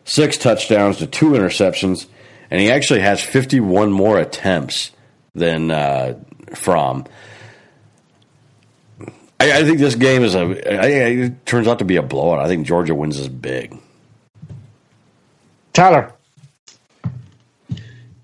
six 0.04 0.38
touchdowns 0.38 0.98
to 0.98 1.06
two 1.06 1.32
interceptions, 1.32 2.06
and 2.50 2.60
he 2.62 2.70
actually 2.70 3.00
has 3.00 3.20
51 3.20 3.92
more 3.92 4.18
attempts 4.18 4.92
than 5.34 5.70
uh, 5.70 6.18
Fromm. 6.54 7.04
I, 9.40 9.58
I 9.58 9.64
think 9.64 9.78
this 9.78 9.94
game 9.94 10.24
is 10.24 10.34
a. 10.34 10.40
I, 10.40 10.86
I, 10.86 10.86
it 10.86 11.46
turns 11.46 11.68
out 11.68 11.78
to 11.78 11.84
be 11.84 11.96
a 11.96 12.02
blowout. 12.02 12.40
I 12.40 12.48
think 12.48 12.66
Georgia 12.66 12.94
wins 12.94 13.18
this 13.18 13.28
big. 13.28 13.78
Tyler, 15.72 16.12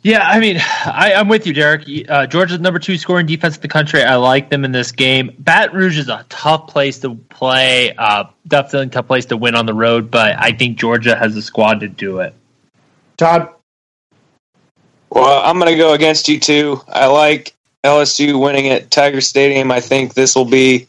Yeah, 0.03 0.27
I 0.27 0.40
mean, 0.40 0.57
I, 0.59 1.14
I'm 1.16 1.29
with 1.29 1.46
you, 1.46 1.53
Derek. 1.53 1.87
Uh, 2.09 2.27
Georgia's 2.27 2.59
number 2.59 2.81
two 2.81 2.98
scoring 2.98 3.27
defense 3.27 3.55
in 3.55 3.62
the 3.62 3.68
country. 3.68 4.03
I 4.03 4.16
like 4.16 4.50
them 4.50 4.64
in 4.64 4.72
this 4.72 4.90
game. 4.90 5.35
Baton 5.38 5.77
Rouge 5.77 5.98
is 5.98 6.09
a 6.09 6.27
tough 6.29 6.66
place 6.66 6.98
to 7.00 7.14
play, 7.14 7.94
uh, 7.96 8.24
definitely 8.48 8.88
a 8.88 8.90
tough 8.90 9.07
place 9.07 9.27
to 9.27 9.37
win 9.37 9.55
on 9.55 9.66
the 9.66 9.74
road, 9.74 10.11
but 10.11 10.35
I 10.37 10.50
think 10.50 10.79
Georgia 10.79 11.14
has 11.14 11.37
a 11.37 11.42
squad 11.42 11.81
to 11.81 11.88
do 11.88 12.18
it. 12.18 12.35
Todd, 13.16 13.50
Well, 15.11 15.42
I'm 15.44 15.61
going 15.61 15.70
to 15.70 15.79
go 15.79 15.92
against 15.94 16.29
you 16.29 16.40
too. 16.40 16.81
I 16.88 17.07
like 17.07 17.55
LSU 17.85 18.40
winning 18.40 18.68
at 18.70 18.90
Tiger 18.90 19.20
Stadium. 19.20 19.70
I 19.70 19.81
think 19.81 20.14
this 20.14 20.35
will 20.35 20.44
be. 20.44 20.88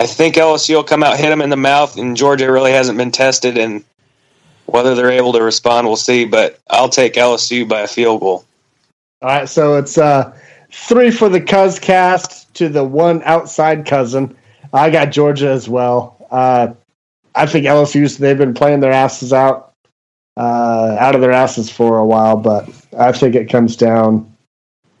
I 0.00 0.06
think 0.06 0.34
LSU 0.34 0.76
will 0.76 0.84
come 0.84 1.02
out 1.02 1.16
hit 1.16 1.28
them 1.28 1.40
in 1.40 1.50
the 1.50 1.56
mouth, 1.56 1.96
and 1.96 2.16
Georgia 2.16 2.50
really 2.50 2.72
hasn't 2.72 2.98
been 2.98 3.12
tested, 3.12 3.56
and 3.56 3.84
whether 4.66 4.94
they're 4.94 5.10
able 5.10 5.32
to 5.32 5.42
respond, 5.42 5.86
we'll 5.86 5.96
see. 5.96 6.24
But 6.24 6.58
I'll 6.68 6.88
take 6.88 7.14
LSU 7.14 7.68
by 7.68 7.82
a 7.82 7.86
field 7.86 8.20
goal. 8.20 8.44
All 9.22 9.28
right, 9.28 9.48
so 9.48 9.76
it's 9.76 9.96
uh, 9.96 10.36
three 10.70 11.10
for 11.10 11.28
the 11.28 11.40
Cuz 11.40 11.78
cast 11.78 12.52
to 12.54 12.68
the 12.68 12.84
one 12.84 13.22
outside 13.24 13.86
cousin. 13.86 14.36
I 14.72 14.90
got 14.90 15.12
Georgia 15.12 15.48
as 15.48 15.68
well. 15.68 16.16
Uh, 16.30 16.74
I 17.34 17.46
think 17.46 17.66
LSU's 17.66 18.18
they've 18.18 18.38
been 18.38 18.54
playing 18.54 18.80
their 18.80 18.92
asses 18.92 19.32
out, 19.32 19.72
uh, 20.36 20.96
out 20.98 21.14
of 21.14 21.20
their 21.20 21.32
asses 21.32 21.70
for 21.70 21.98
a 21.98 22.04
while, 22.04 22.36
but 22.36 22.68
I 22.98 23.12
think 23.12 23.34
it 23.34 23.48
comes 23.48 23.76
down 23.76 24.30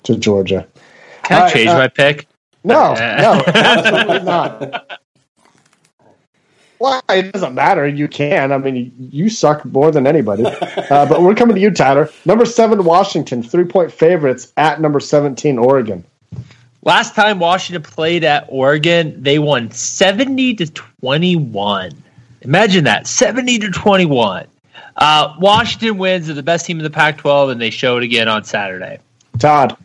to 0.04 0.16
Georgia. 0.16 0.66
Can 1.24 1.36
I 1.36 1.40
All 1.40 1.46
right, 1.46 1.52
change 1.52 1.70
uh, 1.70 1.78
my 1.78 1.88
pick? 1.88 2.28
No, 2.64 2.94
no, 2.94 3.42
absolutely 3.46 4.22
not. 4.22 5.00
Well, 6.78 7.00
it 7.08 7.32
doesn't 7.32 7.54
matter. 7.54 7.86
You 7.86 8.08
can. 8.08 8.52
I 8.52 8.58
mean, 8.58 8.92
you 8.98 9.30
suck 9.30 9.64
more 9.64 9.90
than 9.90 10.06
anybody. 10.06 10.44
Uh, 10.44 11.06
but 11.06 11.22
we're 11.22 11.34
coming 11.34 11.54
to 11.54 11.62
you, 11.62 11.70
Tyler. 11.70 12.10
Number 12.24 12.44
seven, 12.44 12.84
Washington, 12.84 13.42
three 13.42 13.64
point 13.64 13.92
favorites 13.92 14.52
at 14.56 14.80
number 14.80 15.00
17, 15.00 15.56
Oregon. 15.58 16.04
Last 16.82 17.14
time 17.14 17.38
Washington 17.38 17.82
played 17.82 18.24
at 18.24 18.44
Oregon, 18.48 19.22
they 19.22 19.38
won 19.38 19.70
70 19.70 20.54
to 20.56 20.66
21. 20.66 21.92
Imagine 22.42 22.84
that 22.84 23.06
70 23.06 23.60
to 23.60 23.70
21. 23.70 24.46
Uh, 24.96 25.34
Washington 25.38 25.96
wins. 25.96 26.26
They're 26.26 26.34
the 26.34 26.42
best 26.42 26.66
team 26.66 26.78
in 26.78 26.84
the 26.84 26.90
Pac 26.90 27.16
12, 27.18 27.50
and 27.50 27.60
they 27.60 27.70
show 27.70 27.96
it 27.96 28.04
again 28.04 28.28
on 28.28 28.44
Saturday. 28.44 28.98
Todd. 29.38 29.76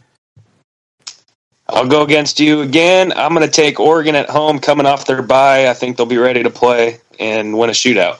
I'll 1.72 1.88
go 1.88 2.02
against 2.02 2.40
you 2.40 2.62
again. 2.62 3.14
I'm 3.16 3.34
going 3.34 3.46
to 3.46 3.52
take 3.52 3.80
Oregon 3.80 4.16
at 4.16 4.30
home, 4.30 4.60
coming 4.60 4.86
off 4.86 5.06
their 5.06 5.22
bye. 5.22 5.70
I 5.70 5.74
think 5.74 5.98
they'll 5.98 6.06
be 6.06 6.18
ready 6.18 6.44
to 6.44 6.50
play 6.50 7.00
and 7.20 7.58
win 7.58 7.70
a 7.70 7.74
shootout. 7.74 8.20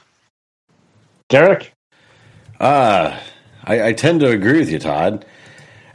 Derek? 1.30 1.74
Uh, 2.60 3.20
I, 3.64 3.88
I 3.88 3.94
tend 3.94 4.20
to 4.20 4.30
agree 4.30 4.60
with 4.60 4.70
you, 4.70 4.80
Todd. 4.80 5.26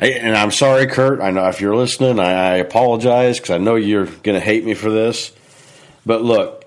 I, 0.00 0.06
and 0.08 0.36
I'm 0.36 0.50
sorry, 0.50 0.86
Kurt. 0.86 1.20
I 1.20 1.30
know 1.30 1.46
if 1.46 1.60
you're 1.60 1.76
listening, 1.76 2.18
I, 2.18 2.32
I 2.32 2.56
apologize 2.56 3.38
because 3.38 3.50
I 3.50 3.58
know 3.58 3.76
you're 3.76 4.06
going 4.06 4.38
to 4.38 4.40
hate 4.40 4.64
me 4.64 4.74
for 4.74 4.90
this. 4.90 5.32
But 6.04 6.22
look, 6.22 6.64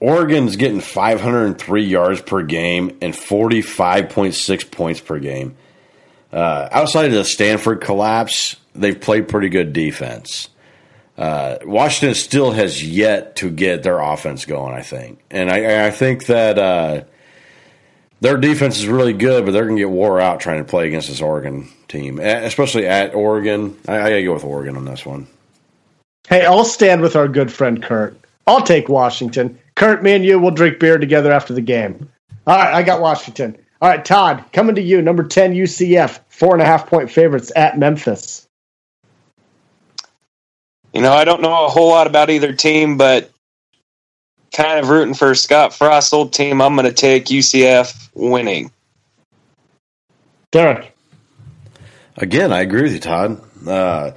Oregon's 0.00 0.56
getting 0.56 0.80
503 0.80 1.84
yards 1.84 2.20
per 2.22 2.42
game 2.42 2.98
and 3.00 3.14
45.6 3.14 4.70
points 4.70 5.00
per 5.00 5.20
game. 5.20 5.54
Uh, 6.32 6.68
outside 6.72 7.06
of 7.06 7.12
the 7.12 7.24
Stanford 7.24 7.80
collapse, 7.80 8.56
they've 8.74 9.00
played 9.00 9.28
pretty 9.28 9.48
good 9.48 9.72
defense. 9.72 10.48
Uh, 11.16 11.58
Washington 11.64 12.14
still 12.14 12.52
has 12.52 12.82
yet 12.82 13.36
to 13.36 13.50
get 13.50 13.82
their 13.82 14.00
offense 14.00 14.46
going, 14.46 14.74
I 14.74 14.82
think. 14.82 15.22
And 15.30 15.50
I, 15.50 15.86
I 15.86 15.90
think 15.90 16.26
that. 16.26 16.58
Uh, 16.58 17.04
their 18.22 18.36
defense 18.36 18.78
is 18.78 18.86
really 18.86 19.12
good, 19.14 19.44
but 19.44 19.50
they're 19.50 19.64
going 19.64 19.74
to 19.74 19.82
get 19.82 19.90
wore 19.90 20.20
out 20.20 20.38
trying 20.38 20.58
to 20.58 20.64
play 20.64 20.86
against 20.86 21.08
this 21.08 21.20
Oregon 21.20 21.68
team, 21.88 22.20
especially 22.20 22.86
at 22.86 23.16
Oregon. 23.16 23.76
I, 23.88 23.96
I 23.96 24.10
got 24.10 24.16
to 24.16 24.22
go 24.22 24.34
with 24.34 24.44
Oregon 24.44 24.76
on 24.76 24.84
this 24.84 25.04
one. 25.04 25.26
Hey, 26.28 26.46
I'll 26.46 26.64
stand 26.64 27.02
with 27.02 27.16
our 27.16 27.26
good 27.26 27.52
friend 27.52 27.82
Kurt. 27.82 28.16
I'll 28.46 28.62
take 28.62 28.88
Washington. 28.88 29.58
Kurt, 29.74 30.04
me 30.04 30.12
and 30.12 30.24
you 30.24 30.38
will 30.38 30.52
drink 30.52 30.78
beer 30.78 30.98
together 30.98 31.32
after 31.32 31.52
the 31.52 31.60
game. 31.60 32.08
All 32.46 32.56
right, 32.56 32.72
I 32.72 32.84
got 32.84 33.00
Washington. 33.00 33.56
All 33.80 33.88
right, 33.88 34.04
Todd, 34.04 34.44
coming 34.52 34.76
to 34.76 34.82
you. 34.82 35.02
Number 35.02 35.24
10, 35.24 35.54
UCF, 35.54 36.20
four 36.28 36.52
and 36.52 36.62
a 36.62 36.64
half 36.64 36.86
point 36.86 37.10
favorites 37.10 37.50
at 37.56 37.76
Memphis. 37.76 38.46
You 40.92 41.00
know, 41.00 41.12
I 41.12 41.24
don't 41.24 41.42
know 41.42 41.64
a 41.64 41.68
whole 41.68 41.88
lot 41.88 42.06
about 42.06 42.30
either 42.30 42.52
team, 42.52 42.98
but 42.98 43.30
kind 44.52 44.78
of 44.78 44.88
rooting 44.88 45.14
for 45.14 45.34
Scott 45.34 45.72
Frost's 45.72 46.12
old 46.12 46.32
team. 46.32 46.60
I'm 46.60 46.74
going 46.76 46.86
to 46.86 46.92
take 46.92 47.26
UCF 47.26 48.10
winning. 48.14 48.70
Derek. 50.50 50.94
Again, 52.16 52.52
I 52.52 52.60
agree 52.60 52.82
with 52.82 52.92
you, 52.92 53.00
Todd. 53.00 53.40
Uh, 53.66 54.12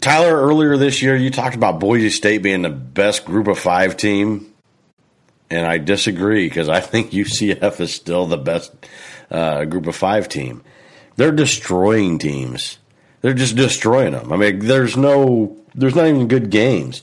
Tyler, 0.00 0.34
earlier 0.34 0.76
this 0.76 1.00
year, 1.00 1.14
you 1.14 1.30
talked 1.30 1.54
about 1.54 1.78
Boise 1.78 2.10
State 2.10 2.42
being 2.42 2.62
the 2.62 2.70
best 2.70 3.24
group 3.24 3.46
of 3.46 3.56
five 3.56 3.96
team, 3.96 4.52
and 5.48 5.64
I 5.64 5.78
disagree 5.78 6.48
because 6.48 6.68
I 6.68 6.80
think 6.80 7.12
UCF 7.12 7.80
is 7.80 7.94
still 7.94 8.26
the 8.26 8.36
best 8.36 8.74
uh, 9.30 9.64
group 9.64 9.86
of 9.86 9.94
five 9.94 10.28
team. 10.28 10.64
They're 11.14 11.30
destroying 11.30 12.18
teams. 12.18 12.78
They're 13.22 13.34
just 13.34 13.56
destroying 13.56 14.12
them. 14.12 14.32
I 14.32 14.36
mean, 14.36 14.58
there's 14.58 14.96
no, 14.96 15.56
there's 15.74 15.94
not 15.94 16.06
even 16.06 16.28
good 16.28 16.50
games. 16.50 17.02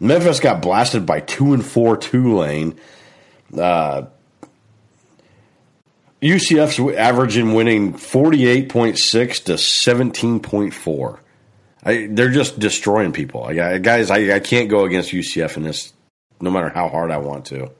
Memphis 0.00 0.40
got 0.40 0.62
blasted 0.62 1.04
by 1.04 1.20
two 1.20 1.52
and 1.52 1.64
four 1.64 1.96
Tulane. 1.96 2.78
Uh, 3.56 4.06
UCF's 6.22 6.78
averaging 6.96 7.54
winning 7.54 7.94
48.6 7.94 9.44
to 9.44 9.52
17.4. 9.54 11.18
I, 11.84 12.08
they're 12.10 12.30
just 12.30 12.58
destroying 12.58 13.12
people. 13.12 13.44
I, 13.44 13.78
guys, 13.78 14.10
I, 14.10 14.34
I 14.34 14.40
can't 14.40 14.68
go 14.68 14.84
against 14.84 15.10
UCF 15.10 15.56
in 15.56 15.62
this, 15.62 15.92
no 16.40 16.50
matter 16.50 16.68
how 16.68 16.88
hard 16.88 17.10
I 17.10 17.18
want 17.18 17.46
to. 17.46 17.70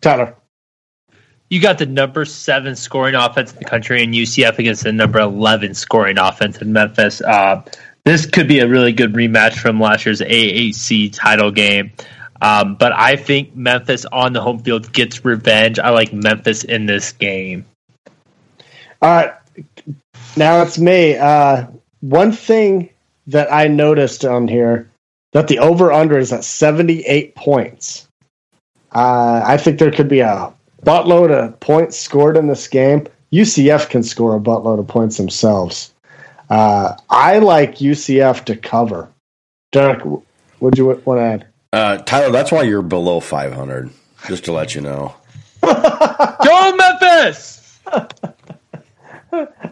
Tyler. 0.00 0.36
You 1.50 1.60
got 1.60 1.78
the 1.78 1.86
number 1.86 2.24
seven 2.24 2.74
scoring 2.74 3.14
offense 3.14 3.52
in 3.52 3.58
the 3.58 3.64
country 3.64 4.02
in 4.02 4.12
UCF 4.12 4.58
against 4.58 4.84
the 4.84 4.92
number 4.92 5.20
11 5.20 5.74
scoring 5.74 6.18
offense 6.18 6.58
in 6.58 6.72
Memphis. 6.72 7.20
Uh, 7.20 7.62
this 8.04 8.26
could 8.26 8.48
be 8.48 8.60
a 8.60 8.68
really 8.68 8.92
good 8.92 9.12
rematch 9.12 9.54
from 9.54 9.80
last 9.80 10.06
year's 10.06 10.20
AAC 10.20 11.12
title 11.12 11.50
game. 11.50 11.92
Um, 12.40 12.74
but 12.74 12.92
I 12.92 13.16
think 13.16 13.54
Memphis 13.54 14.04
on 14.06 14.32
the 14.32 14.40
home 14.40 14.58
field 14.58 14.92
gets 14.92 15.24
revenge. 15.24 15.78
I 15.78 15.90
like 15.90 16.12
Memphis 16.12 16.64
in 16.64 16.86
this 16.86 17.12
game. 17.12 17.64
All 19.00 19.10
right. 19.10 19.32
Now 20.36 20.62
it's 20.62 20.78
me. 20.78 21.16
Uh, 21.16 21.66
one 22.00 22.32
thing 22.32 22.90
that 23.28 23.52
I 23.52 23.68
noticed 23.68 24.24
on 24.24 24.48
here 24.48 24.90
that 25.32 25.48
the 25.48 25.60
over 25.60 25.92
under 25.92 26.18
is 26.18 26.32
at 26.32 26.44
78 26.44 27.34
points. 27.34 28.08
Uh, 28.92 29.42
I 29.44 29.56
think 29.56 29.78
there 29.78 29.90
could 29.90 30.08
be 30.08 30.20
a 30.20 30.52
buttload 30.84 31.30
of 31.30 31.58
points 31.60 31.98
scored 31.98 32.36
in 32.36 32.46
this 32.46 32.68
game. 32.68 33.06
UCF 33.32 33.90
can 33.90 34.02
score 34.02 34.36
a 34.36 34.40
buttload 34.40 34.78
of 34.78 34.86
points 34.86 35.16
themselves. 35.16 35.92
Uh, 36.48 36.94
I 37.10 37.38
like 37.38 37.76
UCF 37.76 38.44
to 38.44 38.56
cover. 38.56 39.10
Derek, 39.72 40.02
what'd 40.58 40.78
you 40.78 40.86
want 41.04 41.18
to 41.18 41.22
add? 41.22 41.46
Uh, 41.72 41.98
Tyler, 41.98 42.30
that's 42.30 42.52
why 42.52 42.62
you're 42.62 42.82
below 42.82 43.18
500, 43.18 43.90
just 44.28 44.44
to 44.44 44.52
let 44.52 44.74
you 44.74 44.80
know. 44.80 45.14
Go 45.62 46.76
Memphis! 46.76 47.80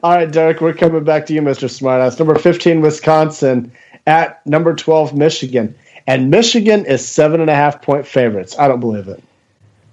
All 0.02 0.16
right, 0.16 0.30
Derek, 0.30 0.60
we're 0.60 0.74
coming 0.74 1.04
back 1.04 1.26
to 1.26 1.34
you, 1.34 1.40
Mr. 1.40 1.68
Smartass. 1.68 2.18
Number 2.18 2.36
15, 2.36 2.80
Wisconsin 2.80 3.70
at 4.06 4.44
number 4.44 4.74
12, 4.74 5.14
Michigan. 5.14 5.76
And 6.08 6.30
Michigan 6.30 6.84
is 6.84 7.06
seven 7.06 7.40
and 7.40 7.48
a 7.48 7.54
half 7.54 7.82
point 7.82 8.06
favorites. 8.06 8.58
I 8.58 8.66
don't 8.66 8.80
believe 8.80 9.06
it. 9.06 9.22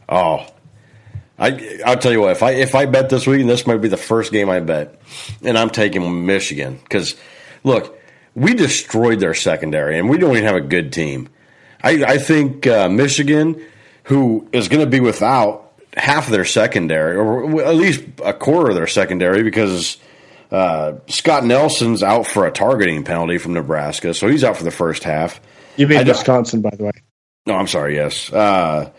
Oh, 0.08 0.48
I, 1.40 1.80
I'll 1.86 1.98
tell 1.98 2.12
you 2.12 2.22
what. 2.22 2.32
If 2.32 2.44
I 2.44 2.52
if 2.52 2.76
I 2.76 2.86
bet 2.86 3.10
this 3.10 3.26
week, 3.26 3.42
and 3.42 3.50
this 3.50 3.66
might 3.66 3.78
be 3.78 3.88
the 3.88 3.98
first 3.98 4.32
game 4.32 4.50
I 4.50 4.60
bet, 4.60 5.00
and 5.44 5.58
I'm 5.58 5.70
taking 5.70 6.26
Michigan 6.26 6.80
because 6.84 7.16
look, 7.64 7.98
we 8.36 8.54
destroyed 8.54 9.20
their 9.20 9.34
secondary, 9.34 9.98
and 9.98 10.10
we 10.10 10.18
don't 10.18 10.32
even 10.32 10.44
have 10.44 10.56
a 10.56 10.62
good 10.62 10.92
team. 10.94 11.30
I, 11.84 12.04
I 12.04 12.18
think 12.18 12.68
uh, 12.68 12.90
Michigan, 12.90 13.62
who 14.04 14.48
is 14.52 14.68
going 14.68 14.84
to 14.84 14.90
be 14.90 15.00
without 15.00 15.72
half 15.96 16.28
of 16.28 16.32
their 16.32 16.46
secondary, 16.46 17.16
or 17.16 17.64
at 17.64 17.76
least 17.76 18.04
a 18.24 18.34
quarter 18.34 18.70
of 18.70 18.76
their 18.76 18.88
secondary, 18.88 19.44
because 19.44 19.98
uh, 20.52 20.94
Scott 21.08 21.46
Nelson's 21.46 22.04
out 22.04 22.28
for 22.28 22.46
a 22.46 22.52
targeting 22.52 23.04
penalty 23.04 23.38
from 23.38 23.54
Nebraska, 23.54 24.14
so 24.14 24.28
he's 24.28 24.44
out 24.44 24.58
for 24.58 24.64
the 24.64 24.72
first 24.72 25.04
half. 25.04 25.40
You 25.78 25.88
mean 25.88 26.06
Wisconsin, 26.06 26.62
by 26.62 26.72
the 26.72 26.86
way? 26.86 26.92
No, 27.46 27.56
I'm 27.56 27.68
sorry. 27.68 27.96
Yes, 27.96 28.32
uh, 28.32 28.92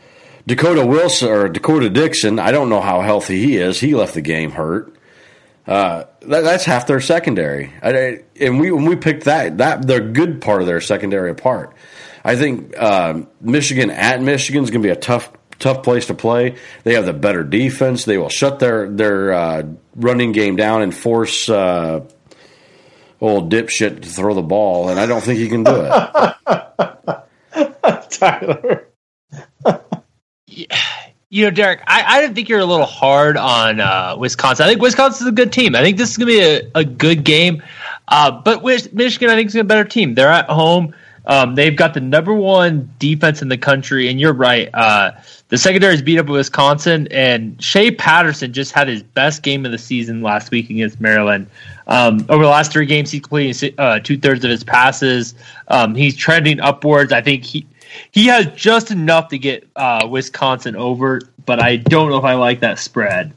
Dakota 0.51 0.85
Wilson 0.85 1.29
or 1.29 1.49
D'Cota 1.49 1.93
Dixon. 1.93 2.41
I 2.41 2.51
don't 2.51 2.69
know 2.71 2.81
how 2.81 3.03
healthy 3.03 3.41
he 3.41 3.57
is. 3.57 3.79
He 3.79 3.95
left 3.95 4.15
the 4.15 4.21
game 4.21 4.51
hurt. 4.51 4.93
Uh, 5.65 6.07
that, 6.23 6.41
that's 6.41 6.65
half 6.65 6.89
their 6.89 7.01
secondary, 7.01 7.73
I, 7.81 8.25
and 8.41 8.59
we 8.59 8.73
when 8.73 8.85
we 8.85 8.97
picked 8.97 9.27
that 9.27 9.59
that 9.59 9.87
the 9.87 10.01
good 10.01 10.41
part 10.41 10.61
of 10.61 10.67
their 10.67 10.81
secondary 10.81 11.31
apart. 11.31 11.73
I 12.25 12.35
think 12.35 12.75
uh, 12.77 13.23
Michigan 13.41 13.91
at 13.91 14.21
Michigan 14.21 14.65
is 14.65 14.71
going 14.71 14.83
to 14.83 14.87
be 14.89 14.93
a 14.93 14.97
tough 14.97 15.31
tough 15.61 15.85
place 15.85 16.07
to 16.07 16.15
play. 16.15 16.57
They 16.83 16.95
have 16.95 17.07
the 17.07 17.13
better 17.13 17.45
defense. 17.45 18.05
They 18.05 18.19
will 18.19 18.29
shut 18.29 18.59
their 18.59 18.91
their 18.91 19.33
uh, 19.33 19.63
running 19.95 20.33
game 20.33 20.57
down 20.57 20.83
and 20.83 20.93
force 20.93 21.49
uh, 21.49 22.05
old 23.21 23.53
dipshit 23.53 24.03
to 24.03 24.09
throw 24.09 24.35
the 24.35 24.43
ball, 24.43 24.89
and 24.89 24.99
I 24.99 25.07
don't 25.07 25.23
think 25.23 25.39
he 25.39 25.49
can 25.49 25.63
do 25.63 25.87
it. 25.87 25.93
Tyler. 28.11 28.89
you 31.31 31.45
know, 31.45 31.51
Derek, 31.51 31.81
I, 31.87 32.25
I 32.25 32.29
think 32.29 32.49
you're 32.49 32.61
a 32.61 32.65
little 32.65 32.87
hard 32.87 33.37
on 33.37 33.81
uh, 33.81 34.17
Wisconsin. 34.19 34.67
I 34.67 34.69
think 34.69 34.83
Wisconsin's 34.83 35.29
a 35.29 35.33
good 35.33 35.53
team. 35.53 35.77
I 35.77 35.83
think 35.83 35.97
this 35.97 36.11
is 36.11 36.17
going 36.17 36.29
to 36.29 36.33
be 36.33 36.41
a, 36.41 36.81
a 36.81 36.85
good 36.85 37.25
game. 37.25 37.63
Uh, 38.09 38.31
but 38.33 38.65
Michigan, 38.65 39.31
I 39.31 39.37
think, 39.37 39.49
is 39.49 39.55
a 39.55 39.63
better 39.63 39.85
team. 39.85 40.15
They're 40.15 40.29
at 40.29 40.51
home. 40.51 40.95
Um, 41.27 41.55
they've 41.55 41.77
got 41.77 41.95
the 41.95 42.01
number 42.01 42.35
one 42.35 42.93
defense 42.99 43.43
in 43.43 43.49
the 43.49 43.59
country, 43.59 44.09
and 44.09 44.19
you're 44.19 44.33
right. 44.33 44.69
Uh, 44.75 45.13
the 45.49 45.59
secondary 45.59 45.95
is 45.95 46.03
beat 46.03 46.19
up 46.19 46.27
Wisconsin, 46.27 47.07
and 47.13 47.63
Shea 47.63 47.91
Patterson 47.93 48.53
just 48.53 48.73
had 48.73 48.89
his 48.89 49.03
best 49.03 49.43
game 49.43 49.65
of 49.65 49.71
the 49.71 49.79
season 49.79 50.23
last 50.23 50.51
week 50.51 50.71
against 50.71 51.01
Maryland. 51.01 51.47
Um, 51.87 52.27
over 52.29 52.43
the 52.43 52.49
last 52.49 52.73
three 52.73 52.87
games, 52.87 53.11
he's 53.11 53.21
completing 53.21 53.75
uh, 53.79 54.01
two 54.01 54.19
thirds 54.19 54.45
of 54.45 54.51
his 54.51 54.65
passes. 54.65 55.35
Um, 55.69 55.95
he's 55.95 56.17
trending 56.17 56.59
upwards. 56.59 57.13
I 57.13 57.21
think 57.21 57.45
he 57.45 57.67
he 58.11 58.27
has 58.27 58.47
just 58.55 58.91
enough 58.91 59.29
to 59.29 59.39
get 59.39 59.69
uh, 59.77 60.07
Wisconsin 60.11 60.77
over, 60.77 61.21
but 61.47 61.63
I 61.63 61.77
don't 61.77 62.11
know 62.11 62.19
if 62.19 62.25
I 62.25 62.35
like 62.35 62.61
that 62.61 62.79
spread. 62.79 63.33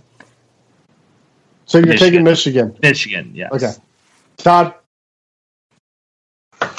So 1.66 1.78
you're 1.78 1.88
Michigan. 1.88 2.12
taking 2.12 2.24
Michigan. 2.24 2.78
Michigan, 2.82 3.32
yes. 3.34 3.52
Okay. 3.52 3.74
Todd. 4.38 4.74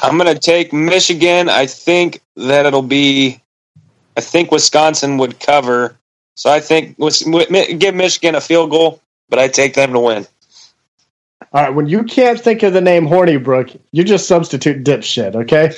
I'm 0.03 0.19
going 0.19 0.33
to 0.33 0.39
take 0.39 0.73
Michigan. 0.73 1.49
I 1.49 1.67
think 1.67 2.21
that 2.37 2.67
it'll 2.67 2.83
be. 2.83 3.41
I 4.17 4.21
think 4.21 4.53
Wisconsin 4.53 5.19
would 5.19 5.41
cover, 5.41 5.97
so 6.37 6.51
I 6.51 6.61
think 6.61 6.97
give 6.99 7.95
Michigan 7.95 8.37
a 8.37 8.41
field 8.41 8.71
goal, 8.71 9.01
but 9.29 9.41
I 9.41 9.49
take 9.49 9.75
them 9.75 9.93
to 9.93 9.99
win. 9.99 10.27
All 11.55 11.63
right, 11.63 11.73
when 11.73 11.87
you 11.87 12.03
can't 12.03 12.41
think 12.41 12.65
of 12.65 12.73
the 12.73 12.81
name 12.81 13.07
Hornibrook, 13.07 13.81
you 13.93 14.03
just 14.03 14.27
substitute 14.27 14.83
dipshit, 14.83 15.37
okay? 15.37 15.71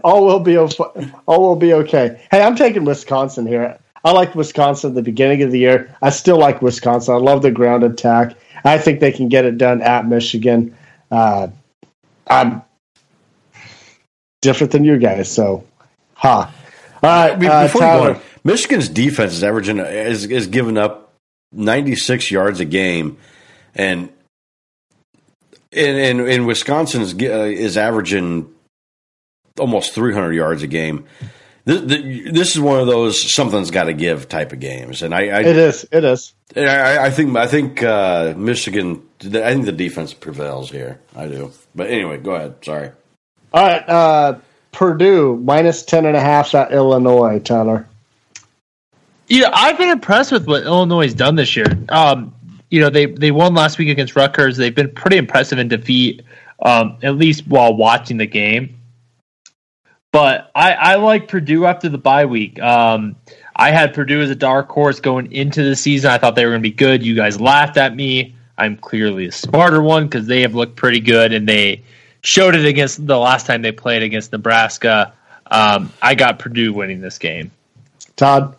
all 0.04 0.26
will 0.26 0.40
be 0.40 0.58
all 0.58 1.40
will 1.40 1.56
be 1.56 1.72
okay. 1.72 2.20
Hey, 2.30 2.42
I'm 2.42 2.54
taking 2.54 2.84
Wisconsin 2.84 3.46
here. 3.46 3.78
I 4.04 4.12
like 4.12 4.34
Wisconsin 4.34 4.90
at 4.90 4.94
the 4.94 5.02
beginning 5.02 5.42
of 5.42 5.50
the 5.50 5.58
year. 5.58 5.96
I 6.02 6.10
still 6.10 6.38
like 6.38 6.60
Wisconsin. 6.60 7.14
I 7.14 7.16
love 7.16 7.40
the 7.40 7.50
ground 7.50 7.82
attack. 7.82 8.36
I 8.62 8.76
think 8.76 9.00
they 9.00 9.10
can 9.10 9.30
get 9.30 9.46
it 9.46 9.56
done 9.56 9.80
at 9.80 10.06
Michigan. 10.06 10.76
Uh, 11.10 11.48
I'm 12.26 12.60
different 14.42 14.72
than 14.72 14.84
you 14.84 14.98
guys, 14.98 15.32
so 15.32 15.64
ha. 16.12 16.52
Huh. 17.02 17.06
All 17.08 17.10
right, 17.10 17.42
uh, 17.42 17.62
before 17.64 17.80
Tyler. 17.80 18.14
On, 18.16 18.20
Michigan's 18.44 18.90
defense 18.90 19.32
is 19.32 19.42
averaging 19.42 19.78
is 19.78 20.26
is 20.26 20.46
giving 20.46 20.76
up 20.76 21.14
96 21.52 22.30
yards 22.30 22.60
a 22.60 22.66
game, 22.66 23.16
and 23.74 24.10
in 25.72 25.96
in, 25.96 26.28
in 26.28 26.46
Wisconsin 26.46 27.02
is, 27.02 27.14
uh, 27.14 27.44
is 27.44 27.76
averaging 27.76 28.52
almost 29.58 29.94
300 29.94 30.32
yards 30.32 30.62
a 30.62 30.66
game. 30.66 31.06
This, 31.64 32.32
this, 32.32 32.56
is 32.56 32.60
one 32.60 32.80
of 32.80 32.86
those 32.86 33.34
something's 33.34 33.70
got 33.70 33.84
to 33.84 33.92
give 33.92 34.28
type 34.28 34.52
of 34.52 34.60
games, 34.60 35.02
and 35.02 35.14
I, 35.14 35.28
I 35.28 35.40
it 35.40 35.56
is 35.56 35.86
it 35.92 36.04
is. 36.04 36.32
I, 36.56 36.98
I 36.98 37.10
think 37.10 37.36
I 37.36 37.46
think 37.46 37.82
uh, 37.82 38.34
Michigan. 38.36 39.02
I 39.22 39.52
think 39.52 39.66
the 39.66 39.72
defense 39.72 40.14
prevails 40.14 40.70
here. 40.70 41.00
I 41.14 41.28
do. 41.28 41.52
But 41.74 41.90
anyway, 41.90 42.16
go 42.16 42.32
ahead. 42.32 42.56
Sorry. 42.64 42.90
All 43.52 43.66
right. 43.66 43.88
Uh, 43.88 44.38
Purdue 44.72 45.36
minus 45.36 45.82
ten 45.82 46.06
and 46.06 46.16
a 46.16 46.20
half 46.20 46.54
at 46.54 46.72
Illinois. 46.72 47.40
Tyler. 47.40 47.86
Yeah, 49.28 49.50
I've 49.52 49.78
been 49.78 49.90
impressed 49.90 50.32
with 50.32 50.46
what 50.46 50.64
Illinois 50.64 51.04
has 51.04 51.14
done 51.14 51.36
this 51.36 51.54
year. 51.54 51.66
Um, 51.90 52.34
you 52.70 52.80
know, 52.80 52.88
they 52.88 53.06
they 53.06 53.30
won 53.30 53.54
last 53.54 53.78
week 53.78 53.88
against 53.88 54.16
Rutgers. 54.16 54.56
They've 54.56 54.74
been 54.74 54.92
pretty 54.92 55.16
impressive 55.16 55.58
in 55.58 55.68
defeat, 55.68 56.22
um, 56.62 56.96
at 57.02 57.16
least 57.16 57.46
while 57.46 57.74
watching 57.74 58.16
the 58.16 58.26
game. 58.26 58.76
But 60.12 60.50
I, 60.54 60.72
I 60.72 60.94
like 60.96 61.28
Purdue 61.28 61.66
after 61.66 61.88
the 61.88 61.98
bye 61.98 62.24
week. 62.24 62.60
Um, 62.60 63.16
I 63.54 63.70
had 63.70 63.94
Purdue 63.94 64.22
as 64.22 64.30
a 64.30 64.34
dark 64.34 64.68
horse 64.68 64.98
going 64.98 65.30
into 65.30 65.62
the 65.62 65.76
season. 65.76 66.10
I 66.10 66.18
thought 66.18 66.34
they 66.34 66.44
were 66.44 66.50
going 66.50 66.62
to 66.62 66.68
be 66.68 66.74
good. 66.74 67.04
You 67.04 67.14
guys 67.14 67.40
laughed 67.40 67.76
at 67.76 67.94
me. 67.94 68.34
I'm 68.58 68.76
clearly 68.76 69.26
a 69.26 69.32
smarter 69.32 69.82
one 69.82 70.04
because 70.04 70.26
they 70.26 70.40
have 70.42 70.54
looked 70.54 70.76
pretty 70.76 71.00
good 71.00 71.32
and 71.32 71.48
they 71.48 71.82
showed 72.22 72.54
it 72.54 72.64
against 72.64 73.06
the 73.06 73.18
last 73.18 73.46
time 73.46 73.62
they 73.62 73.72
played 73.72 74.02
against 74.02 74.32
Nebraska. 74.32 75.12
Um, 75.50 75.92
I 76.02 76.14
got 76.14 76.38
Purdue 76.38 76.72
winning 76.72 77.00
this 77.00 77.18
game. 77.18 77.50
Todd. 78.16 78.56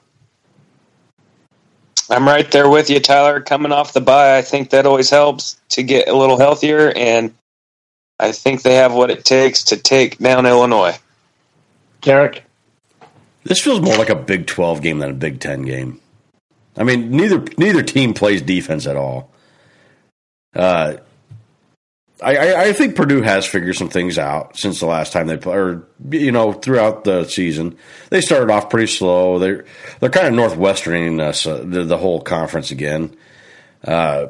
I'm 2.12 2.28
right 2.28 2.52
there 2.52 2.70
with 2.70 2.90
you, 2.90 3.00
Tyler. 3.00 3.40
Coming 3.40 3.72
off 3.72 3.94
the 3.94 4.02
bye, 4.02 4.38
I 4.38 4.42
think 4.42 4.72
that 4.72 4.86
always 4.86 5.10
helps 5.10 5.60
to 5.70 5.82
get 5.82 6.10
a 6.10 6.14
little 6.14 6.38
healthier, 6.38 6.92
and 6.94 7.34
I 8.20 8.34
think 8.34 8.64
they 8.64 8.76
have 8.76 8.94
what 8.94 9.10
it 9.10 9.24
takes 9.24 9.64
to 9.66 9.78
take 9.78 10.18
down 10.18 10.46
Illinois. 10.46 11.00
Derek? 12.02 12.44
This 13.44 13.62
feels 13.62 13.80
more 13.80 13.96
like 13.96 14.10
a 14.10 14.16
Big 14.16 14.46
12 14.46 14.82
game 14.82 15.00
than 15.00 15.10
a 15.10 15.14
Big 15.14 15.40
10 15.40 15.62
game. 15.62 16.02
I 16.76 16.84
mean, 16.84 17.12
neither 17.12 17.46
neither 17.58 17.82
team 17.82 18.14
plays 18.14 18.42
defense 18.42 18.86
at 18.88 18.98
all. 18.98 19.32
Uh, 20.54 20.98
I, 22.22 22.66
I 22.68 22.74
think 22.74 22.96
Purdue 22.96 23.24
has 23.24 23.48
figured 23.48 23.76
some 23.76 23.90
things 23.90 24.20
out 24.20 24.56
since 24.56 24.80
the 24.80 24.86
last 24.86 25.12
time 25.12 25.26
they 25.26 25.38
played, 25.38 25.58
or 25.58 25.88
you 26.12 26.32
know, 26.32 26.54
throughout 26.54 27.04
the 27.04 27.24
season. 27.24 27.78
They 28.12 28.22
started 28.22 28.52
off 28.52 28.70
pretty 28.70 28.88
slow. 28.88 29.40
They're 29.40 29.66
they're 30.00 30.12
kind 30.12 30.28
of 30.28 30.34
northwesterning 30.34 31.20
us 31.20 31.48
uh, 31.48 31.64
the, 31.66 31.84
the, 31.84 31.98
whole 31.98 32.22
conference 32.22 32.70
again. 32.70 33.16
Uh, 33.84 34.28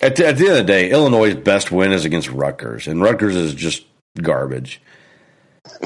at, 0.00 0.14
the, 0.14 0.28
at 0.28 0.38
the 0.38 0.44
end 0.44 0.52
of 0.52 0.56
the 0.58 0.64
day, 0.64 0.90
Illinois' 0.90 1.34
best 1.34 1.72
win 1.72 1.90
is 1.90 2.04
against 2.04 2.30
Rutgers, 2.30 2.86
and 2.86 3.02
Rutgers 3.02 3.34
is 3.34 3.54
just 3.54 3.84
garbage. 4.22 4.80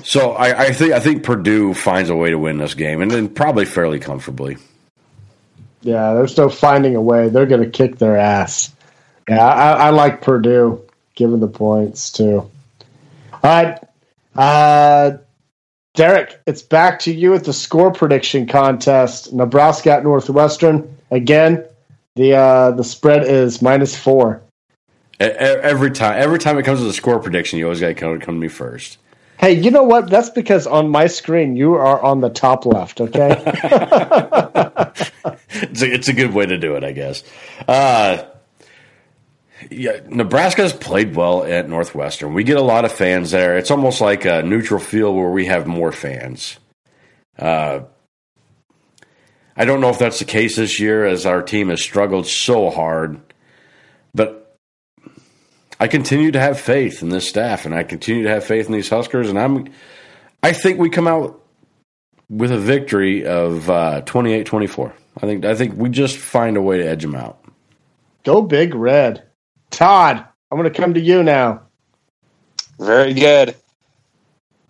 So 0.05 0.33
I, 0.33 0.67
I 0.67 0.73
think 0.73 0.93
I 0.93 1.01
think 1.01 1.23
Purdue 1.23 1.73
finds 1.73 2.11
a 2.11 2.15
way 2.15 2.29
to 2.29 2.39
win 2.39 2.59
this 2.59 2.75
game, 2.75 3.01
and 3.01 3.11
then 3.11 3.31
probably 3.31 3.65
fairly 3.65 4.01
comfortably. 4.01 4.59
Yeah, 5.81 6.13
they're 6.13 6.29
still 6.29 6.51
finding 6.51 6.95
a 6.95 7.01
way. 7.01 7.31
They're 7.31 7.47
going 7.47 7.63
to 7.63 7.71
kick 7.71 7.97
their 7.97 8.19
ass. 8.19 8.71
Yeah, 9.27 9.47
I, 9.47 9.87
I 9.87 9.91
like 9.91 10.21
Purdue 10.21 10.85
given 11.21 11.39
the 11.39 11.47
points 11.47 12.11
too. 12.11 12.51
All 13.33 13.41
right, 13.43 13.79
uh, 14.35 15.19
Derek, 15.95 16.41
it's 16.47 16.63
back 16.63 17.01
to 17.01 17.13
you 17.13 17.35
at 17.35 17.45
the 17.45 17.53
score 17.53 17.93
prediction 17.93 18.47
contest. 18.47 19.35
Nebraska 19.35 19.93
at 19.93 20.03
Northwestern 20.03 20.97
again. 21.11 21.67
The 22.17 22.35
uh, 22.35 22.71
the 22.73 22.85
spread 22.85 23.25
is 23.25 23.61
minus 23.61 23.95
four. 23.97 24.43
Every 25.21 25.91
time, 25.91 26.21
every 26.21 26.39
time 26.39 26.59
it 26.59 26.63
comes 26.63 26.81
to 26.81 26.87
the 26.87 26.95
score 26.95 27.19
prediction, 27.19 27.59
you 27.59 27.67
always 27.67 27.81
got 27.81 27.89
to 27.89 27.95
come, 27.95 28.19
come 28.19 28.37
to 28.37 28.41
me 28.41 28.49
first. 28.49 28.97
Hey, 29.39 29.53
you 29.53 29.71
know 29.71 29.85
what? 29.85 30.09
That's 30.09 30.31
because 30.31 30.67
on 30.67 30.89
my 30.89 31.07
screen 31.07 31.55
you 31.57 31.75
are 31.75 32.01
on 32.03 32.23
the 32.23 32.31
top 32.31 32.65
left. 32.65 33.03
Okay, 33.03 33.31
it's, 35.61 35.83
a, 35.83 35.93
it's 35.93 36.09
a 36.09 36.15
good 36.15 36.33
way 36.33 36.47
to 36.47 36.57
do 36.57 36.77
it, 36.77 36.85
I 36.85 36.93
guess. 36.93 37.23
Uh, 37.69 38.25
yeah, 39.71 40.01
Nebraska's 40.09 40.73
played 40.73 41.15
well 41.15 41.45
at 41.45 41.69
Northwestern. 41.69 42.35
We 42.35 42.45
get 42.45 42.57
a 42.57 42.63
lot 42.63 42.85
of 42.85 42.93
fans 42.93 43.31
there. 43.31 43.57
It's 43.57 43.71
almost 43.71 44.01
like 44.01 44.25
a 44.25 44.43
neutral 44.43 44.81
field 44.81 45.17
where 45.17 45.31
we 45.31 45.47
have 45.47 45.67
more 45.67 45.93
fans. 45.93 46.59
Uh, 47.39 47.81
I 49.57 49.65
don't 49.65 49.81
know 49.81 49.91
if 49.91 49.99
that's 49.99 50.19
the 50.19 50.25
case 50.25 50.57
this 50.57 50.81
year, 50.81 51.05
as 51.05 51.25
our 51.25 51.43
team 51.43 51.69
has 51.69 51.81
struggled 51.81 52.27
so 52.27 52.71
hard. 52.71 53.21
But 54.13 54.57
I 55.79 55.87
continue 55.87 56.33
to 56.33 56.41
have 56.41 56.61
faith 56.61 57.03
in 57.03 57.11
this 57.11 57.29
staff, 57.29 57.65
and 57.65 57.75
I 57.75 57.85
continue 57.85 58.25
to 58.25 58.31
have 58.31 58.45
faith 58.45 58.67
in 58.67 58.73
these 58.73 58.89
Huskers. 58.89 59.31
And 59.31 59.39
I'm, 59.39 59.69
I 60.43 60.53
think 60.53 60.79
we 60.79 60.91
come 60.91 61.07
out 61.07 61.43
with 62.29 62.51
a 62.51 62.59
victory 62.59 63.25
of 63.25 63.71
uh, 63.71 64.03
28-24. 64.03 64.93
I 65.17 65.21
think 65.21 65.45
I 65.45 65.55
think 65.55 65.75
we 65.77 65.91
just 65.91 66.17
find 66.17 66.57
a 66.57 66.63
way 66.63 66.79
to 66.79 66.89
edge 66.89 67.03
them 67.03 67.15
out. 67.15 67.45
Go 68.25 68.43
big 68.43 68.75
red. 68.75 69.30
Todd, 69.71 70.25
I'm 70.51 70.59
going 70.59 70.71
to 70.71 70.79
come 70.81 70.95
to 70.95 71.01
you 71.01 71.23
now. 71.23 71.63
Very 72.79 73.15
good. 73.15 73.55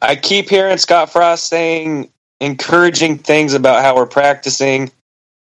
I 0.03 0.16
keep 0.16 0.48
hearing 0.48 0.78
Scott 0.78 1.11
Frost 1.11 1.48
saying 1.48 2.11
encouraging 2.40 3.18
things 3.18 3.55
about 3.55 3.82
how 3.82 3.96
we're 3.96 4.07
practicing, 4.07 4.90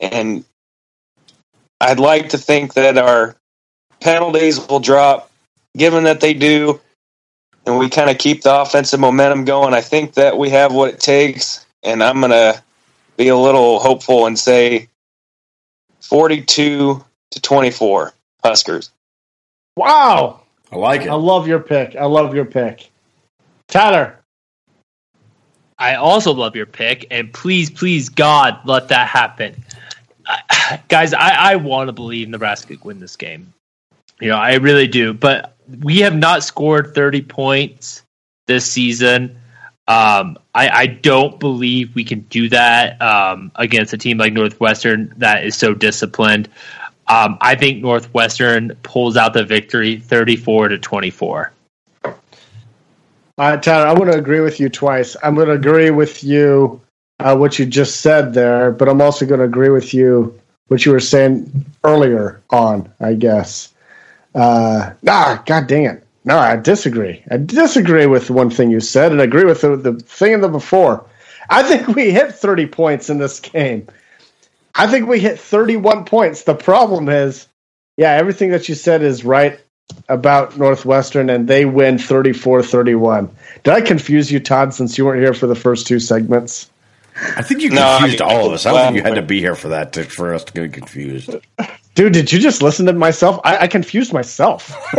and 0.01 0.45
I'd 1.81 2.01
like 2.01 2.31
to 2.31 2.39
think 2.39 2.75
that 2.75 2.97
our 2.97 3.37
penalties 4.01 4.59
will 4.67 4.81
drop, 4.81 5.31
given 5.77 6.05
that 6.05 6.21
they 6.21 6.35
do, 6.35 6.81
and 7.67 7.79
we 7.79 7.91
kind 7.91 8.09
of 8.09 8.19
keep 8.19 8.43
the 8.43 8.61
offensive 8.63 9.01
momentum 9.01 9.45
going. 9.45 9.75
I 9.75 9.81
think 9.81 10.15
that 10.15 10.39
we 10.39 10.51
have 10.51 10.73
what 10.73 10.89
it 10.91 11.01
takes, 11.01 11.67
and 11.83 12.03
I'm 12.03 12.21
going 12.21 12.31
to 12.31 12.63
be 13.17 13.29
a 13.29 13.37
little 13.37 13.79
hopeful 13.79 14.27
and 14.27 14.39
say 14.39 14.89
42 16.01 17.05
to 17.33 17.41
24 17.41 18.13
Huskers. 18.43 18.91
Wow. 19.77 20.41
I 20.73 20.77
like 20.77 21.03
it. 21.03 21.09
I 21.09 21.15
love 21.15 21.47
your 21.47 21.61
pick. 21.61 21.97
I 21.97 22.07
love 22.07 22.35
your 22.35 22.45
pick. 22.45 22.91
Tyler. 23.69 24.19
I 25.79 25.97
also 25.97 26.33
love 26.33 26.57
your 26.57 26.67
pick, 26.67 27.07
and 27.11 27.31
please, 27.33 27.69
please, 27.69 28.09
God, 28.09 28.59
let 28.65 28.89
that 28.89 29.09
happen. 29.09 29.55
guys, 30.89 31.13
I, 31.13 31.53
I 31.53 31.57
want 31.57 31.89
to 31.89 31.93
believe 31.93 32.29
Nebraska 32.29 32.69
could 32.69 32.85
win 32.85 32.99
this 32.99 33.17
game. 33.17 33.53
You 34.21 34.31
know, 34.31 34.37
I 34.37 34.55
really 34.55 34.87
do. 34.87 35.13
But 35.13 35.57
we 35.83 35.99
have 36.01 36.17
not 36.17 36.43
scored 36.43 36.95
30 36.95 37.23
points 37.23 38.03
this 38.47 38.71
season. 38.71 39.39
Um, 39.89 40.39
I, 40.55 40.69
I, 40.69 40.87
don't 40.87 41.39
believe 41.39 41.95
we 41.95 42.03
can 42.03 42.21
do 42.23 42.49
that 42.49 43.01
um, 43.01 43.53
against 43.55 43.93
a 43.93 43.99
team 43.99 44.19
like 44.19 44.33
Northwestern 44.33 45.15
that 45.19 45.45
is 45.45 45.55
so 45.55 45.75
disciplined. 45.75 46.49
Um, 47.09 47.39
I 47.41 47.55
think 47.55 47.83
Northwestern 47.83 48.77
pulls 48.83 49.17
out 49.17 49.33
the 49.33 49.45
victory 49.45 49.99
34 49.99 50.69
to 50.69 50.79
24. 50.79 51.53
All 52.05 52.15
right, 53.39 53.63
Tyler, 53.63 53.87
I'm 53.87 53.97
going 53.97 54.11
to 54.11 54.19
agree 54.19 54.41
with 54.41 54.61
you 54.61 54.69
twice. 54.69 55.17
I'm 55.23 55.35
going 55.35 55.49
to 55.49 55.53
agree 55.53 55.91
with 55.91 56.25
you 56.25 56.81
uh, 57.21 57.37
what 57.37 57.59
you 57.59 57.67
just 57.67 58.01
said 58.01 58.33
there, 58.35 58.71
but 58.71 58.89
I'm 58.89 59.01
also 59.01 59.27
going 59.27 59.41
to 59.41 59.45
agree 59.45 59.69
with 59.69 59.93
you 59.95 60.41
what 60.69 60.85
you 60.85 60.93
were 60.93 61.01
saying 61.01 61.67
earlier 61.85 62.43
on, 62.51 62.93
I 62.99 63.15
guess. 63.15 63.73
Uh, 64.35 64.93
ah, 65.07 65.43
God 65.47 65.67
dang 65.67 65.85
it. 65.85 66.07
No, 66.25 66.39
I 66.39 66.57
disagree. 66.57 67.23
I 67.31 67.37
disagree 67.37 68.07
with 68.07 68.31
one 68.31 68.51
thing 68.51 68.71
you 68.71 68.81
said 68.81 69.13
and 69.13 69.21
agree 69.21 69.45
with 69.45 69.61
the, 69.61 69.77
the 69.77 69.95
thing 69.95 70.33
in 70.33 70.41
the 70.41 70.49
before. 70.49 71.07
I 71.49 71.63
think 71.63 71.89
we 71.89 72.11
hit 72.11 72.35
30 72.35 72.67
points 72.67 73.11
in 73.11 73.19
this 73.19 73.39
game. 73.39 73.87
I 74.77 74.87
think 74.87 75.09
we 75.09 75.21
hit 75.21 75.41
31 75.41 76.05
points. 76.05 76.43
The 76.43 76.55
problem 76.55 77.09
is, 77.09 77.49
yeah, 77.97 78.13
everything 78.13 78.51
that 78.51 78.69
you 78.69 78.75
said 78.75 79.03
is 79.03 79.25
right 79.25 79.59
about 80.09 80.59
Northwestern, 80.59 81.31
and 81.31 81.49
they 81.49 81.65
win 81.65 81.99
34 81.99 82.63
31. 82.63 83.31
Did 83.63 83.73
I 83.73 83.81
confuse 83.81 84.31
you, 84.31 84.41
Todd, 84.41 84.75
since 84.75 84.99
you 84.99 85.07
weren't 85.07 85.23
here 85.23 85.35
for 85.35 85.47
the 85.47 85.55
first 85.55 85.87
two 85.87 85.99
segments? 85.99 86.69
I 87.17 87.43
think 87.43 87.63
you 87.63 87.71
confused 87.71 88.21
no, 88.21 88.27
I 88.27 88.31
mean, 88.31 88.39
all 88.39 88.47
of 88.47 88.53
us. 88.53 88.67
I 88.67 88.73
don't 88.73 88.93
think 88.93 88.97
you 88.97 89.03
had 89.03 89.15
to 89.15 89.23
be 89.23 89.41
here 89.41 89.55
for 89.55 89.69
that 89.69 89.95
to, 89.95 90.05
for 90.05 90.35
us 90.35 90.45
to 90.45 90.53
get 90.53 90.75
confused. 90.75 91.35
Dude, 91.95 92.13
did 92.13 92.31
you 92.31 92.39
just 92.39 92.63
listen 92.63 92.85
to 92.87 92.93
myself? 92.93 93.41
I, 93.43 93.57
I 93.61 93.69
confused 93.69 94.13
myself. 94.13 94.69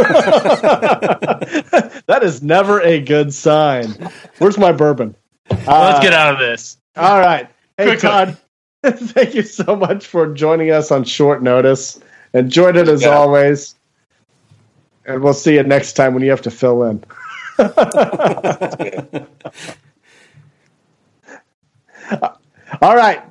that 2.08 2.22
is 2.24 2.42
never 2.42 2.82
a 2.82 3.00
good 3.02 3.32
sign. 3.32 4.10
Where's 4.40 4.58
my 4.58 4.72
bourbon? 4.72 5.16
Let's 5.52 5.68
uh, 5.68 6.02
get 6.02 6.14
out 6.14 6.34
of 6.34 6.40
this. 6.40 6.78
All 6.96 7.20
right. 7.20 7.48
Hey, 7.78 7.86
Quickly. 7.86 8.10
Todd. 8.10 8.38
Thank 8.86 9.34
you 9.34 9.42
so 9.42 9.76
much 9.76 10.06
for 10.06 10.34
joining 10.34 10.72
us 10.72 10.92
on 10.92 11.04
short 11.04 11.42
notice. 11.42 12.00
Enjoyed 12.34 12.78
it 12.78 12.88
as 12.88 13.02
yeah. 13.02 13.10
always. 13.10 13.76
And 15.06 15.24
we'll 15.24 15.34
see 15.34 15.56
you 15.56 15.64
next 15.64 15.94
time 15.94 16.14
when 16.14 16.22
you 16.24 16.30
have 16.30 16.42
to 16.44 16.52
fill 16.52 16.84
in. 16.84 17.04
All 22.82 22.96
right. 22.96 23.24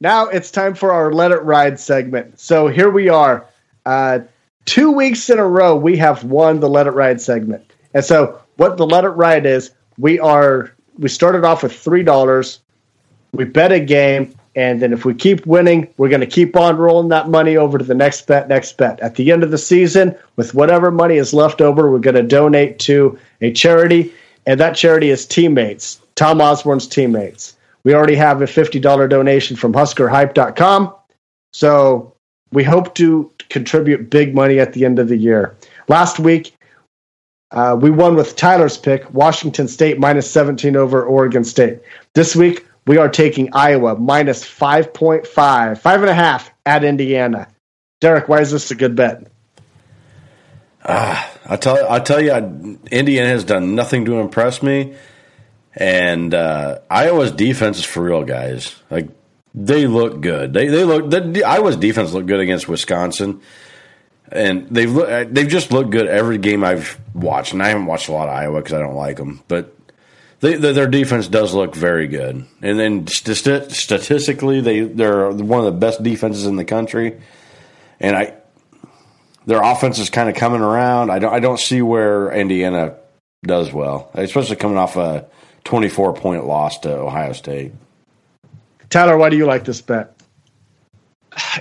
Now 0.00 0.26
it's 0.26 0.50
time 0.50 0.74
for 0.74 0.92
our 0.92 1.12
Let 1.12 1.32
It 1.32 1.42
Ride 1.42 1.78
segment. 1.78 2.40
So 2.40 2.68
here 2.68 2.90
we 2.90 3.08
are. 3.08 3.46
Uh, 3.84 4.20
two 4.64 4.90
weeks 4.90 5.30
in 5.30 5.38
a 5.38 5.46
row, 5.46 5.76
we 5.76 5.96
have 5.98 6.24
won 6.24 6.60
the 6.60 6.68
Let 6.68 6.86
It 6.86 6.92
Ride 6.92 7.20
segment. 7.20 7.72
And 7.94 8.04
so 8.04 8.40
what 8.56 8.76
the 8.76 8.86
Let 8.86 9.04
It 9.04 9.10
Ride 9.10 9.46
is, 9.46 9.70
we 9.98 10.18
are 10.18 10.72
we 10.98 11.08
started 11.08 11.44
off 11.44 11.62
with 11.62 11.78
three 11.78 12.02
dollars. 12.02 12.60
We 13.32 13.44
bet 13.44 13.72
a 13.72 13.80
game, 13.80 14.34
and 14.58 14.82
then 14.82 14.92
if 14.92 15.04
we 15.04 15.14
keep 15.14 15.46
winning, 15.46 15.86
we're 15.98 16.08
going 16.08 16.18
to 16.18 16.26
keep 16.26 16.56
on 16.56 16.76
rolling 16.76 17.10
that 17.10 17.28
money 17.28 17.56
over 17.56 17.78
to 17.78 17.84
the 17.84 17.94
next 17.94 18.26
bet, 18.26 18.48
next 18.48 18.76
bet. 18.76 18.98
At 18.98 19.14
the 19.14 19.30
end 19.30 19.44
of 19.44 19.52
the 19.52 19.56
season, 19.56 20.16
with 20.34 20.52
whatever 20.52 20.90
money 20.90 21.14
is 21.14 21.32
left 21.32 21.60
over, 21.60 21.88
we're 21.88 22.00
going 22.00 22.16
to 22.16 22.24
donate 22.24 22.80
to 22.80 23.16
a 23.40 23.52
charity, 23.52 24.12
and 24.46 24.58
that 24.58 24.74
charity 24.74 25.10
is 25.10 25.26
Teammates, 25.26 26.00
Tom 26.16 26.40
Osborne's 26.40 26.88
Teammates. 26.88 27.56
We 27.84 27.94
already 27.94 28.16
have 28.16 28.42
a 28.42 28.46
$50 28.46 29.08
donation 29.08 29.56
from 29.56 29.74
HuskerHype.com. 29.74 30.92
So 31.52 32.16
we 32.50 32.64
hope 32.64 32.96
to 32.96 33.30
contribute 33.50 34.10
big 34.10 34.34
money 34.34 34.58
at 34.58 34.72
the 34.72 34.84
end 34.84 34.98
of 34.98 35.06
the 35.06 35.16
year. 35.16 35.56
Last 35.86 36.18
week, 36.18 36.52
uh, 37.52 37.78
we 37.80 37.92
won 37.92 38.16
with 38.16 38.34
Tyler's 38.34 38.76
pick, 38.76 39.14
Washington 39.14 39.68
State 39.68 40.00
minus 40.00 40.28
17 40.28 40.74
over 40.74 41.04
Oregon 41.04 41.44
State. 41.44 41.78
This 42.14 42.34
week, 42.34 42.66
we 42.88 42.96
are 42.96 43.10
taking 43.10 43.50
Iowa 43.52 43.96
minus 43.96 44.42
5.5, 44.42 45.26
five 45.78 46.00
and 46.00 46.10
a 46.10 46.14
half 46.14 46.50
at 46.64 46.84
Indiana. 46.84 47.46
Derek, 48.00 48.28
why 48.28 48.40
is 48.40 48.50
this 48.50 48.70
a 48.70 48.74
good 48.74 48.96
bet? 48.96 49.30
Uh, 50.82 51.22
I 51.44 51.56
tell 51.56 51.90
I 51.90 51.98
tell 51.98 52.22
you, 52.22 52.32
I, 52.32 52.38
Indiana 52.90 53.28
has 53.28 53.44
done 53.44 53.74
nothing 53.74 54.06
to 54.06 54.20
impress 54.20 54.62
me, 54.62 54.94
and 55.74 56.32
uh, 56.32 56.78
Iowa's 56.88 57.32
defense 57.32 57.78
is 57.78 57.84
for 57.84 58.02
real, 58.02 58.24
guys. 58.24 58.74
Like 58.88 59.08
they 59.54 59.86
look 59.86 60.20
good. 60.22 60.54
They 60.54 60.68
they 60.68 60.84
look. 60.84 61.10
The, 61.10 61.44
Iowa's 61.44 61.76
defense 61.76 62.12
looked 62.12 62.28
good 62.28 62.40
against 62.40 62.68
Wisconsin, 62.68 63.42
and 64.30 64.68
they've 64.68 64.94
they've 64.94 65.48
just 65.48 65.72
looked 65.72 65.90
good 65.90 66.06
every 66.06 66.38
game 66.38 66.64
I've 66.64 66.98
watched. 67.12 67.52
And 67.52 67.62
I 67.62 67.68
haven't 67.68 67.86
watched 67.86 68.08
a 68.08 68.12
lot 68.12 68.28
of 68.28 68.34
Iowa 68.34 68.60
because 68.60 68.72
I 68.72 68.78
don't 68.78 68.96
like 68.96 69.16
them, 69.16 69.42
but 69.48 69.77
they, 70.40 70.54
their 70.56 70.86
defense 70.86 71.26
does 71.26 71.52
look 71.52 71.74
very 71.74 72.06
good, 72.06 72.46
and 72.62 72.78
then 72.78 73.06
st- 73.08 73.72
statistically, 73.72 74.60
they 74.60 74.80
they're 74.82 75.30
one 75.30 75.58
of 75.58 75.64
the 75.64 75.78
best 75.78 76.02
defenses 76.02 76.46
in 76.46 76.56
the 76.56 76.64
country. 76.64 77.20
And 77.98 78.14
I, 78.14 78.34
their 79.46 79.60
offense 79.60 79.98
is 79.98 80.10
kind 80.10 80.28
of 80.28 80.36
coming 80.36 80.60
around. 80.60 81.10
I 81.10 81.18
don't 81.18 81.32
I 81.32 81.40
don't 81.40 81.58
see 81.58 81.82
where 81.82 82.30
Indiana 82.30 82.94
does 83.42 83.72
well, 83.72 84.10
especially 84.14 84.56
coming 84.56 84.78
off 84.78 84.96
a 84.96 85.26
24 85.64 86.14
point 86.14 86.46
loss 86.46 86.78
to 86.80 86.92
Ohio 86.96 87.32
State. 87.32 87.72
Tyler, 88.90 89.18
why 89.18 89.30
do 89.30 89.36
you 89.36 89.44
like 89.44 89.64
this 89.64 89.80
bet? 89.80 90.14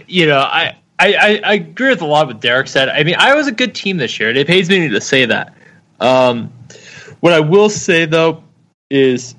You 0.07 0.28
know, 0.28 0.39
I, 0.39 0.78
I, 0.99 1.41
I 1.43 1.53
agree 1.53 1.89
with 1.89 2.01
a 2.01 2.05
lot 2.05 2.23
of 2.23 2.28
what 2.30 2.41
Derek 2.41 2.67
said. 2.67 2.89
I 2.89 3.03
mean, 3.03 3.15
I 3.17 3.36
was 3.36 3.47
a 3.47 3.51
good 3.51 3.75
team 3.75 3.97
this 3.97 4.19
year, 4.19 4.30
and 4.30 4.38
it 4.38 4.47
pays 4.47 4.69
me 4.69 4.88
to 4.88 5.01
say 5.01 5.25
that. 5.25 5.53
Um, 5.99 6.53
what 7.19 7.34
I 7.34 7.39
will 7.39 7.69
say 7.69 8.05
though 8.05 8.43
is 8.89 9.35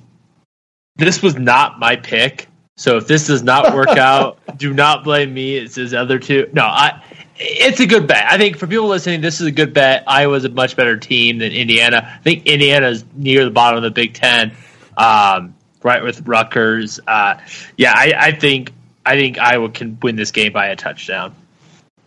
this 0.97 1.23
was 1.23 1.37
not 1.37 1.79
my 1.79 1.97
pick. 1.97 2.49
So 2.77 2.97
if 2.97 3.07
this 3.07 3.27
does 3.27 3.43
not 3.43 3.75
work 3.75 3.89
out, 3.97 4.39
do 4.57 4.73
not 4.73 5.05
blame 5.05 5.33
me. 5.35 5.57
It's 5.57 5.75
his 5.77 5.95
other 5.95 6.19
two. 6.19 6.49
No, 6.53 6.65
I. 6.65 7.03
It's 7.41 7.79
a 7.79 7.87
good 7.87 8.09
bet. 8.09 8.25
I 8.29 8.37
think 8.37 8.57
for 8.57 8.67
people 8.67 8.89
listening, 8.89 9.21
this 9.21 9.41
is 9.41 9.47
a 9.47 9.53
good 9.53 9.73
bet. 9.73 10.03
Iowa's 10.09 10.45
a 10.45 10.49
much 10.49 10.75
better 10.75 10.97
team 10.97 11.39
than 11.39 11.53
Indiana. 11.53 12.17
I 12.19 12.23
think 12.23 12.47
Indiana 12.47 12.89
is 12.89 13.05
near 13.15 13.45
the 13.45 13.53
bottom 13.53 13.77
of 13.77 13.85
the 13.85 13.93
Big 13.93 14.15
Ten, 14.15 14.51
um, 14.97 15.55
right 15.85 16.03
with 16.03 16.27
Rutgers. 16.27 16.99
Uh, 17.07 17.39
yeah, 17.77 17.93
I, 17.95 18.13
I 18.17 18.33
think 18.33 18.73
I 19.07 19.15
think 19.15 19.39
Iowa 19.39 19.71
can 19.71 19.99
win 20.03 20.17
this 20.17 20.33
game 20.33 20.53
by 20.53 20.67
a 20.67 20.75
touchdown. 20.75 21.33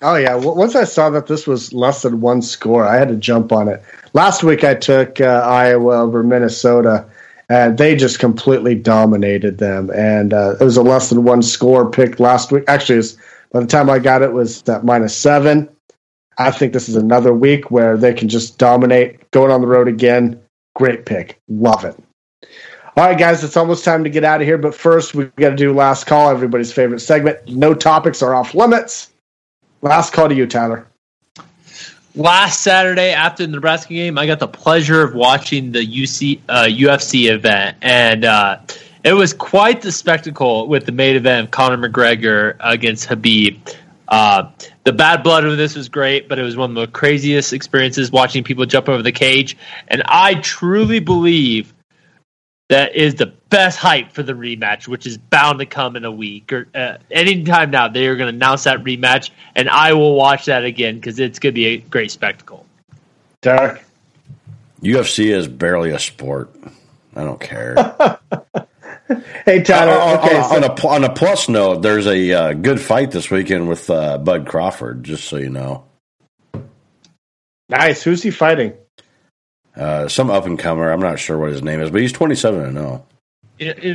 Oh 0.02 0.16
yeah, 0.16 0.36
once 0.36 0.76
I 0.76 0.84
saw 0.84 1.10
that 1.12 1.28
this 1.28 1.48
was 1.48 1.72
less 1.74 2.02
than 2.02 2.22
one 2.22 2.42
score, 2.42 2.86
I 2.86 2.98
had 2.98 3.08
to 3.08 3.16
jump 3.16 3.52
on 3.52 3.68
it. 3.68 3.84
Last 4.14 4.44
week 4.44 4.64
I 4.64 4.74
took 4.74 5.22
uh, 5.22 5.26
Iowa 5.46 6.02
over 6.02 6.24
Minnesota, 6.24 7.06
and 7.52 7.78
they 7.78 7.98
just 7.98 8.18
completely 8.18 8.76
dominated 8.76 9.58
them. 9.58 9.92
And 9.94 10.34
uh, 10.34 10.56
it 10.62 10.64
was 10.64 10.78
a 10.78 10.82
less 10.82 11.10
than 11.10 11.26
one 11.26 11.42
score 11.42 11.92
pick 11.92 12.18
last 12.18 12.50
week. 12.50 12.64
Actually, 12.70 12.96
was, 12.98 13.18
by 13.52 13.60
the 13.60 13.68
time 13.68 13.90
I 13.90 14.00
got 14.00 14.22
it, 14.22 14.32
was 14.32 14.62
that 14.62 14.86
minus 14.86 15.16
seven. 15.16 15.70
I 16.38 16.50
think 16.52 16.72
this 16.72 16.88
is 16.88 16.96
another 16.96 17.34
week 17.34 17.70
where 17.70 17.98
they 17.98 18.14
can 18.14 18.30
just 18.30 18.58
dominate. 18.58 19.30
Going 19.32 19.52
on 19.52 19.60
the 19.60 19.68
road 19.68 19.90
again, 19.90 20.42
great 20.76 21.06
pick, 21.06 21.42
love 21.50 21.84
it. 21.84 22.02
All 22.96 23.06
right, 23.06 23.20
guys, 23.20 23.44
it's 23.44 23.58
almost 23.58 23.84
time 23.84 24.06
to 24.06 24.10
get 24.10 24.24
out 24.24 24.40
of 24.40 24.48
here. 24.48 24.58
But 24.58 24.74
first, 24.74 25.14
we 25.14 25.26
got 25.36 25.50
to 25.50 25.56
do 25.58 25.74
last 25.74 26.06
call, 26.06 26.30
everybody's 26.30 26.72
favorite 26.72 27.02
segment. 27.02 27.50
No 27.50 27.74
topics 27.74 28.22
are 28.22 28.34
off 28.34 28.56
limits. 28.56 29.12
Last 29.82 30.14
call 30.14 30.30
to 30.30 30.36
you, 30.36 30.48
Tyler. 30.48 30.88
Last 32.16 32.62
Saturday 32.62 33.12
after 33.12 33.46
the 33.46 33.54
Nebraska 33.54 33.94
game, 33.94 34.18
I 34.18 34.28
got 34.28 34.40
the 34.40 34.48
pleasure 34.48 35.02
of 35.02 35.16
watching 35.16 35.72
the 35.72 35.80
UC 35.80 36.42
uh, 36.50 36.64
UFC 36.66 37.32
event, 37.32 37.78
and 37.82 38.26
uh, 38.26 38.60
it 39.06 39.14
was 39.14 39.34
quite 39.34 39.82
the 39.82 39.94
spectacle 39.94 40.68
with 40.68 40.86
the 40.86 40.92
main 40.92 41.16
event 41.16 41.46
of 41.46 41.52
Conor 41.52 41.78
McGregor 41.78 42.58
against 42.60 43.08
Khabib. 43.08 43.76
Uh, 44.10 44.52
the 44.84 44.92
bad 44.92 45.24
blood 45.24 45.46
of 45.46 45.56
this 45.56 45.76
was 45.76 45.88
great, 45.88 46.28
but 46.28 46.38
it 46.38 46.44
was 46.44 46.58
one 46.58 46.72
of 46.72 46.76
the 46.76 46.88
craziest 46.88 47.54
experiences 47.54 48.12
watching 48.12 48.44
people 48.44 48.66
jump 48.66 48.90
over 48.90 49.02
the 49.02 49.14
cage. 49.14 49.56
And 49.88 50.04
I 50.06 50.36
truly 50.36 51.00
believe 51.00 51.74
that 52.72 52.96
is 52.96 53.16
the 53.16 53.26
best 53.26 53.78
hype 53.78 54.14
for 54.14 54.24
the 54.24 54.32
rematch, 54.32 54.88
which 54.88 55.06
is 55.06 55.18
bound 55.18 55.60
to 55.60 55.66
come 55.66 55.98
in 55.98 56.06
a 56.06 56.12
week 56.12 56.54
or 56.54 56.70
uh, 56.74 56.96
anytime 57.12 57.70
now. 57.70 57.90
They 57.90 58.08
are 58.08 58.16
going 58.16 58.32
to 58.32 58.36
announce 58.36 58.64
that 58.64 58.82
rematch, 58.86 59.30
and 59.58 59.70
I 59.70 59.92
will 59.92 60.16
watch 60.16 60.46
that 60.46 60.64
again 60.64 60.96
because 60.96 61.20
it's 61.20 61.38
going 61.38 61.54
to 61.54 61.56
be 61.60 61.66
a 61.66 61.78
great 61.78 62.12
spectacle. 62.12 62.66
Derek, 63.42 63.84
UFC 64.82 65.36
is 65.36 65.50
barely 65.50 65.90
a 65.92 66.00
sport. 66.00 66.56
I 67.14 67.26
don't 67.26 67.42
care. 67.42 67.76
hey 69.46 69.62
Tyler. 69.64 69.92
Uh, 69.92 70.18
okay, 70.20 70.38
on, 70.38 70.50
so, 70.50 70.56
on, 70.56 70.64
a, 70.64 70.88
on 70.88 71.04
a 71.04 71.14
plus 71.14 71.50
note, 71.50 71.82
there's 71.82 72.08
a 72.08 72.32
uh, 72.32 72.54
good 72.54 72.80
fight 72.80 73.12
this 73.12 73.30
weekend 73.30 73.68
with 73.68 73.90
uh, 73.90 74.18
Bud 74.18 74.48
Crawford. 74.48 75.04
Just 75.04 75.26
so 75.26 75.36
you 75.36 75.50
know. 75.50 75.84
Nice. 77.68 78.02
Who's 78.02 78.24
he 78.24 78.32
fighting? 78.32 78.72
Uh, 79.76 80.08
some 80.08 80.30
up 80.30 80.46
and 80.46 80.60
comer. 80.60 80.92
I'm 80.92 81.00
not 81.00 81.20
sure 81.20 81.38
what 81.38 81.52
his 81.52 81.62
name 81.62 81.80
is, 81.82 81.90
but 81.90 82.02
he's 82.02 82.12
27 82.12 82.62
and 82.62 82.78
0. 82.78 83.06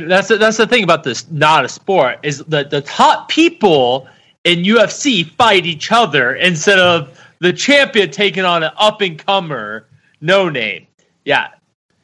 That's 0.07 0.29
the, 0.29 0.37
that's 0.37 0.57
the 0.57 0.65
thing 0.65 0.83
about 0.83 1.03
this 1.03 1.29
not 1.29 1.65
a 1.65 1.69
sport 1.69 2.19
is 2.23 2.39
that 2.45 2.69
the 2.69 2.81
top 2.81 3.27
people 3.27 4.07
in 4.43 4.59
UFC 4.59 5.29
fight 5.29 5.65
each 5.65 5.91
other 5.91 6.33
instead 6.33 6.79
of 6.79 7.19
the 7.39 7.51
champion 7.51 8.09
taking 8.09 8.45
on 8.45 8.63
an 8.63 8.71
up 8.77 9.01
and 9.01 9.23
comer 9.23 9.85
no 10.21 10.49
name. 10.49 10.87
Yeah, 11.25 11.49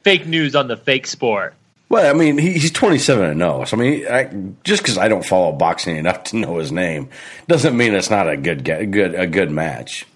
fake 0.02 0.26
news 0.26 0.54
on 0.54 0.68
the 0.68 0.76
fake 0.76 1.06
sport. 1.06 1.54
Well, 1.88 2.08
I 2.08 2.16
mean, 2.16 2.38
he, 2.38 2.52
he's 2.52 2.70
27 2.70 3.24
and 3.24 3.40
0. 3.40 3.64
So, 3.64 3.76
I 3.76 3.80
mean, 3.80 4.06
I, 4.06 4.24
just 4.64 4.82
because 4.82 4.98
I 4.98 5.08
don't 5.08 5.24
follow 5.24 5.52
boxing 5.52 5.96
enough 5.96 6.24
to 6.24 6.36
know 6.36 6.58
his 6.58 6.72
name 6.72 7.08
doesn't 7.48 7.76
mean 7.76 7.94
it's 7.94 8.10
not 8.10 8.28
a 8.28 8.36
good, 8.36 8.64
good, 8.64 9.14
a 9.14 9.26
good 9.26 9.50
match. 9.50 10.06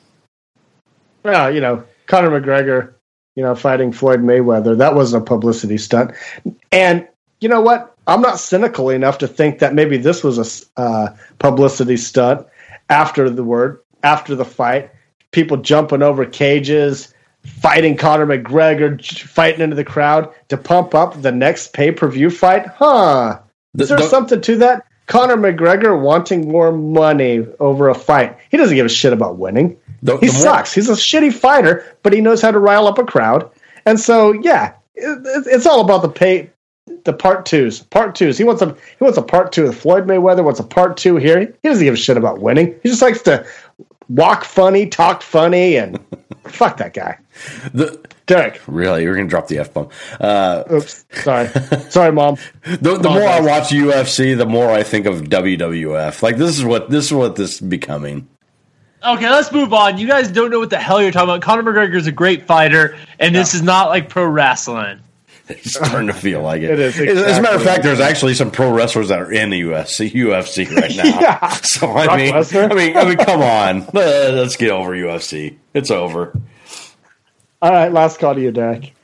Well, 1.22 1.54
you 1.54 1.60
know, 1.60 1.84
Conor 2.06 2.40
McGregor 2.40 2.94
you 3.38 3.44
know, 3.44 3.54
fighting 3.54 3.92
Floyd 3.92 4.20
Mayweather. 4.20 4.78
That 4.78 4.96
wasn't 4.96 5.22
a 5.22 5.24
publicity 5.24 5.78
stunt. 5.78 6.10
And 6.72 7.06
you 7.40 7.48
know 7.48 7.60
what? 7.60 7.94
I'm 8.04 8.20
not 8.20 8.40
cynical 8.40 8.90
enough 8.90 9.18
to 9.18 9.28
think 9.28 9.60
that 9.60 9.74
maybe 9.74 9.96
this 9.96 10.24
was 10.24 10.68
a 10.76 10.80
uh, 10.80 11.16
publicity 11.38 11.96
stunt 11.98 12.48
after 12.90 13.30
the 13.30 13.44
word, 13.44 13.78
after 14.02 14.34
the 14.34 14.44
fight. 14.44 14.90
People 15.30 15.58
jumping 15.58 16.02
over 16.02 16.24
cages, 16.24 17.14
fighting 17.44 17.96
Conor 17.96 18.26
McGregor, 18.26 19.00
fighting 19.28 19.60
into 19.60 19.76
the 19.76 19.84
crowd 19.84 20.34
to 20.48 20.56
pump 20.56 20.96
up 20.96 21.22
the 21.22 21.30
next 21.30 21.72
pay 21.72 21.92
per 21.92 22.08
view 22.08 22.30
fight. 22.30 22.66
Huh? 22.66 23.38
Is 23.78 23.88
there 23.88 24.02
something 24.02 24.40
to 24.40 24.56
that? 24.56 24.84
Conor 25.06 25.36
McGregor 25.36 25.96
wanting 25.96 26.50
more 26.50 26.72
money 26.72 27.46
over 27.60 27.88
a 27.88 27.94
fight. 27.94 28.36
He 28.50 28.56
doesn't 28.56 28.74
give 28.74 28.86
a 28.86 28.88
shit 28.88 29.12
about 29.12 29.38
winning. 29.38 29.78
The, 30.02 30.16
he 30.18 30.28
sucks. 30.28 30.76
More- 30.76 30.82
He's 30.82 30.88
a 30.90 30.92
shitty 30.94 31.32
fighter, 31.32 31.84
but 32.02 32.12
he 32.12 32.20
knows 32.20 32.40
how 32.42 32.50
to 32.50 32.58
rile 32.58 32.86
up 32.86 32.98
a 32.98 33.04
crowd. 33.04 33.50
And 33.86 33.98
so, 33.98 34.32
yeah, 34.32 34.74
it, 34.94 35.46
it's 35.46 35.66
all 35.66 35.80
about 35.80 36.02
the 36.02 36.08
pay, 36.08 36.50
the 37.04 37.12
part 37.12 37.46
twos. 37.46 37.80
Part 37.80 38.14
twos. 38.14 38.38
He 38.38 38.44
wants 38.44 38.62
a 38.62 38.74
he 38.98 39.04
wants 39.04 39.18
a 39.18 39.22
part 39.22 39.52
two 39.52 39.64
with 39.64 39.80
Floyd 39.80 40.06
Mayweather. 40.06 40.44
Wants 40.44 40.60
a 40.60 40.64
part 40.64 40.96
two 40.96 41.16
here. 41.16 41.40
He 41.62 41.68
doesn't 41.68 41.84
give 41.84 41.94
a 41.94 41.96
shit 41.96 42.16
about 42.16 42.40
winning. 42.40 42.78
He 42.82 42.88
just 42.90 43.02
likes 43.02 43.22
to 43.22 43.46
walk 44.08 44.44
funny, 44.44 44.86
talk 44.88 45.22
funny, 45.22 45.76
and 45.76 45.98
fuck 46.44 46.76
that 46.78 46.94
guy. 46.94 47.18
The, 47.72 47.98
Derek. 48.26 48.60
Really, 48.66 49.02
you're 49.04 49.16
gonna 49.16 49.28
drop 49.28 49.48
the 49.48 49.58
f 49.58 49.72
bomb? 49.72 49.88
Uh, 50.20 50.64
Oops, 50.70 51.06
sorry, 51.12 51.48
sorry, 51.88 52.12
mom. 52.12 52.36
The, 52.64 52.98
the 52.98 53.08
more 53.08 53.22
I 53.26 53.40
watch 53.40 53.70
UFC, 53.70 54.36
the 54.36 54.44
more 54.46 54.70
I 54.70 54.82
think 54.82 55.06
of 55.06 55.22
WWF. 55.22 56.22
Like 56.22 56.36
this 56.36 56.58
is 56.58 56.64
what 56.64 56.90
this 56.90 57.06
is 57.06 57.12
what 57.12 57.36
this 57.36 57.54
is 57.54 57.60
becoming. 57.60 58.28
Okay, 59.04 59.30
let's 59.30 59.52
move 59.52 59.72
on. 59.72 59.98
You 59.98 60.08
guys 60.08 60.28
don't 60.28 60.50
know 60.50 60.58
what 60.58 60.70
the 60.70 60.78
hell 60.78 61.00
you're 61.00 61.12
talking 61.12 61.28
about. 61.28 61.42
Conor 61.42 61.62
McGregor 61.62 61.94
is 61.96 62.06
a 62.06 62.12
great 62.12 62.46
fighter, 62.46 62.96
and 63.18 63.34
this 63.34 63.54
is 63.54 63.62
not 63.62 63.88
like 63.88 64.08
pro 64.08 64.26
wrestling. 64.26 65.00
It's 65.48 65.76
starting 65.76 66.08
to 66.08 66.12
feel 66.12 66.42
like 66.42 66.62
it. 66.62 66.70
it 66.70 66.78
is 66.80 66.98
exactly 66.98 67.24
As 67.24 67.38
a 67.38 67.42
matter 67.42 67.56
of 67.56 67.62
fact, 67.62 67.82
there's 67.82 68.00
actually 68.00 68.34
some 68.34 68.50
pro 68.50 68.70
wrestlers 68.70 69.08
that 69.08 69.20
are 69.20 69.32
in 69.32 69.50
the 69.50 69.60
UFC, 69.60 70.10
UFC 70.10 70.70
right 70.74 70.94
now. 70.96 71.04
yeah. 71.20 71.58
So 71.62 71.92
I 71.92 72.16
mean, 72.16 72.34
I 72.34 72.74
mean, 72.74 72.96
I 72.96 73.04
mean, 73.04 73.16
come 73.18 73.40
on, 73.40 73.86
let's 73.92 74.56
get 74.56 74.70
over 74.70 74.92
UFC. 74.92 75.56
It's 75.74 75.90
over. 75.90 76.38
All 77.62 77.72
right, 77.72 77.92
last 77.92 78.18
call 78.18 78.34
to 78.34 78.40
you, 78.40 78.50
Derek. 78.50 78.94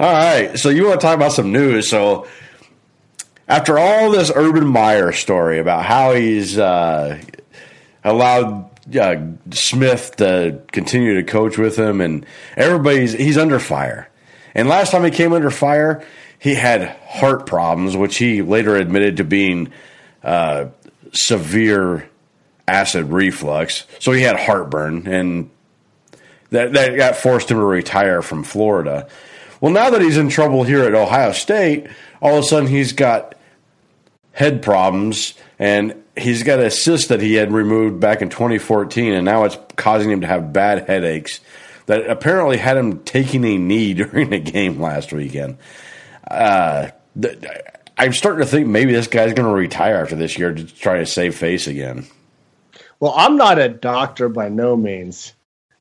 All 0.00 0.12
right, 0.12 0.58
so 0.58 0.68
you 0.68 0.86
want 0.86 1.00
to 1.00 1.06
talk 1.06 1.16
about 1.16 1.32
some 1.32 1.52
news? 1.52 1.88
So 1.88 2.26
after 3.48 3.78
all 3.78 4.10
this 4.10 4.30
Urban 4.34 4.66
Meyer 4.66 5.12
story 5.12 5.58
about 5.58 5.84
how 5.84 6.12
he's 6.12 6.58
uh, 6.58 7.20
allowed 8.04 8.67
uh, 8.96 9.16
Smith 9.50 10.16
to 10.16 10.62
continue 10.72 11.14
to 11.14 11.24
coach 11.24 11.58
with 11.58 11.78
him, 11.78 12.00
and 12.00 12.24
everybody's 12.56 13.12
he's 13.12 13.38
under 13.38 13.58
fire. 13.58 14.08
And 14.54 14.68
last 14.68 14.90
time 14.90 15.04
he 15.04 15.10
came 15.10 15.32
under 15.32 15.50
fire, 15.50 16.04
he 16.38 16.54
had 16.54 16.96
heart 17.06 17.46
problems, 17.46 17.96
which 17.96 18.16
he 18.16 18.42
later 18.42 18.76
admitted 18.76 19.18
to 19.18 19.24
being 19.24 19.72
uh, 20.22 20.66
severe 21.12 22.08
acid 22.66 23.06
reflux. 23.06 23.86
So 23.98 24.12
he 24.12 24.22
had 24.22 24.38
heartburn, 24.38 25.06
and 25.06 25.50
that 26.50 26.72
that 26.72 26.96
got 26.96 27.16
forced 27.16 27.50
him 27.50 27.58
to 27.58 27.64
retire 27.64 28.22
from 28.22 28.42
Florida. 28.42 29.08
Well, 29.60 29.72
now 29.72 29.90
that 29.90 30.00
he's 30.00 30.16
in 30.16 30.28
trouble 30.28 30.62
here 30.62 30.84
at 30.84 30.94
Ohio 30.94 31.32
State, 31.32 31.88
all 32.22 32.38
of 32.38 32.44
a 32.44 32.46
sudden 32.46 32.68
he's 32.68 32.92
got 32.92 33.34
head 34.32 34.62
problems 34.62 35.34
and 35.58 36.00
he's 36.18 36.42
got 36.42 36.60
a 36.60 36.70
cyst 36.70 37.08
that 37.08 37.20
he 37.20 37.34
had 37.34 37.52
removed 37.52 38.00
back 38.00 38.22
in 38.22 38.28
2014, 38.28 39.12
and 39.12 39.24
now 39.24 39.44
it's 39.44 39.58
causing 39.76 40.10
him 40.10 40.20
to 40.20 40.26
have 40.26 40.52
bad 40.52 40.86
headaches. 40.86 41.40
That 41.86 42.08
apparently 42.08 42.58
had 42.58 42.76
him 42.76 43.00
taking 43.04 43.44
a 43.44 43.56
knee 43.56 43.94
during 43.94 44.32
a 44.32 44.38
game 44.38 44.80
last 44.80 45.12
weekend. 45.12 45.58
Uh, 46.30 46.90
th- 47.20 47.42
I'm 47.96 48.12
starting 48.12 48.40
to 48.40 48.46
think 48.46 48.68
maybe 48.68 48.92
this 48.92 49.08
guy's 49.08 49.32
going 49.32 49.48
to 49.48 49.54
retire 49.54 49.96
after 49.96 50.14
this 50.14 50.38
year 50.38 50.52
to 50.52 50.64
try 50.64 50.98
to 50.98 51.06
save 51.06 51.34
face 51.34 51.66
again. 51.66 52.06
Well, 53.00 53.14
I'm 53.16 53.36
not 53.36 53.58
a 53.58 53.68
doctor 53.68 54.28
by 54.28 54.48
no 54.48 54.76
means, 54.76 55.32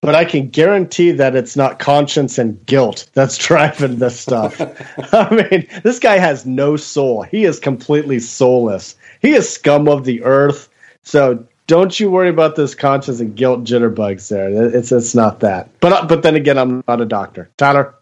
but 0.08 0.16
I 0.16 0.24
can 0.24 0.48
guarantee 0.48 1.12
that 1.12 1.36
it's 1.36 1.58
not 1.58 1.80
conscience 1.80 2.38
and 2.38 2.66
guilt 2.66 3.10
that's 3.12 3.36
driving 3.46 3.98
this 3.98 4.18
stuff. 4.18 4.56
I 5.14 5.30
mean, 5.52 5.68
this 5.84 6.00
guy 6.00 6.18
has 6.18 6.46
no 6.46 6.78
soul. 6.78 7.24
He 7.24 7.44
is 7.44 7.60
completely 7.60 8.20
soulless. 8.22 8.96
He 9.22 9.34
is 9.34 9.50
scum 9.54 9.90
of 9.90 10.06
the 10.06 10.24
earth. 10.24 10.70
So 11.04 11.46
don't 11.68 12.00
you 12.00 12.10
worry 12.10 12.30
about 12.30 12.56
this 12.56 12.74
conscience 12.74 13.20
and 13.20 13.36
guilt 13.36 13.66
jitterbugs 13.66 14.30
there. 14.30 14.50
It's 14.74 14.94
it's 14.94 15.14
not 15.14 15.42
that. 15.42 15.70
But 15.82 15.92
uh, 15.92 16.06
but 16.06 16.24
then 16.24 16.38
again, 16.38 16.58
I'm 16.58 16.86
not 16.88 17.02
a 17.02 17.06
doctor. 17.06 17.50
Tyler, 17.58 17.94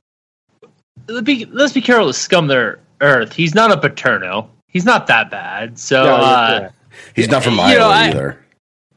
let's 1.07 1.25
be, 1.25 1.45
let's 1.45 1.73
be 1.73 1.81
careful 1.81 2.05
to 2.05 2.13
scum 2.13 2.45
their 2.45 2.77
earth. 3.01 3.33
He's 3.33 3.55
not 3.55 3.71
a 3.71 3.77
Paterno. 3.77 4.51
He's 4.67 4.85
not 4.85 5.07
that 5.07 5.31
bad. 5.31 5.79
So 5.79 6.05
No, 6.05 6.15
uh. 6.17 6.69
He's 7.15 7.29
not 7.29 7.43
from 7.43 7.55
You 7.55 7.61
Iowa 7.61 7.79
know, 7.79 7.89
I- 7.89 8.07
either. 8.09 8.44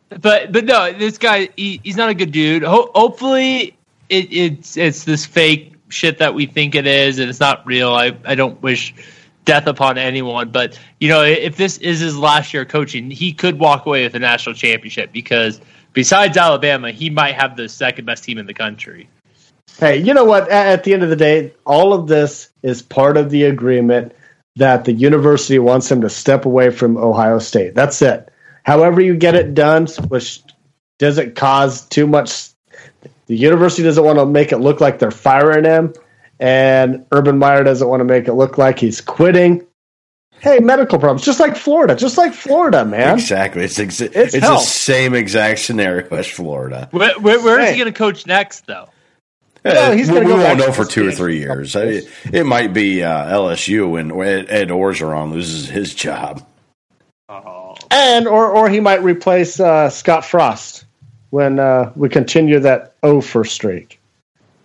But 0.08 0.52
but 0.52 0.64
no, 0.64 0.92
this 0.92 1.18
guy 1.18 1.48
he, 1.56 1.80
he's 1.82 1.96
not 1.96 2.08
a 2.08 2.14
good 2.14 2.32
dude. 2.32 2.62
Ho- 2.62 2.90
hopefully, 2.94 3.76
it, 4.08 4.32
it's 4.32 4.76
it's 4.76 5.04
this 5.04 5.26
fake 5.26 5.74
shit 5.88 6.18
that 6.18 6.34
we 6.34 6.46
think 6.46 6.74
it 6.74 6.86
is, 6.86 7.18
and 7.18 7.28
it's 7.28 7.40
not 7.40 7.66
real. 7.66 7.92
I 7.92 8.16
I 8.24 8.34
don't 8.34 8.60
wish 8.62 8.94
death 9.44 9.66
upon 9.66 9.96
anyone, 9.96 10.50
but 10.50 10.78
you 11.00 11.08
know, 11.08 11.22
if 11.22 11.56
this 11.56 11.78
is 11.78 12.00
his 12.00 12.18
last 12.18 12.52
year 12.52 12.64
coaching, 12.64 13.10
he 13.10 13.32
could 13.32 13.58
walk 13.58 13.86
away 13.86 14.04
with 14.04 14.14
a 14.14 14.18
national 14.18 14.54
championship 14.54 15.10
because 15.12 15.60
besides 15.94 16.36
Alabama, 16.36 16.90
he 16.90 17.08
might 17.08 17.34
have 17.34 17.56
the 17.56 17.68
second 17.68 18.04
best 18.04 18.24
team 18.24 18.38
in 18.38 18.46
the 18.46 18.54
country. 18.54 19.08
Hey, 19.78 19.98
you 19.98 20.12
know 20.12 20.24
what? 20.24 20.50
At 20.50 20.84
the 20.84 20.92
end 20.92 21.02
of 21.02 21.08
the 21.08 21.16
day, 21.16 21.54
all 21.64 21.94
of 21.94 22.08
this 22.08 22.50
is 22.62 22.82
part 22.82 23.16
of 23.16 23.30
the 23.30 23.44
agreement 23.44 24.12
that 24.56 24.84
the 24.84 24.92
university 24.92 25.58
wants 25.58 25.90
him 25.90 26.00
to 26.00 26.10
step 26.10 26.44
away 26.44 26.70
from 26.70 26.96
Ohio 26.96 27.38
State. 27.38 27.74
That's 27.74 28.02
it. 28.02 28.30
However, 28.68 29.00
you 29.00 29.16
get 29.16 29.34
it 29.34 29.54
done, 29.54 29.86
which 30.08 30.42
doesn't 30.98 31.36
cause 31.36 31.86
too 31.86 32.06
much. 32.06 32.50
The 33.26 33.34
university 33.34 33.82
doesn't 33.82 34.04
want 34.04 34.18
to 34.18 34.26
make 34.26 34.52
it 34.52 34.58
look 34.58 34.82
like 34.82 34.98
they're 34.98 35.10
firing 35.10 35.64
him, 35.64 35.94
and 36.38 37.06
Urban 37.10 37.38
Meyer 37.38 37.64
doesn't 37.64 37.88
want 37.88 38.00
to 38.00 38.04
make 38.04 38.28
it 38.28 38.34
look 38.34 38.58
like 38.58 38.78
he's 38.78 39.00
quitting. 39.00 39.66
Hey, 40.40 40.58
medical 40.58 40.98
problems, 40.98 41.22
just 41.22 41.40
like 41.40 41.56
Florida, 41.56 41.96
just 41.96 42.18
like 42.18 42.34
Florida, 42.34 42.84
man. 42.84 43.14
Exactly. 43.14 43.64
It's 43.64 43.78
ex- 43.78 44.02
It's 44.02 44.34
it's, 44.34 44.46
the 44.46 44.58
same 44.58 45.14
exact 45.14 45.60
scenario 45.60 46.06
as 46.14 46.26
Florida. 46.26 46.88
Where, 46.90 47.18
where, 47.20 47.40
where 47.42 47.60
is 47.60 47.68
Hey. 47.68 47.72
he 47.72 47.78
going 47.80 47.90
to 47.90 47.98
coach 47.98 48.26
next, 48.26 48.66
though? 48.66 48.90
Well, 49.64 49.92
he's 49.96 50.08
we, 50.08 50.14
gonna 50.16 50.28
go 50.28 50.36
back 50.36 50.58
won't 50.58 50.68
know 50.68 50.72
for 50.72 50.84
the 50.84 50.90
two 50.90 51.08
or 51.08 51.12
three 51.12 51.38
in 51.38 51.44
a 51.44 51.46
couple 51.46 51.60
years. 51.62 51.74
I 51.74 51.84
mean, 51.86 52.02
it 52.34 52.44
might 52.44 52.74
be 52.74 53.02
uh, 53.02 53.34
LSU 53.34 53.90
when 53.90 54.12
Ed, 54.20 54.46
Ed 54.50 54.68
Orgeron 54.68 55.32
loses 55.32 55.70
his 55.70 55.94
job. 55.94 56.46
And 57.90 58.26
or 58.26 58.48
or 58.48 58.68
he 58.68 58.80
might 58.80 59.02
replace 59.02 59.60
uh, 59.60 59.90
Scott 59.90 60.24
Frost 60.24 60.84
when 61.30 61.58
uh, 61.58 61.92
we 61.94 62.08
continue 62.08 62.58
that 62.60 62.94
O 63.02 63.20
for 63.20 63.44
streak. 63.44 64.00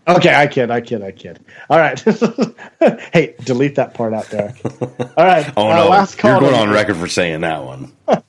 Okay, 0.05 0.35
I 0.35 0.47
kid, 0.47 0.69
I 0.69 0.81
kid, 0.81 1.01
I 1.01 1.11
kid. 1.11 1.39
All 1.69 1.79
right, 1.79 1.97
hey, 3.13 3.35
delete 3.43 3.75
that 3.75 3.93
part 3.93 4.13
out, 4.13 4.29
Derek. 4.29 4.55
All 5.17 5.25
right, 5.25 5.51
Oh 5.55 5.69
uh, 5.69 5.75
no, 5.75 5.89
last 5.89 6.17
call 6.17 6.31
you're 6.31 6.39
going 6.41 6.55
on 6.55 6.69
me. 6.69 6.75
record 6.75 6.97
for 6.97 7.07
saying 7.07 7.41
that 7.41 7.63
one. 7.63 7.91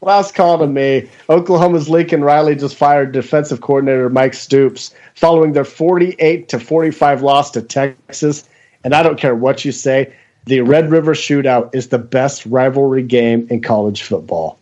Last 0.00 0.34
call 0.34 0.58
to 0.58 0.66
me. 0.66 1.08
Oklahoma's 1.28 1.88
Lincoln 1.88 2.22
Riley 2.22 2.54
just 2.54 2.76
fired 2.76 3.12
defensive 3.12 3.60
coordinator 3.60 4.08
Mike 4.10 4.34
Stoops 4.34 4.94
following 5.14 5.52
their 5.52 5.64
48 5.64 6.48
to 6.48 6.60
45 6.60 7.22
loss 7.22 7.50
to 7.52 7.62
Texas. 7.62 8.48
And 8.84 8.94
I 8.94 9.02
don't 9.02 9.18
care 9.18 9.34
what 9.34 9.64
you 9.64 9.72
say, 9.72 10.14
the 10.46 10.60
Red 10.60 10.90
River 10.90 11.12
Shootout 11.12 11.74
is 11.74 11.88
the 11.88 11.98
best 11.98 12.46
rivalry 12.46 13.02
game 13.02 13.46
in 13.50 13.60
college 13.60 14.02
football. 14.02 14.58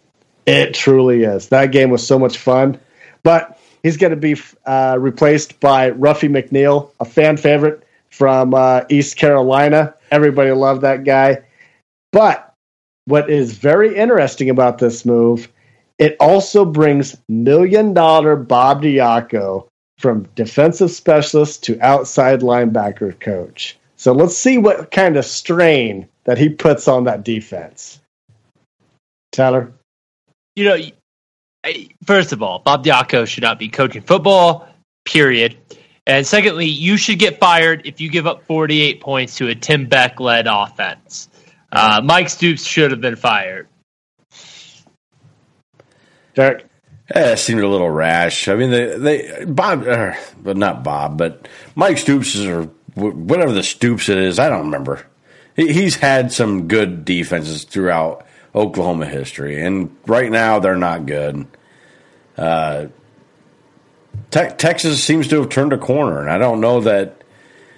It 0.47 0.75
truly 0.75 1.23
is. 1.23 1.49
That 1.49 1.73
game 1.73 1.91
was 1.91 2.07
so 2.07 2.19
much 2.19 2.39
fun. 2.39 2.79
But 3.23 3.59
he's 3.83 3.97
going 3.97 4.11
to 4.11 4.17
be 4.17 4.37
uh, 4.67 4.97
replaced 4.99 5.61
by 5.61 5.91
Ruffin 5.91 6.33
McNeill, 6.33 6.91
a 7.01 7.05
fan 7.05 7.37
favorite 7.37 7.87
from 8.11 8.55
uh, 8.55 8.83
East 8.89 9.17
Carolina. 9.17 9.95
Everybody 10.11 10.51
loved 10.53 10.83
that 10.83 11.05
guy. 11.05 11.43
But 12.13 12.53
what 13.07 13.29
is 13.31 13.55
very 13.55 13.95
interesting 13.97 14.51
about 14.51 14.79
this 14.79 15.05
move, 15.05 15.49
it 15.99 16.17
also 16.19 16.65
brings 16.65 17.17
million 17.29 17.93
dollar 17.93 18.37
Bob 18.37 18.83
Diaco 18.83 19.67
from 19.99 20.29
defensive 20.35 20.91
specialist 20.91 21.63
to 21.65 21.79
outside 21.81 22.41
linebacker 22.41 23.19
coach. 23.21 23.77
So 24.05 24.13
let's 24.13 24.37
see 24.37 24.59
what 24.59 24.91
kind 24.91 25.17
of 25.17 25.25
strain 25.25 26.09
that 26.25 26.37
he 26.37 26.51
puts 26.51 26.89
on 26.89 27.05
that 27.05 27.25
defense. 27.25 28.03
Tyler? 29.33 29.73
you 30.55 30.65
know, 30.65 30.77
first 32.05 32.33
of 32.33 32.43
all, 32.43 32.59
Bob 32.59 32.85
Diaco 32.85 33.27
should 33.27 33.45
not 33.45 33.59
be 33.59 33.71
coaching 33.71 34.03
football, 34.03 34.69
period. 35.07 35.57
And 36.07 36.27
secondly, 36.27 36.67
you 36.67 36.99
should 36.99 37.19
get 37.19 37.41
fired 37.41 37.87
if 37.87 37.99
you 37.99 38.11
give 38.11 38.27
up 38.27 38.45
48 38.45 39.01
points 39.01 39.37
to 39.39 39.49
a 39.49 39.55
Tim 39.55 39.87
Beck 39.87 40.21
led 40.21 40.47
offense. 40.47 41.31
Uh, 41.73 42.03
Mike 42.05 42.29
Stoops 42.29 42.63
should 42.63 42.91
have 42.91 43.01
been 43.01 43.17
fired. 43.17 43.69
Derek? 46.35 46.67
Eh, 47.15 47.33
it 47.33 47.39
seemed 47.39 47.61
a 47.61 47.69
little 47.69 47.89
rash. 47.89 48.49
I 48.49 48.55
mean, 48.55 48.71
they, 48.71 48.99
they 48.99 49.45
Bob, 49.47 49.87
uh, 49.87 50.13
but 50.43 50.59
not 50.59 50.85
Bob, 50.85 51.17
but 51.17 51.49
Mike 51.75 51.97
Stoops 51.97 52.35
is, 52.35 52.45
or 52.45 52.65
wh- 52.65 52.84
whatever 52.95 53.53
the 53.53 53.63
Stoops 53.63 54.09
it 54.09 54.19
is, 54.19 54.39
I 54.39 54.49
don't 54.49 54.67
remember. 54.67 55.07
He's 55.57 55.97
had 55.97 56.33
some 56.33 56.67
good 56.67 57.05
defenses 57.05 57.65
throughout 57.65 58.27
Oklahoma 58.55 59.07
history, 59.07 59.61
and 59.61 59.97
right 60.07 60.31
now 60.31 60.59
they're 60.59 60.77
not 60.77 61.07
good. 61.07 61.47
Uh, 62.37 62.87
Te- 64.31 64.51
Texas 64.57 65.03
seems 65.03 65.29
to 65.29 65.41
have 65.41 65.49
turned 65.49 65.73
a 65.73 65.79
corner, 65.79 66.21
and 66.21 66.31
I 66.31 66.39
don't 66.39 66.61
know 66.61 66.81
that. 66.81 67.23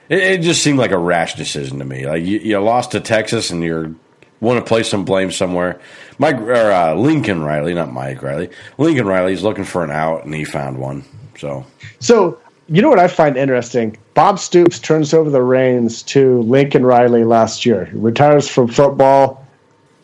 It, 0.09 0.23
it 0.23 0.41
just 0.43 0.63
seemed 0.63 0.79
like 0.79 0.93
a 0.93 0.99
rash 0.99 1.35
decision 1.35 1.79
to 1.81 1.85
me. 1.85 2.07
Like 2.07 2.23
you, 2.23 2.39
you 2.39 2.59
lost 2.61 2.93
to 2.93 3.01
Texas, 3.01 3.51
and 3.51 3.63
you're 3.63 3.95
want 4.41 4.59
to 4.59 4.69
place 4.69 4.89
some 4.89 5.05
blame 5.05 5.31
somewhere. 5.31 5.81
Mike 6.19 6.37
or 6.37 6.73
uh, 6.73 6.95
Lincoln 6.95 7.43
Riley, 7.43 7.75
not 7.75 7.93
Mike 7.93 8.23
Riley. 8.23 8.51
Lincoln 8.79 9.07
Riley's 9.07 9.43
looking 9.43 9.65
for 9.65 9.85
an 9.85 9.91
out, 9.91 10.25
and 10.25 10.35
he 10.35 10.45
found 10.45 10.79
one. 10.79 11.05
So 11.39 11.67
So, 11.99 12.39
you 12.69 12.83
know 12.83 12.89
what 12.89 12.99
I 12.99 13.09
find 13.09 13.37
interesting? 13.37 13.97
Bob 14.15 14.39
Stoops 14.39 14.79
turns 14.79 15.15
over 15.15 15.31
the 15.31 15.43
reins 15.43 16.03
to 16.05 16.41
Lincoln 16.43 16.85
Riley 16.85 17.25
last 17.25 17.65
year. 17.65 17.85
He 17.87 17.97
retires 17.97 18.49
from 18.49 18.69
football. 18.69 19.47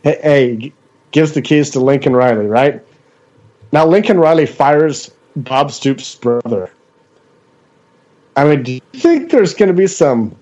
Hey, 0.03 0.19
hey, 0.23 0.73
gives 1.11 1.33
the 1.33 1.43
keys 1.43 1.71
to 1.71 1.81
Lincoln 1.81 2.15
Riley, 2.15 2.47
right? 2.47 2.81
Now, 3.73 3.87
Lincoln 3.87 4.19
Riley 4.19 4.47
fires 4.47 5.11
Bob 5.35 5.73
Stoops' 5.73 6.15
brother. 6.15 6.71
I 8.37 8.45
mean, 8.45 8.63
do 8.63 8.73
you 8.73 8.81
think 8.95 9.31
there's 9.31 9.55
going 9.55 9.69
to 9.69 9.75
be 9.75 9.87
some, 9.87 10.35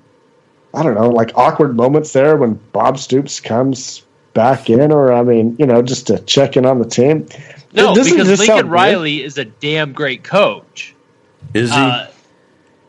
I 0.75 0.83
don't 0.83 0.95
know, 0.95 1.09
like 1.09 1.37
awkward 1.37 1.77
moments 1.77 2.13
there 2.13 2.37
when 2.37 2.55
Bob 2.73 2.99
Stoops 2.99 3.41
comes 3.41 4.05
back 4.35 4.71
in, 4.71 4.93
or 4.93 5.13
I 5.13 5.23
mean, 5.23 5.57
you 5.59 5.67
know, 5.67 5.83
just 5.83 6.07
to 6.09 6.19
check 6.21 6.57
in 6.57 6.67
on 6.67 6.79
the 6.79 6.89
team? 6.89 7.27
No, 7.73 7.95
Doesn't 7.95 8.17
because 8.17 8.39
Lincoln? 8.39 8.69
Riley 8.69 9.23
is 9.23 9.39
a 9.39 9.45
damn 9.45 9.93
great 9.93 10.23
coach. 10.23 10.95
Is 11.55 11.71
he 11.71 11.77
Uh, 11.77 12.07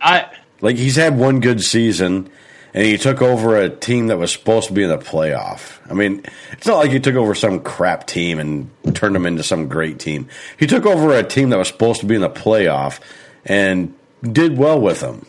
I 0.01 0.25
like 0.61 0.75
he's 0.77 0.95
had 0.95 1.17
one 1.17 1.39
good 1.39 1.61
season, 1.61 2.29
and 2.73 2.85
he 2.85 2.97
took 2.97 3.21
over 3.21 3.57
a 3.57 3.69
team 3.69 4.07
that 4.07 4.17
was 4.17 4.31
supposed 4.31 4.67
to 4.67 4.73
be 4.73 4.83
in 4.83 4.89
the 4.89 4.97
playoff. 4.97 5.79
I 5.89 5.93
mean, 5.93 6.23
it's 6.53 6.67
not 6.67 6.77
like 6.77 6.91
he 6.91 6.99
took 6.99 7.15
over 7.15 7.35
some 7.35 7.59
crap 7.59 8.07
team 8.07 8.39
and 8.39 8.69
turned 8.95 9.15
them 9.15 9.25
into 9.25 9.43
some 9.43 9.67
great 9.67 9.99
team. 9.99 10.27
He 10.57 10.67
took 10.67 10.85
over 10.85 11.13
a 11.13 11.23
team 11.23 11.49
that 11.49 11.57
was 11.57 11.67
supposed 11.67 11.99
to 12.01 12.05
be 12.05 12.15
in 12.15 12.21
the 12.21 12.29
playoff 12.29 12.99
and 13.45 13.93
did 14.23 14.57
well 14.57 14.79
with 14.79 14.99
them. 15.01 15.25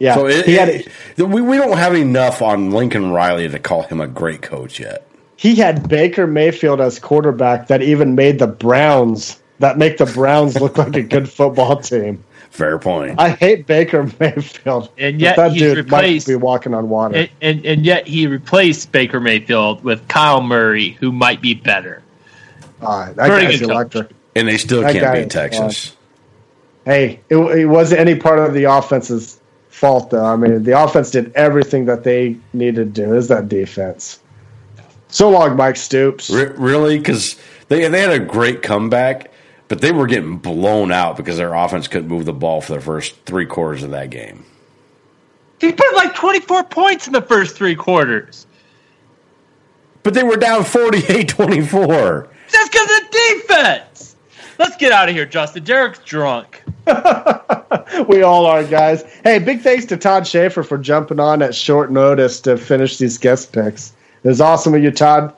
Yeah, 0.00 0.14
So 0.16 0.26
it, 0.26 0.44
he 0.44 0.54
had 0.54 0.68
it- 0.68 0.88
we 1.16 1.40
we 1.40 1.56
don't 1.56 1.76
have 1.78 1.94
enough 1.94 2.42
on 2.42 2.70
Lincoln 2.72 3.10
Riley 3.12 3.48
to 3.48 3.58
call 3.58 3.82
him 3.82 4.00
a 4.00 4.06
great 4.08 4.42
coach 4.42 4.78
yet. 4.80 5.06
he 5.36 5.54
had 5.56 5.88
Baker 5.88 6.26
Mayfield 6.26 6.80
as 6.80 6.98
quarterback 6.98 7.68
that 7.68 7.80
even 7.82 8.14
made 8.14 8.38
the 8.38 8.46
Browns 8.48 9.40
that 9.60 9.78
make 9.78 9.98
the 9.98 10.06
Browns 10.06 10.60
look 10.60 10.76
like 10.78 10.96
a 10.96 11.02
good 11.02 11.28
football 11.28 11.76
team. 11.80 12.24
Fair 12.50 12.78
point. 12.78 13.18
I 13.18 13.30
hate 13.30 13.66
Baker 13.66 14.08
Mayfield, 14.20 14.90
And 14.96 15.20
yet 15.20 15.36
that 15.36 15.52
he's 15.52 15.60
dude 15.62 15.76
replaced- 15.78 16.28
might 16.28 16.32
be 16.32 16.36
walking 16.36 16.72
on 16.74 16.88
water. 16.88 17.16
and, 17.16 17.28
and 17.42 17.66
and 17.66 17.84
yet 17.86 18.06
he 18.06 18.26
replaced 18.26 18.92
Baker 18.92 19.18
Mayfield 19.20 19.82
with 19.82 20.06
Kyler 20.08 20.44
Murray, 20.46 20.90
who 21.00 21.10
might 21.10 21.40
be 21.40 21.54
better. 21.54 22.02
Ah, 22.80 23.10
that 23.16 23.26
Very 23.28 23.42
guy's 23.46 23.60
good 23.60 23.68
coach. 23.68 23.74
electric. 23.74 24.10
and 24.36 24.46
they 24.48 24.56
still 24.56 24.82
That 24.82 24.92
can't 24.94 25.14
beat 25.14 25.20
is 25.26 25.32
Texas. 25.32 25.96
Hey, 26.84 27.20
it, 27.30 27.36
it 27.36 27.66
wasn't 27.66 28.00
any 28.00 28.14
part 28.14 28.38
of 28.38 28.52
the 28.52 28.64
offense's 28.64 29.40
fault, 29.70 30.10
though. 30.10 30.24
I 30.24 30.36
mean, 30.36 30.62
the 30.64 30.78
offense 30.78 31.10
did 31.10 31.32
everything 31.34 31.86
that 31.86 32.04
they 32.04 32.36
needed 32.52 32.94
to 32.94 33.02
do. 33.06 33.14
Is 33.14 33.28
that 33.28 33.48
defense? 33.48 34.20
So 35.08 35.30
long, 35.30 35.56
Mike 35.56 35.76
Stoops. 35.76 36.28
Re- 36.30 36.52
really? 36.56 36.98
Because 36.98 37.36
they 37.68 37.88
they 37.88 38.00
had 38.00 38.10
a 38.12 38.18
great 38.18 38.62
comeback, 38.62 39.30
but 39.68 39.80
they 39.80 39.92
were 39.92 40.06
getting 40.06 40.36
blown 40.38 40.92
out 40.92 41.16
because 41.16 41.36
their 41.36 41.54
offense 41.54 41.88
couldn't 41.88 42.08
move 42.08 42.24
the 42.24 42.32
ball 42.32 42.60
for 42.60 42.74
the 42.74 42.80
first 42.80 43.16
three 43.24 43.46
quarters 43.46 43.82
of 43.82 43.90
that 43.90 44.10
game. 44.10 44.44
He 45.60 45.72
put 45.72 45.94
like 45.94 46.14
24 46.14 46.64
points 46.64 47.06
in 47.06 47.12
the 47.12 47.22
first 47.22 47.56
three 47.56 47.74
quarters. 47.74 48.46
But 50.02 50.12
they 50.12 50.22
were 50.22 50.36
down 50.36 50.62
48-24. 50.62 52.28
That's 52.52 52.68
because 52.68 53.00
of 53.00 53.10
defense. 53.10 54.16
Let's 54.58 54.76
get 54.76 54.92
out 54.92 55.08
of 55.08 55.14
here, 55.14 55.26
Justin. 55.26 55.64
Derek's 55.64 55.98
drunk. 56.00 56.62
we 58.06 58.22
all 58.22 58.46
are, 58.46 58.62
guys. 58.64 59.02
Hey, 59.24 59.38
big 59.38 59.62
thanks 59.62 59.86
to 59.86 59.96
Todd 59.96 60.26
Schaefer 60.26 60.62
for 60.62 60.78
jumping 60.78 61.18
on 61.18 61.42
at 61.42 61.54
short 61.54 61.90
notice 61.90 62.40
to 62.42 62.56
finish 62.56 62.98
these 62.98 63.18
guest 63.18 63.52
picks. 63.52 63.94
It 64.22 64.28
was 64.28 64.40
awesome 64.40 64.74
of 64.74 64.82
you, 64.82 64.90
Todd. 64.90 65.34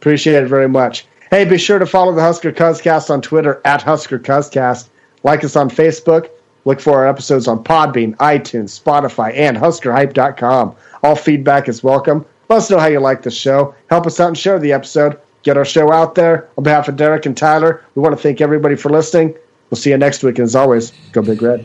Appreciate 0.00 0.42
it 0.42 0.48
very 0.48 0.68
much. 0.68 1.06
Hey, 1.30 1.44
be 1.44 1.58
sure 1.58 1.78
to 1.78 1.86
follow 1.86 2.12
the 2.12 2.20
Husker 2.20 2.50
Cuzcast 2.50 3.08
on 3.08 3.22
Twitter 3.22 3.60
at 3.64 3.82
Husker 3.82 4.18
Cuzcast. 4.18 4.88
Like 5.22 5.44
us 5.44 5.54
on 5.54 5.70
Facebook. 5.70 6.28
Look 6.64 6.80
for 6.80 6.96
our 6.96 7.06
episodes 7.06 7.46
on 7.46 7.62
Podbean, 7.62 8.16
iTunes, 8.16 8.80
Spotify, 8.80 9.32
and 9.36 9.56
HuskerHype.com. 9.56 10.74
All 11.04 11.14
feedback 11.14 11.68
is 11.68 11.84
welcome. 11.84 12.26
Let 12.48 12.56
us 12.56 12.68
know 12.68 12.80
how 12.80 12.88
you 12.88 12.98
like 12.98 13.22
the 13.22 13.30
show. 13.30 13.76
Help 13.90 14.08
us 14.08 14.18
out 14.18 14.26
and 14.26 14.36
share 14.36 14.58
the 14.58 14.72
episode. 14.72 15.20
Get 15.44 15.56
our 15.56 15.64
show 15.64 15.92
out 15.92 16.16
there. 16.16 16.48
On 16.58 16.64
behalf 16.64 16.88
of 16.88 16.96
Derek 16.96 17.26
and 17.26 17.36
Tyler, 17.36 17.84
we 17.94 18.02
want 18.02 18.16
to 18.16 18.20
thank 18.20 18.40
everybody 18.40 18.74
for 18.74 18.90
listening. 18.90 19.32
We'll 19.70 19.78
see 19.78 19.90
you 19.90 19.98
next 19.98 20.24
week. 20.24 20.38
And 20.38 20.46
as 20.46 20.56
always, 20.56 20.90
go 21.12 21.22
Big 21.22 21.40
Red. 21.40 21.64